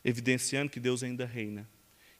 evidenciando 0.04 0.72
que 0.72 0.80
Deus 0.80 1.04
ainda 1.04 1.26
reina. 1.26 1.68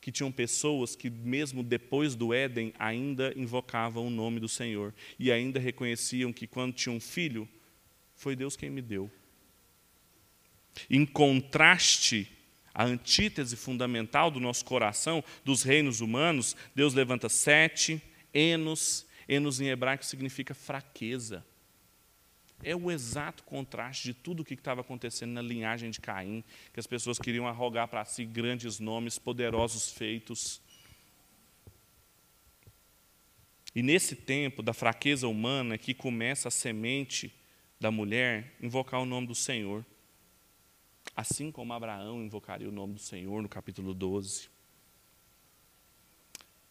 Que 0.02 0.12
tinham 0.12 0.32
pessoas 0.32 0.96
que, 0.96 1.10
mesmo 1.10 1.62
depois 1.62 2.16
do 2.16 2.34
Éden, 2.34 2.74
ainda 2.80 3.34
invocavam 3.36 4.08
o 4.08 4.10
nome 4.10 4.40
do 4.40 4.48
Senhor 4.48 4.94
e 5.18 5.32
ainda 5.32 5.60
reconheciam 5.60 6.32
que, 6.32 6.48
quando 6.48 6.74
tinham 6.74 6.96
um 6.96 7.02
filho, 7.02 7.48
foi 8.20 8.36
Deus 8.36 8.58
quem 8.58 8.70
me 8.70 8.82
deu. 8.82 9.10
Em 10.90 11.06
contraste, 11.06 12.30
a 12.74 12.84
antítese 12.84 13.56
fundamental 13.56 14.30
do 14.30 14.42
nosso 14.42 14.66
coração, 14.66 15.24
dos 15.44 15.64
reinos 15.64 16.02
humanos, 16.02 16.56
Deus 16.76 16.94
levanta 16.94 17.30
sete, 17.30 18.02
enos, 18.34 19.08
enos 19.28 19.62
em 19.62 19.70
hebraico 19.70 20.06
significa 20.06 20.54
fraqueza. 20.54 21.46
É 22.62 22.76
o 22.76 22.92
exato 22.92 23.42
contraste 23.44 24.10
de 24.10 24.14
tudo 24.14 24.42
o 24.42 24.46
que 24.46 24.54
estava 24.54 24.82
acontecendo 24.82 25.32
na 25.32 25.42
linhagem 25.42 25.90
de 25.90 26.02
Caim, 26.02 26.44
que 26.74 26.80
as 26.80 26.86
pessoas 26.86 27.18
queriam 27.18 27.48
arrogar 27.48 27.88
para 27.88 28.04
si 28.04 28.26
grandes 28.26 28.82
nomes, 28.82 29.18
poderosos 29.18 29.94
feitos. 29.94 30.62
E 33.74 33.82
nesse 33.82 34.14
tempo 34.14 34.62
da 34.62 34.74
fraqueza 34.74 35.26
humana 35.26 35.78
que 35.78 35.94
começa 35.94 36.50
a 36.50 36.52
semente 36.52 37.39
da 37.80 37.90
mulher 37.90 38.56
invocar 38.62 39.00
o 39.00 39.06
nome 39.06 39.28
do 39.28 39.36
Senhor. 39.36 39.86
Assim 41.16 41.52
como 41.52 41.74
Abraão 41.74 42.22
invocaria 42.22 42.68
o 42.68 42.72
nome 42.72 42.96
do 42.96 43.00
Senhor 43.00 43.42
no 43.42 43.48
capítulo 43.48 43.94
12. 43.94 44.50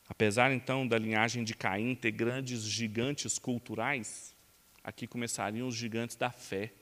Apesar 0.08 0.52
então 0.52 0.86
da 0.86 0.98
linhagem 0.98 1.44
de 1.44 1.54
Caim 1.54 1.94
ter 1.94 2.10
grandes 2.10 2.62
gigantes 2.62 3.38
culturais, 3.38 4.34
aqui 4.82 5.06
começariam 5.06 5.68
os 5.68 5.74
gigantes 5.74 6.16
da 6.16 6.30
fé. 6.30 6.72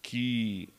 que 0.00 0.70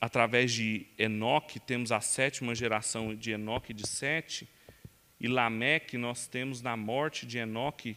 através 0.00 0.52
de 0.52 0.86
Enoque 0.98 1.60
temos 1.60 1.92
a 1.92 2.00
sétima 2.00 2.54
geração 2.56 3.14
de 3.14 3.30
Enoque 3.30 3.72
de 3.72 3.86
Sete, 3.86 4.48
e 5.20 5.28
Lameque 5.28 5.96
nós 5.96 6.26
temos 6.26 6.60
na 6.60 6.76
morte 6.76 7.24
de 7.24 7.38
Enoque, 7.38 7.96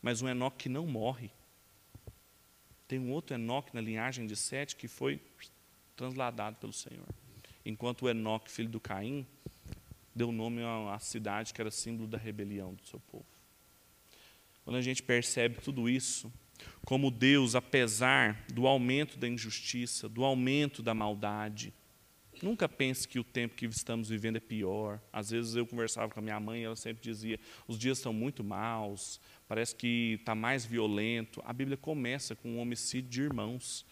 mas 0.00 0.22
um 0.22 0.28
Enoque 0.28 0.56
que 0.56 0.68
não 0.70 0.86
morre. 0.86 1.30
Tem 2.88 2.98
um 2.98 3.10
outro 3.10 3.34
Enoque 3.34 3.74
na 3.74 3.80
linhagem 3.80 4.26
de 4.26 4.36
Sete 4.36 4.76
que 4.76 4.86
foi 4.86 5.20
transladado 5.96 6.56
pelo 6.56 6.72
Senhor. 6.72 7.06
Enquanto 7.64 8.02
o 8.02 8.08
Enoque, 8.08 8.50
filho 8.50 8.68
do 8.68 8.78
Caim, 8.78 9.26
deu 10.14 10.30
nome 10.30 10.62
à 10.62 10.98
cidade 10.98 11.52
que 11.52 11.60
era 11.60 11.70
símbolo 11.70 12.08
da 12.08 12.16
rebelião 12.16 12.74
do 12.74 12.86
seu 12.86 13.00
povo. 13.00 13.26
Quando 14.64 14.76
a 14.76 14.82
gente 14.82 15.02
percebe 15.02 15.60
tudo 15.60 15.88
isso, 15.88 16.32
como 16.84 17.10
Deus, 17.10 17.54
apesar 17.54 18.44
do 18.52 18.66
aumento 18.66 19.18
da 19.18 19.28
injustiça, 19.28 20.08
do 20.08 20.24
aumento 20.24 20.82
da 20.82 20.94
maldade, 20.94 21.72
nunca 22.42 22.68
pense 22.68 23.06
que 23.06 23.18
o 23.18 23.24
tempo 23.24 23.54
que 23.54 23.66
estamos 23.66 24.08
vivendo 24.08 24.36
é 24.36 24.40
pior. 24.40 25.00
Às 25.12 25.30
vezes 25.30 25.54
eu 25.54 25.66
conversava 25.66 26.12
com 26.12 26.20
a 26.20 26.22
minha 26.22 26.40
mãe 26.40 26.64
ela 26.64 26.76
sempre 26.76 27.02
dizia: 27.02 27.38
os 27.66 27.78
dias 27.78 27.98
estão 27.98 28.12
muito 28.12 28.42
maus, 28.42 29.20
parece 29.48 29.74
que 29.74 30.16
está 30.20 30.34
mais 30.34 30.64
violento. 30.64 31.42
A 31.44 31.52
Bíblia 31.52 31.76
começa 31.76 32.34
com 32.34 32.50
um 32.50 32.60
homicídio 32.60 33.10
de 33.10 33.22
irmãos. 33.22 33.84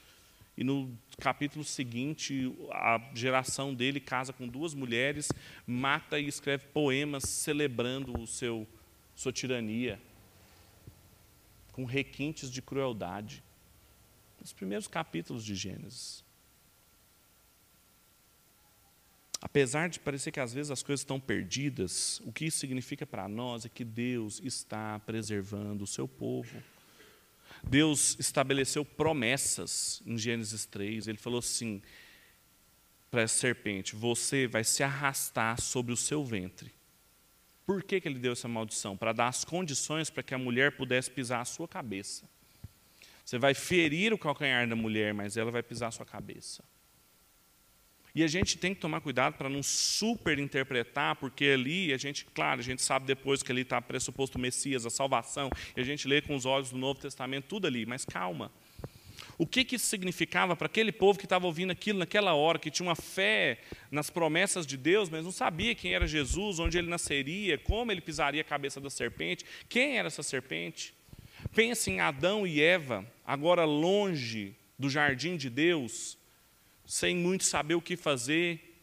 E 0.56 0.62
no 0.62 0.96
capítulo 1.18 1.64
seguinte, 1.64 2.52
a 2.70 3.00
geração 3.12 3.74
dele 3.74 3.98
casa 3.98 4.32
com 4.32 4.46
duas 4.46 4.72
mulheres, 4.72 5.28
mata 5.66 6.18
e 6.20 6.28
escreve 6.28 6.66
poemas 6.66 7.24
celebrando 7.24 8.20
o 8.20 8.26
seu 8.26 8.66
sua 9.16 9.32
tirania 9.32 10.00
com 11.74 11.84
requintes 11.84 12.50
de 12.50 12.62
crueldade. 12.62 13.42
Os 14.40 14.52
primeiros 14.52 14.86
capítulos 14.86 15.44
de 15.44 15.54
Gênesis. 15.54 16.23
Apesar 19.44 19.88
de 19.88 20.00
parecer 20.00 20.32
que 20.32 20.40
às 20.40 20.52
vezes 20.52 20.72
as 20.72 20.82
coisas 20.82 21.02
estão 21.02 21.20
perdidas, 21.20 22.20
o 22.24 22.32
que 22.32 22.46
isso 22.46 22.58
significa 22.58 23.06
para 23.06 23.28
nós 23.28 23.64
é 23.64 23.68
que 23.68 23.84
Deus 23.84 24.40
está 24.42 24.98
preservando 25.00 25.84
o 25.84 25.86
seu 25.86 26.08
povo. 26.08 26.60
Deus 27.62 28.16
estabeleceu 28.18 28.84
promessas 28.84 30.02
em 30.04 30.18
Gênesis 30.18 30.66
3. 30.66 31.06
Ele 31.06 31.18
falou 31.18 31.38
assim 31.38 31.80
para 33.10 33.24
a 33.24 33.28
serpente: 33.28 33.94
Você 33.94 34.46
vai 34.46 34.64
se 34.64 34.82
arrastar 34.82 35.60
sobre 35.60 35.92
o 35.92 35.96
seu 35.96 36.24
ventre 36.24 36.72
por 37.66 37.82
que, 37.82 38.00
que 38.00 38.08
ele 38.08 38.18
deu 38.18 38.32
essa 38.32 38.48
maldição? 38.48 38.96
Para 38.96 39.12
dar 39.12 39.28
as 39.28 39.44
condições 39.44 40.10
para 40.10 40.22
que 40.22 40.34
a 40.34 40.38
mulher 40.38 40.72
pudesse 40.72 41.10
pisar 41.10 41.40
a 41.40 41.44
sua 41.44 41.66
cabeça. 41.66 42.28
Você 43.24 43.38
vai 43.38 43.54
ferir 43.54 44.12
o 44.12 44.18
calcanhar 44.18 44.68
da 44.68 44.76
mulher, 44.76 45.14
mas 45.14 45.36
ela 45.36 45.50
vai 45.50 45.62
pisar 45.62 45.88
a 45.88 45.90
sua 45.90 46.04
cabeça. 46.04 46.62
E 48.14 48.22
a 48.22 48.28
gente 48.28 48.56
tem 48.56 48.72
que 48.72 48.80
tomar 48.80 49.00
cuidado 49.00 49.34
para 49.34 49.48
não 49.48 49.60
superinterpretar, 49.60 51.16
porque 51.16 51.46
ali 51.46 51.92
a 51.92 51.96
gente, 51.96 52.24
claro, 52.26 52.60
a 52.60 52.62
gente 52.62 52.80
sabe 52.80 53.06
depois 53.06 53.42
que 53.42 53.50
ali 53.50 53.62
está 53.62 53.82
pressuposto 53.82 54.38
o 54.38 54.40
Messias, 54.40 54.86
a 54.86 54.90
salvação, 54.90 55.50
e 55.76 55.80
a 55.80 55.84
gente 55.84 56.06
lê 56.06 56.22
com 56.22 56.36
os 56.36 56.46
olhos 56.46 56.70
do 56.70 56.78
Novo 56.78 57.00
Testamento 57.00 57.46
tudo 57.48 57.66
ali, 57.66 57.84
mas 57.84 58.04
calma. 58.04 58.52
O 59.36 59.44
que, 59.44 59.64
que 59.64 59.74
isso 59.74 59.86
significava 59.86 60.54
para 60.54 60.66
aquele 60.66 60.92
povo 60.92 61.18
que 61.18 61.26
estava 61.26 61.44
ouvindo 61.44 61.72
aquilo 61.72 61.98
naquela 61.98 62.34
hora, 62.34 62.56
que 62.56 62.70
tinha 62.70 62.86
uma 62.86 62.94
fé 62.94 63.58
nas 63.90 64.10
promessas 64.10 64.64
de 64.64 64.76
Deus, 64.76 65.08
mas 65.08 65.24
não 65.24 65.32
sabia 65.32 65.74
quem 65.74 65.92
era 65.92 66.06
Jesus, 66.06 66.60
onde 66.60 66.78
ele 66.78 66.88
nasceria, 66.88 67.58
como 67.58 67.90
ele 67.90 68.00
pisaria 68.00 68.42
a 68.42 68.44
cabeça 68.44 68.80
da 68.80 68.90
serpente, 68.90 69.44
quem 69.68 69.98
era 69.98 70.06
essa 70.06 70.22
serpente? 70.22 70.94
Pense 71.52 71.90
em 71.90 71.98
Adão 71.98 72.46
e 72.46 72.60
Eva, 72.60 73.04
agora 73.26 73.64
longe 73.64 74.54
do 74.78 74.88
jardim 74.88 75.36
de 75.36 75.50
Deus, 75.50 76.16
sem 76.84 77.16
muito 77.16 77.44
saber 77.44 77.74
o 77.74 77.80
que 77.80 77.96
fazer, 77.96 78.74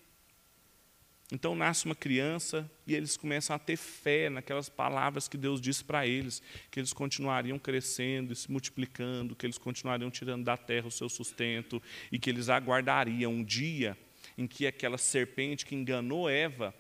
então 1.32 1.56
nasce 1.56 1.86
uma 1.86 1.96
criança 1.96 2.70
e 2.86 2.94
eles 2.94 3.16
começam 3.16 3.56
a 3.56 3.60
ter 3.60 3.78
fé 3.78 4.30
naquelas 4.30 4.68
palavras 4.68 5.30
que 5.30 5.38
Deus 5.38 5.62
disse 5.62 5.82
para 5.82 6.06
eles, 6.06 6.42
que 6.70 6.78
eles 6.78 6.92
continuariam 6.92 7.58
crescendo 7.58 8.34
e 8.34 8.36
se 8.36 8.52
multiplicando, 8.52 9.34
que 9.34 9.46
eles 9.46 9.58
continuariam 9.58 10.12
tirando 10.12 10.44
da 10.44 10.58
terra 10.58 10.88
o 10.88 10.92
seu 10.92 11.08
sustento 11.08 11.82
e 12.12 12.20
que 12.20 12.30
eles 12.30 12.50
aguardariam 12.50 13.32
um 13.32 13.44
dia 13.44 13.98
em 14.38 14.46
que 14.46 14.68
aquela 14.68 14.98
serpente 14.98 15.66
que 15.66 15.74
enganou 15.74 16.30
Eva 16.30 16.76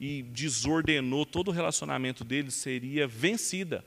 e 0.00 0.22
desordenou 0.24 1.24
todo 1.24 1.48
o 1.48 1.52
relacionamento 1.52 2.24
deles 2.24 2.54
seria 2.54 3.06
vencida. 3.06 3.84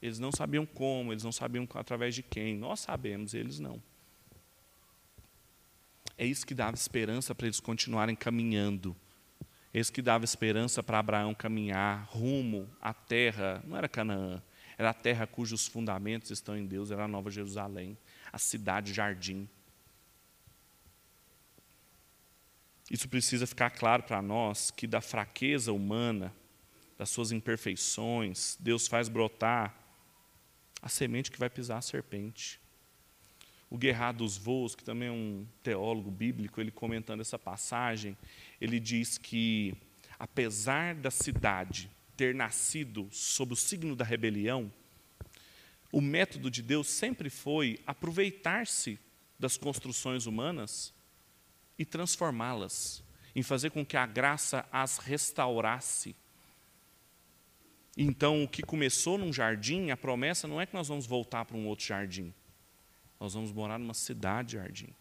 Eles 0.00 0.18
não 0.18 0.30
sabiam 0.30 0.66
como, 0.66 1.10
eles 1.10 1.24
não 1.24 1.32
sabiam 1.32 1.66
através 1.74 2.14
de 2.14 2.22
quem. 2.22 2.54
Nós 2.56 2.80
sabemos, 2.80 3.32
eles 3.32 3.58
não. 3.58 3.82
É 6.18 6.26
isso 6.26 6.46
que 6.46 6.54
dava 6.54 6.74
esperança 6.74 7.34
para 7.34 7.46
eles 7.46 7.60
continuarem 7.60 8.14
caminhando 8.16 8.94
esse 9.72 9.92
que 9.92 10.00
dava 10.00 10.24
esperança 10.24 10.82
para 10.82 10.98
Abraão 10.98 11.34
caminhar 11.34 12.06
rumo 12.10 12.68
à 12.80 12.94
terra, 12.94 13.62
não 13.66 13.76
era 13.76 13.88
Canaã, 13.88 14.42
era 14.78 14.90
a 14.90 14.94
terra 14.94 15.26
cujos 15.26 15.66
fundamentos 15.66 16.30
estão 16.30 16.56
em 16.56 16.66
Deus, 16.66 16.90
era 16.90 17.04
a 17.04 17.08
Nova 17.08 17.30
Jerusalém, 17.30 17.96
a 18.32 18.38
cidade 18.38 18.94
jardim. 18.94 19.48
Isso 22.90 23.08
precisa 23.08 23.46
ficar 23.46 23.70
claro 23.70 24.02
para 24.02 24.22
nós 24.22 24.70
que 24.70 24.86
da 24.86 25.00
fraqueza 25.00 25.72
humana, 25.72 26.34
das 26.96 27.10
suas 27.10 27.30
imperfeições, 27.30 28.56
Deus 28.58 28.88
faz 28.88 29.08
brotar 29.08 29.76
a 30.80 30.88
semente 30.88 31.30
que 31.30 31.38
vai 31.38 31.50
pisar 31.50 31.78
a 31.78 31.82
serpente. 31.82 32.58
O 33.70 33.76
Guerra 33.76 34.12
dos 34.12 34.36
Voos, 34.36 34.74
que 34.74 34.82
também 34.82 35.08
é 35.08 35.12
um 35.12 35.46
teólogo 35.62 36.10
bíblico, 36.10 36.60
ele 36.60 36.70
comentando 36.70 37.20
essa 37.20 37.38
passagem, 37.38 38.16
ele 38.60 38.80
diz 38.80 39.18
que, 39.18 39.74
apesar 40.18 40.94
da 40.94 41.10
cidade 41.10 41.90
ter 42.16 42.34
nascido 42.34 43.08
sob 43.12 43.52
o 43.52 43.56
signo 43.56 43.94
da 43.94 44.04
rebelião, 44.04 44.72
o 45.92 46.00
método 46.00 46.50
de 46.50 46.62
Deus 46.62 46.88
sempre 46.88 47.30
foi 47.30 47.78
aproveitar-se 47.86 48.98
das 49.38 49.56
construções 49.56 50.26
humanas 50.26 50.92
e 51.78 51.84
transformá-las, 51.84 53.02
em 53.34 53.42
fazer 53.42 53.70
com 53.70 53.86
que 53.86 53.96
a 53.96 54.04
graça 54.04 54.66
as 54.72 54.98
restaurasse. 54.98 56.16
Então, 57.96 58.44
o 58.44 58.48
que 58.48 58.62
começou 58.62 59.16
num 59.16 59.32
jardim, 59.32 59.90
a 59.90 59.96
promessa 59.96 60.48
não 60.48 60.60
é 60.60 60.66
que 60.66 60.74
nós 60.74 60.88
vamos 60.88 61.06
voltar 61.06 61.44
para 61.44 61.56
um 61.56 61.66
outro 61.66 61.86
jardim. 61.86 62.34
Nós 63.20 63.34
vamos 63.34 63.52
morar 63.52 63.78
numa 63.78 63.94
cidade 63.94 64.52
jardim. 64.52 64.94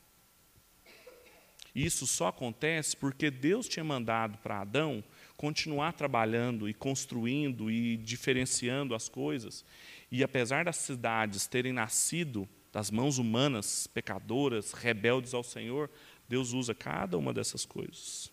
Isso 1.76 2.08
só 2.08 2.30
acontece 2.30 2.98
porque 2.98 3.30
Deus 3.30 3.68
tinha 3.68 3.84
mandado 3.84 4.40
para 4.40 4.62
Adão 4.62 5.04
continuar 5.36 5.94
trabalhando 5.94 6.68
e 6.68 6.74
construindo 6.74 7.70
e 7.70 7.98
diferenciando 7.98 8.96
as 8.96 9.08
coisas. 9.08 9.64
E 10.12 10.24
apesar 10.24 10.66
das 10.66 10.78
cidades 10.78 11.46
terem 11.46 11.72
nascido 11.72 12.50
das 12.72 12.90
mãos 12.90 13.20
humanas, 13.20 13.86
pecadoras, 13.86 14.74
rebeldes 14.74 15.36
ao 15.36 15.44
Senhor, 15.44 15.90
Deus 16.28 16.52
usa 16.52 16.74
cada 16.74 17.16
uma 17.16 17.32
dessas 17.32 17.66
coisas. 17.66 18.32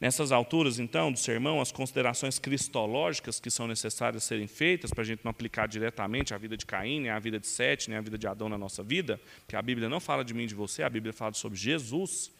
Nessas 0.00 0.30
alturas, 0.30 0.78
então, 0.78 1.10
do 1.10 1.18
sermão, 1.18 1.60
as 1.60 1.72
considerações 1.72 2.38
cristológicas 2.38 3.40
que 3.40 3.50
são 3.50 3.66
necessárias 3.66 4.22
serem 4.22 4.46
feitas, 4.46 4.92
para 4.92 5.02
a 5.02 5.04
gente 5.04 5.24
não 5.24 5.30
aplicar 5.30 5.66
diretamente 5.66 6.32
a 6.32 6.38
vida 6.38 6.56
de 6.56 6.64
Caim, 6.64 7.00
nem 7.00 7.10
a 7.10 7.18
vida 7.18 7.40
de 7.40 7.48
Sete, 7.48 7.90
nem 7.90 7.98
a 7.98 8.00
vida 8.00 8.16
de 8.16 8.24
Adão 8.28 8.48
na 8.48 8.56
nossa 8.56 8.80
vida, 8.80 9.20
porque 9.40 9.56
a 9.56 9.62
Bíblia 9.62 9.88
não 9.88 9.98
fala 9.98 10.24
de 10.24 10.32
mim 10.32 10.44
e 10.44 10.46
de 10.46 10.54
você, 10.54 10.84
a 10.84 10.88
Bíblia 10.88 11.12
fala 11.12 11.34
sobre 11.34 11.58
Jesus. 11.58 12.30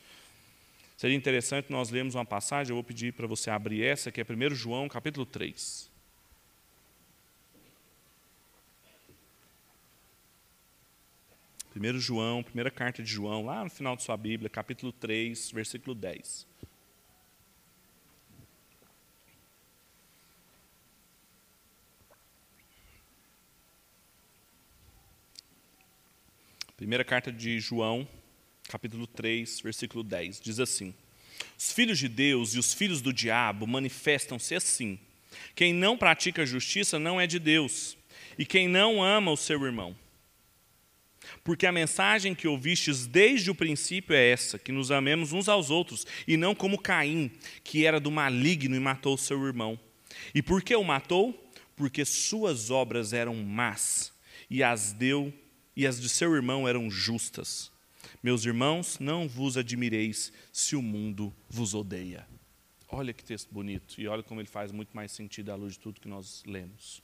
Seria 0.96 1.16
interessante 1.16 1.70
nós 1.70 1.90
lermos 1.90 2.14
uma 2.14 2.24
passagem, 2.24 2.70
eu 2.70 2.76
vou 2.76 2.84
pedir 2.84 3.12
para 3.12 3.26
você 3.26 3.50
abrir 3.50 3.82
essa, 3.82 4.12
que 4.12 4.20
é 4.20 4.24
1 4.24 4.54
João, 4.54 4.88
capítulo 4.88 5.26
3. 5.26 5.90
Primeiro 11.70 11.98
João, 11.98 12.42
primeira 12.42 12.70
carta 12.70 13.02
de 13.02 13.10
João, 13.10 13.44
lá 13.44 13.64
no 13.64 13.70
final 13.70 13.96
de 13.96 14.04
sua 14.04 14.16
Bíblia, 14.16 14.48
capítulo 14.48 14.92
3, 14.92 15.50
versículo 15.50 15.94
10. 15.94 16.47
Primeira 26.78 27.02
carta 27.02 27.32
de 27.32 27.58
João, 27.58 28.06
capítulo 28.68 29.04
3, 29.04 29.62
versículo 29.62 30.04
10, 30.04 30.40
diz 30.40 30.60
assim: 30.60 30.94
Os 31.58 31.72
filhos 31.72 31.98
de 31.98 32.08
Deus 32.08 32.54
e 32.54 32.58
os 32.60 32.72
filhos 32.72 33.02
do 33.02 33.12
diabo 33.12 33.66
manifestam-se 33.66 34.54
assim. 34.54 34.96
Quem 35.56 35.72
não 35.74 35.98
pratica 35.98 36.46
justiça 36.46 36.96
não 36.96 37.20
é 37.20 37.26
de 37.26 37.40
Deus, 37.40 37.98
e 38.38 38.46
quem 38.46 38.68
não 38.68 39.02
ama 39.02 39.32
o 39.32 39.36
seu 39.36 39.60
irmão. 39.64 39.96
Porque 41.42 41.66
a 41.66 41.72
mensagem 41.72 42.32
que 42.32 42.46
ouvistes 42.46 43.08
desde 43.08 43.50
o 43.50 43.56
princípio 43.56 44.14
é 44.14 44.30
essa: 44.30 44.56
que 44.56 44.70
nos 44.70 44.92
amemos 44.92 45.32
uns 45.32 45.48
aos 45.48 45.70
outros, 45.70 46.06
e 46.28 46.36
não 46.36 46.54
como 46.54 46.80
Caim, 46.80 47.28
que 47.64 47.86
era 47.86 47.98
do 47.98 48.12
maligno 48.12 48.76
e 48.76 48.80
matou 48.80 49.14
o 49.14 49.18
seu 49.18 49.44
irmão. 49.44 49.76
E 50.32 50.40
por 50.40 50.62
que 50.62 50.76
o 50.76 50.84
matou? 50.84 51.50
Porque 51.74 52.04
suas 52.04 52.70
obras 52.70 53.12
eram 53.12 53.34
más, 53.34 54.12
e 54.48 54.62
as 54.62 54.92
deu, 54.92 55.34
e 55.78 55.86
as 55.86 56.00
de 56.00 56.08
seu 56.08 56.34
irmão 56.34 56.66
eram 56.66 56.90
justas. 56.90 57.70
Meus 58.20 58.44
irmãos, 58.44 58.98
não 58.98 59.28
vos 59.28 59.56
admireis 59.56 60.32
se 60.52 60.74
o 60.74 60.82
mundo 60.82 61.32
vos 61.48 61.72
odeia. 61.72 62.26
Olha 62.88 63.12
que 63.12 63.22
texto 63.22 63.54
bonito, 63.54 63.94
e 63.96 64.08
olha 64.08 64.24
como 64.24 64.40
ele 64.40 64.48
faz 64.48 64.72
muito 64.72 64.90
mais 64.92 65.12
sentido 65.12 65.52
à 65.52 65.54
luz 65.54 65.74
de 65.74 65.78
tudo 65.78 66.00
que 66.00 66.08
nós 66.08 66.42
lemos. 66.44 67.00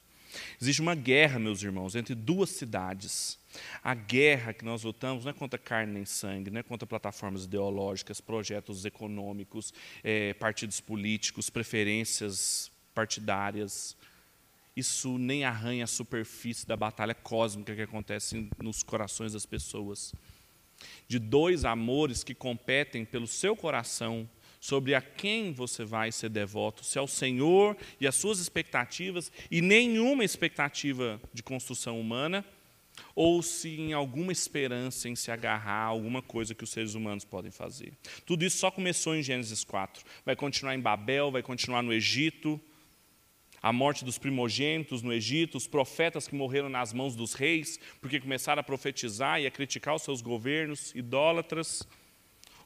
Existe 0.60 0.82
uma 0.82 0.96
guerra, 0.96 1.38
meus 1.38 1.62
irmãos, 1.62 1.94
entre 1.94 2.16
duas 2.16 2.50
cidades. 2.50 3.38
A 3.80 3.94
guerra 3.94 4.52
que 4.52 4.64
nós 4.64 4.82
lutamos 4.82 5.24
não 5.24 5.30
é 5.30 5.34
contra 5.34 5.56
carne 5.56 5.92
nem 5.92 6.04
sangue, 6.04 6.50
não 6.50 6.58
é 6.58 6.62
contra 6.64 6.84
plataformas 6.84 7.44
ideológicas, 7.44 8.20
projetos 8.20 8.84
econômicos, 8.84 9.72
é, 10.02 10.34
partidos 10.34 10.80
políticos, 10.80 11.48
preferências 11.48 12.72
partidárias. 12.92 13.96
Isso 14.76 15.18
nem 15.18 15.44
arranha 15.44 15.84
a 15.84 15.88
superfície 15.88 16.66
da 16.66 16.76
batalha 16.76 17.14
cósmica 17.14 17.74
que 17.74 17.82
acontece 17.82 18.48
nos 18.62 18.82
corações 18.82 19.32
das 19.32 19.46
pessoas. 19.46 20.12
De 21.06 21.18
dois 21.18 21.64
amores 21.64 22.24
que 22.24 22.34
competem 22.34 23.04
pelo 23.04 23.26
seu 23.26 23.54
coração 23.54 24.28
sobre 24.60 24.94
a 24.94 25.00
quem 25.00 25.52
você 25.52 25.84
vai 25.84 26.10
ser 26.10 26.30
devoto, 26.30 26.84
se 26.84 26.98
é 26.98 27.00
o 27.00 27.06
Senhor 27.06 27.76
e 28.00 28.06
as 28.06 28.14
suas 28.14 28.38
expectativas, 28.38 29.30
e 29.50 29.60
nenhuma 29.60 30.24
expectativa 30.24 31.20
de 31.32 31.42
construção 31.42 32.00
humana, 32.00 32.44
ou 33.14 33.42
se 33.42 33.78
em 33.78 33.92
alguma 33.92 34.32
esperança 34.32 35.08
em 35.08 35.14
se 35.14 35.30
agarrar 35.30 35.84
a 35.84 35.86
alguma 35.86 36.22
coisa 36.22 36.54
que 36.54 36.64
os 36.64 36.70
seres 36.70 36.94
humanos 36.94 37.24
podem 37.24 37.50
fazer. 37.50 37.92
Tudo 38.24 38.44
isso 38.44 38.56
só 38.56 38.70
começou 38.70 39.14
em 39.14 39.22
Gênesis 39.22 39.64
4. 39.64 40.04
Vai 40.24 40.34
continuar 40.34 40.74
em 40.74 40.80
Babel, 40.80 41.30
vai 41.30 41.42
continuar 41.42 41.82
no 41.82 41.92
Egito, 41.92 42.60
a 43.64 43.72
morte 43.72 44.04
dos 44.04 44.18
primogênitos 44.18 45.00
no 45.00 45.10
Egito, 45.10 45.56
os 45.56 45.66
profetas 45.66 46.28
que 46.28 46.34
morreram 46.34 46.68
nas 46.68 46.92
mãos 46.92 47.16
dos 47.16 47.32
reis, 47.32 47.80
porque 47.98 48.20
começaram 48.20 48.60
a 48.60 48.62
profetizar 48.62 49.40
e 49.40 49.46
a 49.46 49.50
criticar 49.50 49.94
os 49.94 50.02
seus 50.02 50.20
governos 50.20 50.94
idólatras 50.94 51.82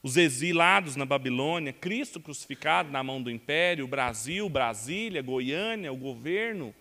os 0.02 0.16
exilados 0.16 0.96
na 0.96 1.04
Babilônia, 1.04 1.72
Cristo 1.72 2.20
crucificado 2.20 2.90
na 2.90 3.02
mão 3.02 3.22
do 3.22 3.30
império, 3.30 3.84
o 3.84 3.88
Brasil, 3.88 4.48
Brasília, 4.48 5.22
Goiânia, 5.22 5.92
o 5.92 5.96
governo. 5.96 6.74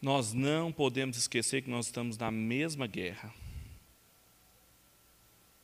Nós 0.00 0.32
não 0.32 0.72
podemos 0.72 1.16
esquecer 1.16 1.62
que 1.62 1.70
nós 1.70 1.86
estamos 1.86 2.16
na 2.16 2.30
mesma 2.30 2.86
guerra. 2.86 3.32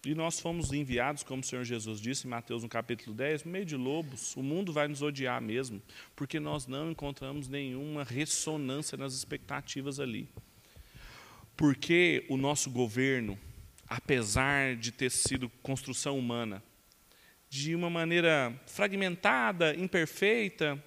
E 0.05 0.17
nós 0.17 0.41
fomos 0.41 0.73
enviados, 0.73 1.23
como 1.23 1.43
o 1.43 1.45
Senhor 1.45 1.65
Jesus 1.65 2.01
disse 2.01 2.27
em 2.27 2.31
Mateus 2.31 2.65
no 2.65 2.69
capítulo 2.69 3.15
10, 3.15 3.45
no 3.45 3.53
meio 3.53 3.65
de 3.65 3.77
lobos. 3.77 4.35
O 4.35 4.43
mundo 4.43 4.73
vai 4.73 4.89
nos 4.89 5.01
odiar 5.01 5.41
mesmo, 5.41 5.81
porque 6.17 6.41
nós 6.41 6.67
não 6.67 6.91
encontramos 6.91 7.47
nenhuma 7.47 8.03
ressonância 8.03 8.99
nas 8.99 9.15
expectativas 9.15 10.01
ali. 10.01 10.29
Porque 11.57 12.27
o 12.29 12.37
nosso 12.37 12.69
governo, 12.69 13.39
apesar 13.87 14.75
de 14.75 14.91
ter 14.91 15.09
sido 15.09 15.49
construção 15.63 16.19
humana, 16.19 16.61
de 17.49 17.73
uma 17.73 17.89
maneira 17.89 18.53
fragmentada, 18.67 19.73
imperfeita, 19.77 20.83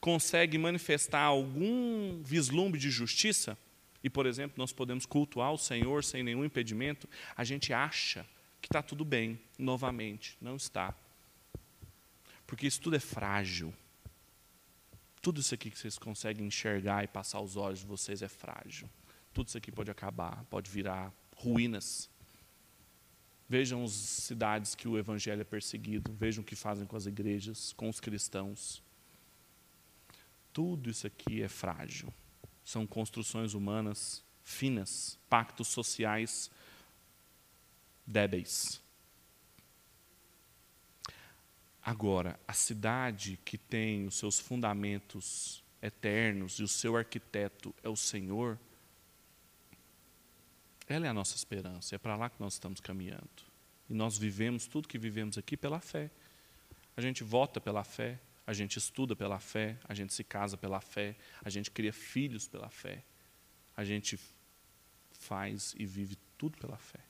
consegue 0.00 0.56
manifestar 0.58 1.22
algum 1.22 2.22
vislumbre 2.22 2.78
de 2.78 2.88
justiça, 2.88 3.58
e, 4.04 4.08
por 4.08 4.26
exemplo, 4.26 4.54
nós 4.56 4.72
podemos 4.72 5.04
cultuar 5.04 5.52
o 5.52 5.58
Senhor 5.58 6.04
sem 6.04 6.22
nenhum 6.22 6.44
impedimento, 6.44 7.08
a 7.36 7.42
gente 7.42 7.72
acha 7.72 8.24
que 8.60 8.68
está 8.68 8.82
tudo 8.82 9.04
bem, 9.04 9.40
novamente. 9.58 10.36
Não 10.40 10.56
está. 10.56 10.94
Porque 12.46 12.66
isso 12.66 12.80
tudo 12.80 12.96
é 12.96 13.00
frágil. 13.00 13.72
Tudo 15.22 15.40
isso 15.40 15.54
aqui 15.54 15.70
que 15.70 15.78
vocês 15.78 15.98
conseguem 15.98 16.46
enxergar 16.46 17.04
e 17.04 17.08
passar 17.08 17.40
os 17.40 17.56
olhos 17.56 17.80
de 17.80 17.86
vocês 17.86 18.22
é 18.22 18.28
frágil. 18.28 18.88
Tudo 19.32 19.48
isso 19.48 19.58
aqui 19.58 19.70
pode 19.70 19.90
acabar, 19.90 20.44
pode 20.44 20.70
virar 20.70 21.12
ruínas. 21.36 22.10
Vejam 23.48 23.84
as 23.84 23.92
cidades 23.92 24.74
que 24.74 24.88
o 24.88 24.96
evangelho 24.98 25.40
é 25.40 25.44
perseguido, 25.44 26.12
vejam 26.12 26.42
o 26.42 26.46
que 26.46 26.56
fazem 26.56 26.86
com 26.86 26.96
as 26.96 27.06
igrejas, 27.06 27.72
com 27.72 27.88
os 27.88 28.00
cristãos. 28.00 28.82
Tudo 30.52 30.90
isso 30.90 31.06
aqui 31.06 31.42
é 31.42 31.48
frágil. 31.48 32.12
São 32.64 32.86
construções 32.86 33.54
humanas 33.54 34.22
finas, 34.42 35.18
pactos 35.28 35.68
sociais 35.68 36.50
débeis. 38.10 38.82
Agora, 41.82 42.38
a 42.46 42.52
cidade 42.52 43.38
que 43.44 43.56
tem 43.56 44.06
os 44.06 44.16
seus 44.16 44.38
fundamentos 44.38 45.62
eternos 45.80 46.58
e 46.58 46.62
o 46.62 46.68
seu 46.68 46.96
arquiteto 46.96 47.74
é 47.82 47.88
o 47.88 47.96
Senhor, 47.96 48.58
ela 50.86 51.06
é 51.06 51.08
a 51.08 51.14
nossa 51.14 51.36
esperança, 51.36 51.94
é 51.94 51.98
para 51.98 52.16
lá 52.16 52.28
que 52.28 52.40
nós 52.40 52.54
estamos 52.54 52.80
caminhando. 52.80 53.48
E 53.88 53.94
nós 53.94 54.18
vivemos 54.18 54.66
tudo 54.66 54.88
que 54.88 54.98
vivemos 54.98 55.38
aqui 55.38 55.56
pela 55.56 55.80
fé. 55.80 56.10
A 56.96 57.00
gente 57.00 57.24
vota 57.24 57.60
pela 57.60 57.84
fé, 57.84 58.20
a 58.46 58.52
gente 58.52 58.76
estuda 58.76 59.14
pela 59.14 59.38
fé, 59.38 59.78
a 59.84 59.94
gente 59.94 60.12
se 60.12 60.24
casa 60.24 60.56
pela 60.56 60.80
fé, 60.80 61.16
a 61.42 61.48
gente 61.48 61.70
cria 61.70 61.92
filhos 61.92 62.48
pela 62.48 62.68
fé, 62.68 63.04
a 63.76 63.84
gente 63.84 64.18
faz 65.12 65.74
e 65.78 65.86
vive 65.86 66.16
tudo 66.36 66.58
pela 66.58 66.76
fé. 66.76 67.09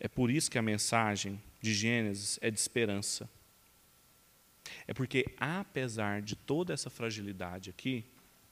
É 0.00 0.06
por 0.08 0.30
isso 0.30 0.50
que 0.50 0.58
a 0.58 0.62
mensagem 0.62 1.42
de 1.60 1.74
Gênesis 1.74 2.38
é 2.40 2.50
de 2.50 2.58
esperança. 2.58 3.28
É 4.86 4.94
porque, 4.94 5.34
apesar 5.38 6.22
de 6.22 6.36
toda 6.36 6.72
essa 6.72 6.90
fragilidade 6.90 7.70
aqui, 7.70 8.04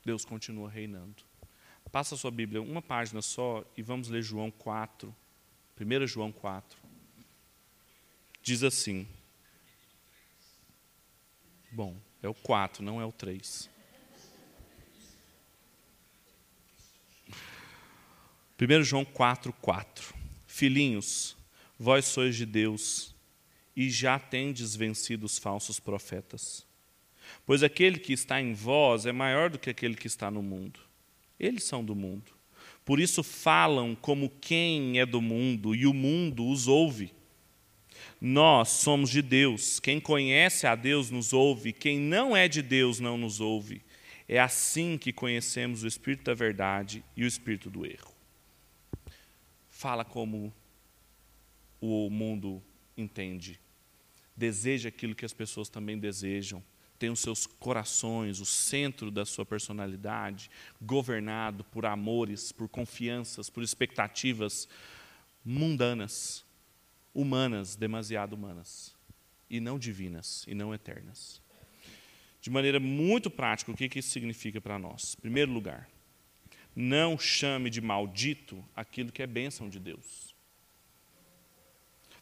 Deus 0.05 0.25
continua 0.25 0.71
reinando. 0.71 1.25
Passa 1.93 2.15
a 2.15 2.19
sua 2.19 2.31
Bíblia 2.31 2.61
uma 2.61 2.83
página 2.83 3.23
só 3.23 3.65
e 3.77 3.83
vamos 3.83 4.09
ler 4.09 4.23
João 4.23 4.51
4. 4.51 5.15
1 5.81 6.07
João 6.07 6.33
4. 6.33 6.79
Diz 8.43 8.63
assim. 8.63 9.09
Bom, 11.71 11.97
é 12.23 12.29
o 12.29 12.35
4, 12.35 12.83
não 12.83 13.01
é 13.01 13.05
o 13.05 13.13
3. 13.13 13.71
1 18.61 18.83
João 18.83 19.05
4, 19.05 19.53
4. 19.53 20.26
Filhinhos, 20.57 21.37
vós 21.79 22.07
sois 22.07 22.35
de 22.35 22.47
Deus 22.47 23.15
e 23.77 23.91
já 23.91 24.19
tendes 24.19 24.75
vencido 24.75 25.27
os 25.27 25.37
falsos 25.37 25.79
profetas. 25.79 26.67
Pois 27.45 27.63
aquele 27.63 27.99
que 27.99 28.15
está 28.15 28.41
em 28.41 28.55
vós 28.55 29.05
é 29.05 29.13
maior 29.13 29.51
do 29.51 29.59
que 29.59 29.69
aquele 29.69 29.95
que 29.95 30.07
está 30.07 30.31
no 30.31 30.43
mundo. 30.43 30.81
Eles 31.39 31.65
são 31.65 31.85
do 31.85 31.95
mundo. 31.95 32.33
Por 32.87 32.99
isso 32.99 33.23
falam 33.23 33.95
como 33.95 34.33
quem 34.41 34.99
é 34.99 35.05
do 35.05 35.21
mundo 35.21 35.75
e 35.75 35.87
o 35.87 35.93
mundo 35.93 36.49
os 36.49 36.69
ouve. 36.69 37.13
Nós 38.19 38.71
somos 38.71 39.11
de 39.11 39.21
Deus. 39.21 39.79
Quem 39.79 40.01
conhece 40.01 40.67
a 40.67 40.75
Deus 40.75 41.11
nos 41.11 41.35
ouve, 41.35 41.71
quem 41.71 42.01
não 42.01 42.35
é 42.35 42.49
de 42.49 42.63
Deus 42.63 42.99
não 42.99 43.19
nos 43.19 43.43
ouve. 43.43 43.83
É 44.27 44.41
assim 44.41 44.97
que 44.97 45.13
conhecemos 45.13 45.83
o 45.83 45.87
espírito 45.87 46.25
da 46.25 46.33
verdade 46.33 47.05
e 47.15 47.25
o 47.25 47.29
espírito 47.29 47.69
do 47.69 47.85
erro. 47.85 48.16
Fala 49.77 50.07
como 50.07 50.55
o 51.79 52.09
mundo 52.09 52.63
entende. 52.97 53.61
Deseja 54.35 54.89
aquilo 54.89 55.15
que 55.15 55.27
as 55.27 55.35
pessoas 55.35 55.69
também 55.69 55.99
desejam 55.99 56.65
tem 56.99 57.11
os 57.11 57.21
seus 57.21 57.47
corações, 57.47 58.41
o 58.41 58.47
centro 58.47 59.11
da 59.11 59.27
sua 59.27 59.45
personalidade, 59.45 60.51
governado 60.81 61.63
por 61.65 61.85
amores, 61.85 62.53
por 62.53 62.71
confianças, 62.71 63.51
por 63.51 63.63
expectativas 63.63 64.67
mundanas, 65.45 66.43
humanas, 67.15 67.77
demasiado 67.77 68.33
humanas, 68.33 68.97
e 69.51 69.61
não 69.61 69.79
divinas, 69.79 70.43
e 70.49 70.55
não 70.55 70.73
eternas. 70.73 71.43
De 72.41 72.49
maneira 72.49 72.81
muito 72.81 73.29
prática, 73.29 73.71
o 73.71 73.77
que 73.77 73.99
isso 73.99 74.09
significa 74.09 74.59
para 74.59 74.79
nós? 74.79 75.17
Em 75.19 75.21
primeiro 75.21 75.53
lugar, 75.53 75.87
não 76.77 77.19
chame 77.19 77.71
de 77.71 77.81
maldito 77.81 78.63
aquilo 78.77 79.11
que 79.11 79.23
é 79.23 79.27
bênção 79.27 79.69
de 79.69 79.81
Deus. 79.81 80.37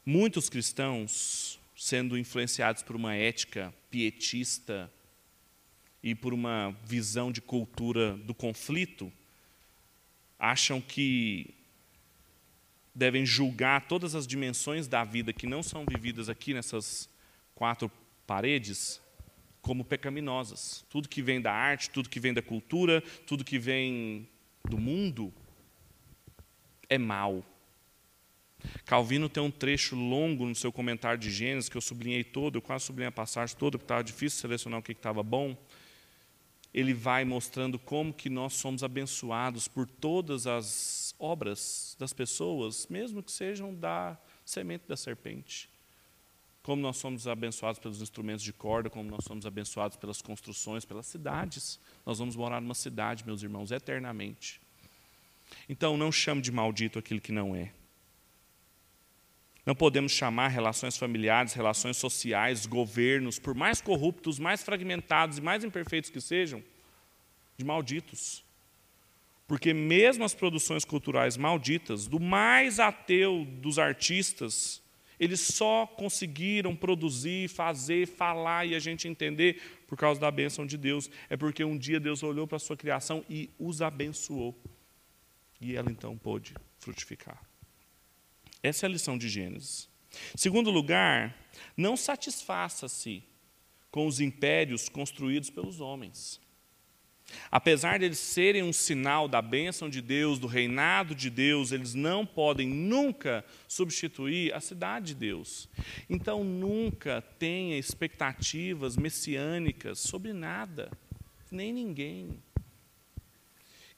Muitos 0.07 0.49
cristãos 0.49 1.61
sendo 1.75 2.17
influenciados 2.17 2.83
por 2.83 2.95
uma 2.97 3.15
ética 3.15 3.75
pietista 3.91 4.91
e 6.03 6.15
por 6.15 6.33
uma 6.33 6.77
visão 6.85 7.33
de 7.33 7.41
cultura 7.41 8.17
do 8.19 8.35
conflito, 8.35 9.13
acham 10.39 10.81
que 10.81 11.55
devem 12.95 13.27
julgar 13.27 13.89
todas 13.89 14.15
as 14.15 14.27
dimensões 14.27 14.87
da 14.87 15.03
vida 15.03 15.33
que 15.33 15.47
não 15.47 15.63
são 15.63 15.85
vividas 15.85 16.29
aqui 16.29 16.55
nessas 16.55 17.09
quatro 17.55 17.91
paredes 18.27 19.01
como 19.61 19.85
pecaminosas. 19.85 20.85
Tudo 20.89 21.09
que 21.09 21.23
vem 21.23 21.41
da 21.41 21.53
arte, 21.53 21.91
tudo 21.91 22.09
que 22.09 22.21
vem 22.21 22.33
da 22.33 22.43
cultura, 22.43 23.03
tudo 23.27 23.45
que 23.45 23.59
vem 23.59 24.29
do 24.69 24.79
mundo 24.79 25.33
é 26.89 26.97
mal. 26.97 27.45
Calvino 28.87 29.29
tem 29.29 29.43
um 29.43 29.51
trecho 29.51 29.95
longo 29.95 30.47
no 30.47 30.55
seu 30.55 30.73
comentário 30.73 31.19
de 31.19 31.31
Gênesis, 31.31 31.69
que 31.69 31.77
eu 31.77 31.83
sublinhei 31.83 32.25
todo, 32.25 32.57
eu 32.57 32.63
quase 32.63 32.87
sublinhei 32.87 33.09
a 33.09 33.13
passagem 33.13 33.57
toda, 33.57 33.77
porque 33.77 33.85
estava 33.85 34.03
difícil 34.03 34.41
selecionar 34.41 34.81
o 34.81 34.83
que 34.83 34.93
estava 34.93 35.23
bom. 35.23 35.57
ele 36.73 36.93
vai 36.93 37.25
mostrando 37.25 37.79
como 37.79 38.13
que 38.13 38.29
nós 38.29 38.55
somos 38.55 38.83
abençoados 38.83 39.69
por 39.69 39.87
todas 39.87 40.47
as 40.47 41.15
obras 41.21 41.95
das 42.01 42.13
pessoas, 42.13 42.89
mesmo 42.89 43.23
que 43.23 43.31
sejam 43.31 43.73
da 43.73 44.19
semente 44.45 44.85
da 44.89 44.97
serpente. 44.97 45.71
Como 46.65 46.81
nós 46.81 46.97
somos 46.97 47.29
abençoados 47.29 47.79
pelos 47.79 48.01
instrumentos 48.01 48.43
de 48.43 48.51
corda, 48.51 48.89
como 48.89 49.11
nós 49.11 49.23
somos 49.25 49.45
abençoados 49.45 49.99
pelas 49.99 50.23
construções, 50.23 50.83
pelas 50.83 51.07
cidades. 51.07 51.79
Nós 52.07 52.19
vamos 52.19 52.35
morar 52.35 52.59
numa 52.59 52.75
cidade, 52.75 53.23
meus 53.27 53.43
irmãos, 53.43 53.71
eternamente. 53.71 54.63
Então, 55.69 55.99
não 55.99 56.11
chame 56.11 56.41
de 56.41 56.51
maldito 56.51 56.99
aquilo 56.99 57.21
que 57.21 57.33
não 57.33 57.55
é. 57.55 57.71
Não 59.67 59.75
podemos 59.75 60.13
chamar 60.13 60.49
relações 60.49 60.97
familiares, 60.97 61.53
relações 61.53 61.99
sociais, 61.99 62.65
governos, 62.65 63.39
por 63.39 63.55
mais 63.55 63.83
corruptos, 63.83 64.39
mais 64.39 64.63
fragmentados 64.63 65.37
e 65.37 65.43
mais 65.43 65.65
imperfeitos 65.65 66.09
que 66.09 66.21
sejam, 66.21 66.65
de 67.59 67.65
malditos. 67.65 68.43
Porque 69.47 69.75
mesmo 69.75 70.25
as 70.25 70.33
produções 70.33 70.83
culturais 70.83 71.37
malditas, 71.37 72.07
do 72.07 72.19
mais 72.19 72.81
ateu 72.81 73.45
dos 73.61 73.79
artistas, 73.79 74.83
eles 75.19 75.41
só 75.41 75.87
conseguiram 75.87 76.75
produzir, 76.75 77.49
fazer, 77.49 78.07
falar 78.07 78.67
e 78.67 78.75
a 78.75 78.79
gente 78.79 79.07
entender 79.07 79.61
por 79.87 79.97
causa 79.97 80.21
da 80.21 80.31
bênção 80.31 80.67
de 80.67 80.77
Deus. 80.77 81.11
É 81.29 81.37
porque 81.37 81.65
um 81.65 81.79
dia 81.79 82.01
Deus 82.01 82.23
olhou 82.23 82.47
para 82.47 82.57
a 82.57 82.61
sua 82.61 82.77
criação 82.77 83.25
e 83.29 83.51
os 83.59 83.81
abençoou. 83.81 84.59
E 85.61 85.77
ela 85.77 85.91
então 85.91 86.17
pôde 86.17 86.55
frutificar. 86.79 87.43
Essa 88.63 88.87
é 88.87 88.89
a 88.89 88.91
lição 88.91 89.17
de 89.17 89.29
Gênesis. 89.29 89.89
Segundo 90.35 90.71
lugar, 90.71 91.37
não 91.77 91.97
satisfaça-se 91.97 93.23
com 93.91 94.07
os 94.07 94.21
impérios 94.21 94.89
construídos 94.89 95.51
pelos 95.51 95.81
homens. 95.81 96.41
Apesar 97.51 97.99
de 97.99 98.05
eles 98.05 98.19
serem 98.19 98.63
um 98.63 98.73
sinal 98.73 99.29
da 99.29 99.41
bênção 99.41 99.89
de 99.89 100.01
Deus, 100.01 100.39
do 100.39 100.47
reinado 100.47 101.15
de 101.15 101.31
Deus, 101.31 101.73
eles 101.73 101.95
não 101.95 102.27
podem 102.27 102.69
nunca 102.69 103.45
substituir 103.67 104.53
a 104.55 104.61
cidade 104.61 105.07
de 105.07 105.15
Deus. 105.15 105.69
Então, 106.09 106.45
nunca 106.45 107.23
tenha 107.39 107.79
expectativas 107.79 108.97
messiânicas 108.97 110.01
sobre 110.01 110.33
nada, 110.33 110.91
nem 111.51 111.73
ninguém. 111.73 112.43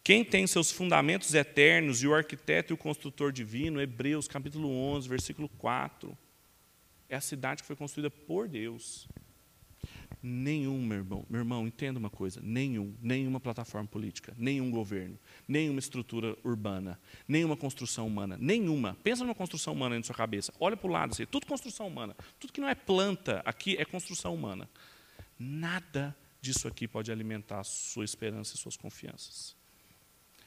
Quem 0.06 0.24
tem 0.24 0.46
seus 0.46 0.70
fundamentos 0.70 1.34
eternos 1.34 2.00
e 2.00 2.06
o 2.06 2.14
arquiteto 2.14 2.72
e 2.72 2.74
o 2.74 2.78
construtor 2.78 3.32
divino, 3.32 3.80
Hebreus 3.80 4.28
capítulo 4.28 4.70
11, 4.70 5.08
versículo 5.08 5.48
4, 5.58 6.16
é 7.08 7.16
a 7.16 7.20
cidade 7.20 7.62
que 7.62 7.66
foi 7.66 7.74
construída 7.74 8.08
por 8.08 8.46
Deus. 8.46 9.08
Nenhum, 10.22 10.84
meu 10.84 10.98
irmão, 10.98 11.26
meu 11.28 11.40
irmão, 11.40 11.66
entenda 11.66 11.98
uma 11.98 12.10
coisa: 12.10 12.40
nenhum, 12.42 12.94
nenhuma 13.00 13.38
plataforma 13.38 13.86
política, 13.86 14.34
nenhum 14.36 14.70
governo, 14.70 15.18
nenhuma 15.46 15.78
estrutura 15.78 16.36
urbana, 16.42 16.98
nenhuma 17.28 17.56
construção 17.56 18.06
humana, 18.06 18.36
nenhuma. 18.40 18.96
Pensa 19.04 19.22
numa 19.22 19.34
construção 19.34 19.72
humana 19.72 19.94
aí 19.94 19.98
na 19.98 20.04
sua 20.04 20.14
cabeça. 20.14 20.52
Olha 20.58 20.76
para 20.76 20.88
o 20.88 20.90
lado, 20.90 21.12
assim, 21.12 21.26
tudo 21.26 21.46
construção 21.46 21.86
humana. 21.86 22.16
Tudo 22.40 22.52
que 22.52 22.60
não 22.60 22.68
é 22.68 22.74
planta 22.74 23.42
aqui 23.44 23.76
é 23.76 23.84
construção 23.84 24.34
humana. 24.34 24.68
Nada 25.38 26.16
disso 26.40 26.66
aqui 26.66 26.88
pode 26.88 27.12
alimentar 27.12 27.60
a 27.60 27.64
sua 27.64 28.04
esperança 28.04 28.54
e 28.54 28.58
suas 28.58 28.76
confianças. 28.76 29.54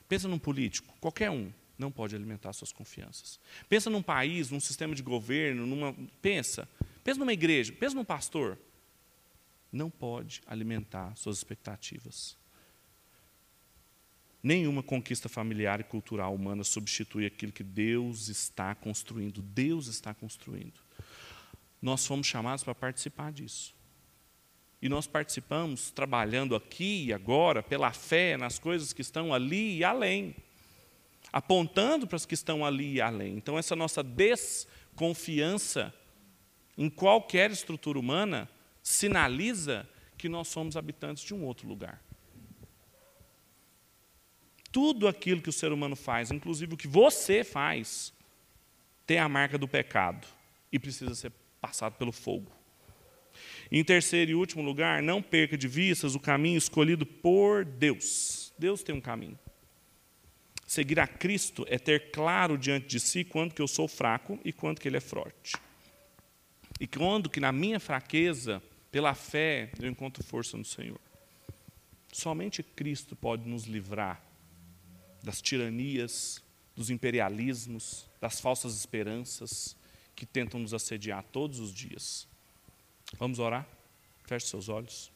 Pensa 0.07 0.27
num 0.27 0.39
político, 0.39 0.93
qualquer 0.99 1.29
um, 1.29 1.51
não 1.77 1.91
pode 1.91 2.15
alimentar 2.15 2.51
suas 2.53 2.73
confianças. 2.73 3.39
Pensa 3.69 3.89
num 3.89 4.01
país, 4.01 4.49
num 4.49 4.59
sistema 4.59 4.93
de 4.93 5.01
governo, 5.01 5.65
numa, 5.65 5.95
pensa. 6.21 6.67
Pensa 7.03 7.19
numa 7.19 7.31
igreja, 7.31 7.71
pensa 7.71 7.95
num 7.95 8.03
pastor. 8.03 8.57
Não 9.71 9.89
pode 9.89 10.41
alimentar 10.47 11.15
suas 11.15 11.37
expectativas. 11.37 12.37
Nenhuma 14.41 14.81
conquista 14.81 15.27
familiar 15.27 15.81
e 15.81 15.83
cultural 15.83 16.33
humana 16.33 16.63
substitui 16.63 17.25
aquilo 17.25 17.51
que 17.51 17.63
Deus 17.63 18.29
está 18.29 18.73
construindo. 18.73 19.41
Deus 19.41 19.87
está 19.87 20.13
construindo. 20.13 20.79
Nós 21.81 22.05
fomos 22.05 22.25
chamados 22.25 22.63
para 22.63 22.73
participar 22.73 23.33
disso. 23.33 23.75
E 24.81 24.87
nós 24.87 25.05
participamos 25.07 25.91
trabalhando 25.91 26.55
aqui 26.55 27.05
e 27.07 27.13
agora, 27.13 27.61
pela 27.61 27.91
fé, 27.91 28.37
nas 28.37 28.57
coisas 28.57 28.93
que 28.93 29.01
estão 29.01 29.33
ali 29.33 29.77
e 29.77 29.83
além. 29.83 30.33
Apontando 31.33 32.07
para 32.07 32.15
as 32.15 32.25
que 32.25 32.33
estão 32.33 32.65
ali 32.65 32.93
e 32.93 33.01
além. 33.01 33.35
Então, 33.35 33.59
essa 33.59 33.75
nossa 33.75 34.01
desconfiança 34.01 35.93
em 36.77 36.89
qualquer 36.89 37.51
estrutura 37.51 37.99
humana 37.99 38.49
sinaliza 38.89 39.87
que 40.17 40.27
nós 40.27 40.47
somos 40.47 40.75
habitantes 40.75 41.23
de 41.23 41.31
um 41.31 41.45
outro 41.45 41.67
lugar. 41.67 42.01
Tudo 44.71 45.07
aquilo 45.07 45.43
que 45.43 45.49
o 45.49 45.53
ser 45.53 45.71
humano 45.71 45.95
faz, 45.95 46.31
inclusive 46.31 46.73
o 46.73 46.77
que 46.77 46.87
você 46.87 47.43
faz, 47.43 48.11
tem 49.05 49.19
a 49.19 49.29
marca 49.29 49.59
do 49.59 49.67
pecado 49.67 50.27
e 50.71 50.79
precisa 50.79 51.13
ser 51.13 51.31
passado 51.61 51.97
pelo 51.99 52.11
fogo. 52.11 52.51
Em 53.71 53.83
terceiro 53.83 54.31
e 54.31 54.35
último 54.35 54.63
lugar, 54.63 55.03
não 55.03 55.21
perca 55.21 55.55
de 55.55 55.67
vistas 55.67 56.15
o 56.15 56.19
caminho 56.19 56.57
escolhido 56.57 57.05
por 57.05 57.63
Deus. 57.63 58.51
Deus 58.57 58.81
tem 58.81 58.95
um 58.95 59.01
caminho. 59.01 59.37
Seguir 60.65 60.99
a 60.99 61.05
Cristo 61.05 61.63
é 61.69 61.77
ter 61.77 62.09
claro 62.09 62.57
diante 62.57 62.87
de 62.87 62.99
si 62.99 63.23
quanto 63.23 63.53
que 63.53 63.61
eu 63.61 63.67
sou 63.67 63.87
fraco 63.87 64.39
e 64.43 64.51
quanto 64.51 64.81
que 64.81 64.87
Ele 64.87 64.97
é 64.97 65.01
forte. 65.01 65.55
E 66.79 66.87
quando 66.87 67.29
que 67.29 67.39
na 67.39 67.51
minha 67.51 67.79
fraqueza, 67.79 68.63
pela 68.91 69.13
fé, 69.13 69.71
eu 69.79 69.89
encontro 69.89 70.23
força 70.23 70.57
no 70.57 70.65
Senhor. 70.65 70.99
Somente 72.11 72.63
Cristo 72.63 73.15
pode 73.15 73.47
nos 73.47 73.65
livrar 73.65 74.21
das 75.23 75.41
tiranias, 75.41 76.41
dos 76.75 76.89
imperialismos, 76.89 78.07
das 78.19 78.39
falsas 78.39 78.75
esperanças 78.75 79.75
que 80.15 80.25
tentam 80.25 80.59
nos 80.59 80.73
assediar 80.73 81.23
todos 81.31 81.59
os 81.59 81.73
dias. 81.73 82.27
Vamos 83.17 83.39
orar? 83.39 83.67
Feche 84.25 84.47
seus 84.47 84.69
olhos. 84.69 85.11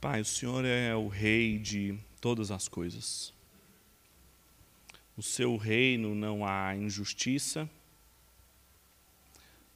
Pai, 0.00 0.20
o 0.20 0.24
Senhor 0.24 0.64
é 0.64 0.94
o 0.94 1.08
Rei 1.08 1.58
de 1.58 1.98
todas 2.26 2.50
as 2.50 2.66
coisas. 2.66 3.32
No 5.16 5.22
seu 5.22 5.56
reino 5.56 6.12
não 6.12 6.44
há 6.44 6.74
injustiça, 6.74 7.70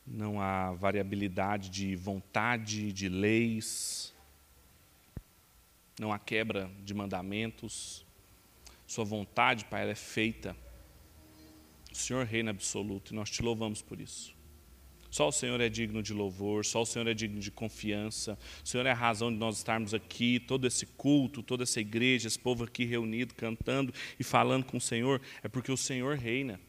não 0.04 0.40
há 0.40 0.72
variabilidade 0.72 1.70
de 1.70 1.94
vontade, 1.94 2.92
de 2.92 3.08
leis, 3.08 4.12
não 5.96 6.12
há 6.12 6.18
quebra 6.18 6.68
de 6.84 6.92
mandamentos. 6.92 8.04
Sua 8.84 9.04
vontade, 9.04 9.64
Pai, 9.66 9.82
ela 9.82 9.92
é 9.92 9.94
feita. 9.94 10.56
O 11.92 11.94
Senhor 11.94 12.26
reina 12.26 12.50
absoluto 12.50 13.12
e 13.12 13.14
nós 13.14 13.30
te 13.30 13.42
louvamos 13.42 13.80
por 13.80 14.00
isso. 14.00 14.34
Só 15.10 15.28
o 15.28 15.32
Senhor 15.32 15.60
é 15.60 15.68
digno 15.68 16.02
de 16.02 16.14
louvor, 16.14 16.64
só 16.64 16.82
o 16.82 16.86
Senhor 16.86 17.08
é 17.08 17.14
digno 17.14 17.40
de 17.40 17.50
confiança. 17.50 18.38
O 18.64 18.68
Senhor 18.68 18.86
é 18.86 18.92
a 18.92 18.94
razão 18.94 19.32
de 19.32 19.36
nós 19.36 19.56
estarmos 19.56 19.92
aqui, 19.92 20.38
todo 20.38 20.66
esse 20.66 20.86
culto, 20.86 21.42
toda 21.42 21.64
essa 21.64 21.80
igreja, 21.80 22.28
esse 22.28 22.38
povo 22.38 22.64
aqui 22.64 22.84
reunido, 22.84 23.34
cantando 23.34 23.92
e 24.18 24.24
falando 24.24 24.64
com 24.64 24.76
o 24.76 24.80
Senhor, 24.80 25.20
é 25.42 25.48
porque 25.48 25.72
o 25.72 25.76
Senhor 25.76 26.16
reina. 26.16 26.60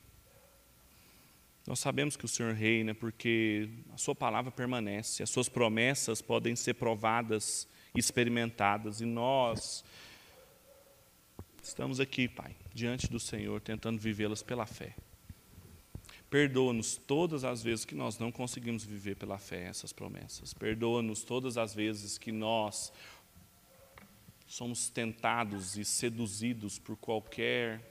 Nós 1.68 1.80
sabemos 1.80 2.18
que 2.18 2.26
o 2.26 2.28
Senhor 2.28 2.54
reina 2.54 2.96
porque 2.96 3.70
a 3.94 3.98
Sua 3.98 4.16
palavra 4.16 4.52
permanece, 4.52 5.22
as 5.22 5.30
Suas 5.30 5.48
promessas 5.48 6.20
podem 6.20 6.56
ser 6.56 6.74
provadas 6.74 7.68
experimentadas. 7.94 9.02
E 9.02 9.06
nós 9.06 9.84
estamos 11.62 12.00
aqui, 12.00 12.28
Pai, 12.28 12.56
diante 12.74 13.08
do 13.08 13.20
Senhor, 13.20 13.62
tentando 13.62 14.00
vivê-las 14.00 14.42
pela 14.42 14.66
fé. 14.66 14.96
Perdoa-nos 16.32 16.96
todas 16.96 17.44
as 17.44 17.62
vezes 17.62 17.84
que 17.84 17.94
nós 17.94 18.18
não 18.18 18.32
conseguimos 18.32 18.86
viver 18.86 19.18
pela 19.18 19.38
fé 19.38 19.66
essas 19.66 19.92
promessas. 19.92 20.54
Perdoa-nos 20.54 21.24
todas 21.24 21.58
as 21.58 21.76
vezes 21.76 22.18
que 22.18 22.32
nós 22.32 22.94
somos 24.48 24.90
tentados 24.90 25.78
e 25.78 25.84
seduzidos 25.84 26.80
por 26.80 26.96
qualquer 26.96 27.82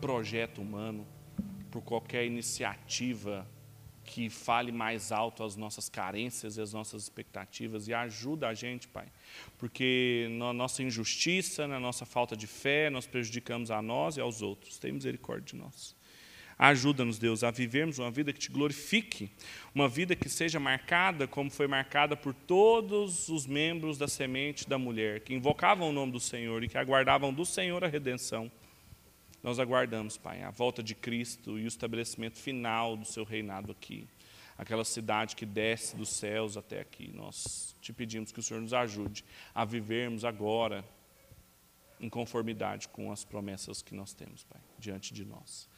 projeto 0.00 0.62
humano, 0.62 1.06
por 1.70 1.82
qualquer 1.82 2.24
iniciativa 2.24 3.46
que 4.06 4.30
fale 4.30 4.72
mais 4.72 5.12
alto 5.12 5.44
as 5.44 5.54
nossas 5.54 5.90
carências 5.90 6.56
e 6.56 6.62
as 6.62 6.72
nossas 6.72 7.02
expectativas 7.02 7.88
e 7.88 7.92
ajuda 7.92 8.48
a 8.48 8.54
gente, 8.54 8.88
Pai. 8.88 9.06
Porque 9.58 10.28
na 10.38 10.54
nossa 10.54 10.82
injustiça, 10.82 11.68
na 11.68 11.78
nossa 11.78 12.06
falta 12.06 12.34
de 12.34 12.46
fé, 12.46 12.88
nós 12.88 13.06
prejudicamos 13.06 13.70
a 13.70 13.82
nós 13.82 14.16
e 14.16 14.20
aos 14.22 14.40
outros. 14.40 14.78
Tem 14.78 14.92
misericórdia 14.92 15.44
de 15.44 15.56
nós. 15.56 15.94
Ajuda-nos, 16.64 17.18
Deus, 17.18 17.42
a 17.42 17.50
vivermos 17.50 17.98
uma 17.98 18.08
vida 18.08 18.32
que 18.32 18.38
te 18.38 18.48
glorifique, 18.48 19.32
uma 19.74 19.88
vida 19.88 20.14
que 20.14 20.28
seja 20.28 20.60
marcada 20.60 21.26
como 21.26 21.50
foi 21.50 21.66
marcada 21.66 22.16
por 22.16 22.32
todos 22.32 23.28
os 23.28 23.48
membros 23.48 23.98
da 23.98 24.06
semente 24.06 24.68
da 24.68 24.78
mulher, 24.78 25.22
que 25.22 25.34
invocavam 25.34 25.88
o 25.88 25.92
nome 25.92 26.12
do 26.12 26.20
Senhor 26.20 26.62
e 26.62 26.68
que 26.68 26.78
aguardavam 26.78 27.34
do 27.34 27.44
Senhor 27.44 27.82
a 27.82 27.88
redenção. 27.88 28.48
Nós 29.42 29.58
aguardamos, 29.58 30.16
Pai, 30.16 30.44
a 30.44 30.52
volta 30.52 30.84
de 30.84 30.94
Cristo 30.94 31.58
e 31.58 31.64
o 31.64 31.66
estabelecimento 31.66 32.38
final 32.38 32.96
do 32.96 33.06
seu 33.06 33.24
reinado 33.24 33.72
aqui. 33.72 34.06
Aquela 34.56 34.84
cidade 34.84 35.34
que 35.34 35.44
desce 35.44 35.96
dos 35.96 36.10
céus 36.10 36.56
até 36.56 36.78
aqui. 36.78 37.10
Nós 37.12 37.74
te 37.80 37.92
pedimos 37.92 38.30
que 38.30 38.38
o 38.38 38.42
Senhor 38.42 38.60
nos 38.60 38.72
ajude 38.72 39.24
a 39.52 39.64
vivermos 39.64 40.24
agora 40.24 40.84
em 41.98 42.08
conformidade 42.08 42.86
com 42.86 43.10
as 43.10 43.24
promessas 43.24 43.82
que 43.82 43.96
nós 43.96 44.12
temos, 44.12 44.44
Pai, 44.44 44.60
diante 44.78 45.12
de 45.12 45.24
nós. 45.24 45.71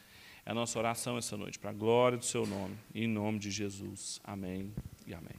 É 0.45 0.51
a 0.51 0.53
nossa 0.53 0.77
oração 0.77 1.17
essa 1.17 1.35
noite, 1.35 1.57
para 1.57 1.71
a 1.71 1.73
glória 1.73 2.19
do 2.19 2.25
seu 2.25 2.45
nome, 2.45 2.75
em 2.93 3.07
nome 3.07 3.39
de 3.39 3.49
Jesus. 3.49 4.21
Amém 4.23 4.71
e 5.07 5.13
amém. 5.13 5.35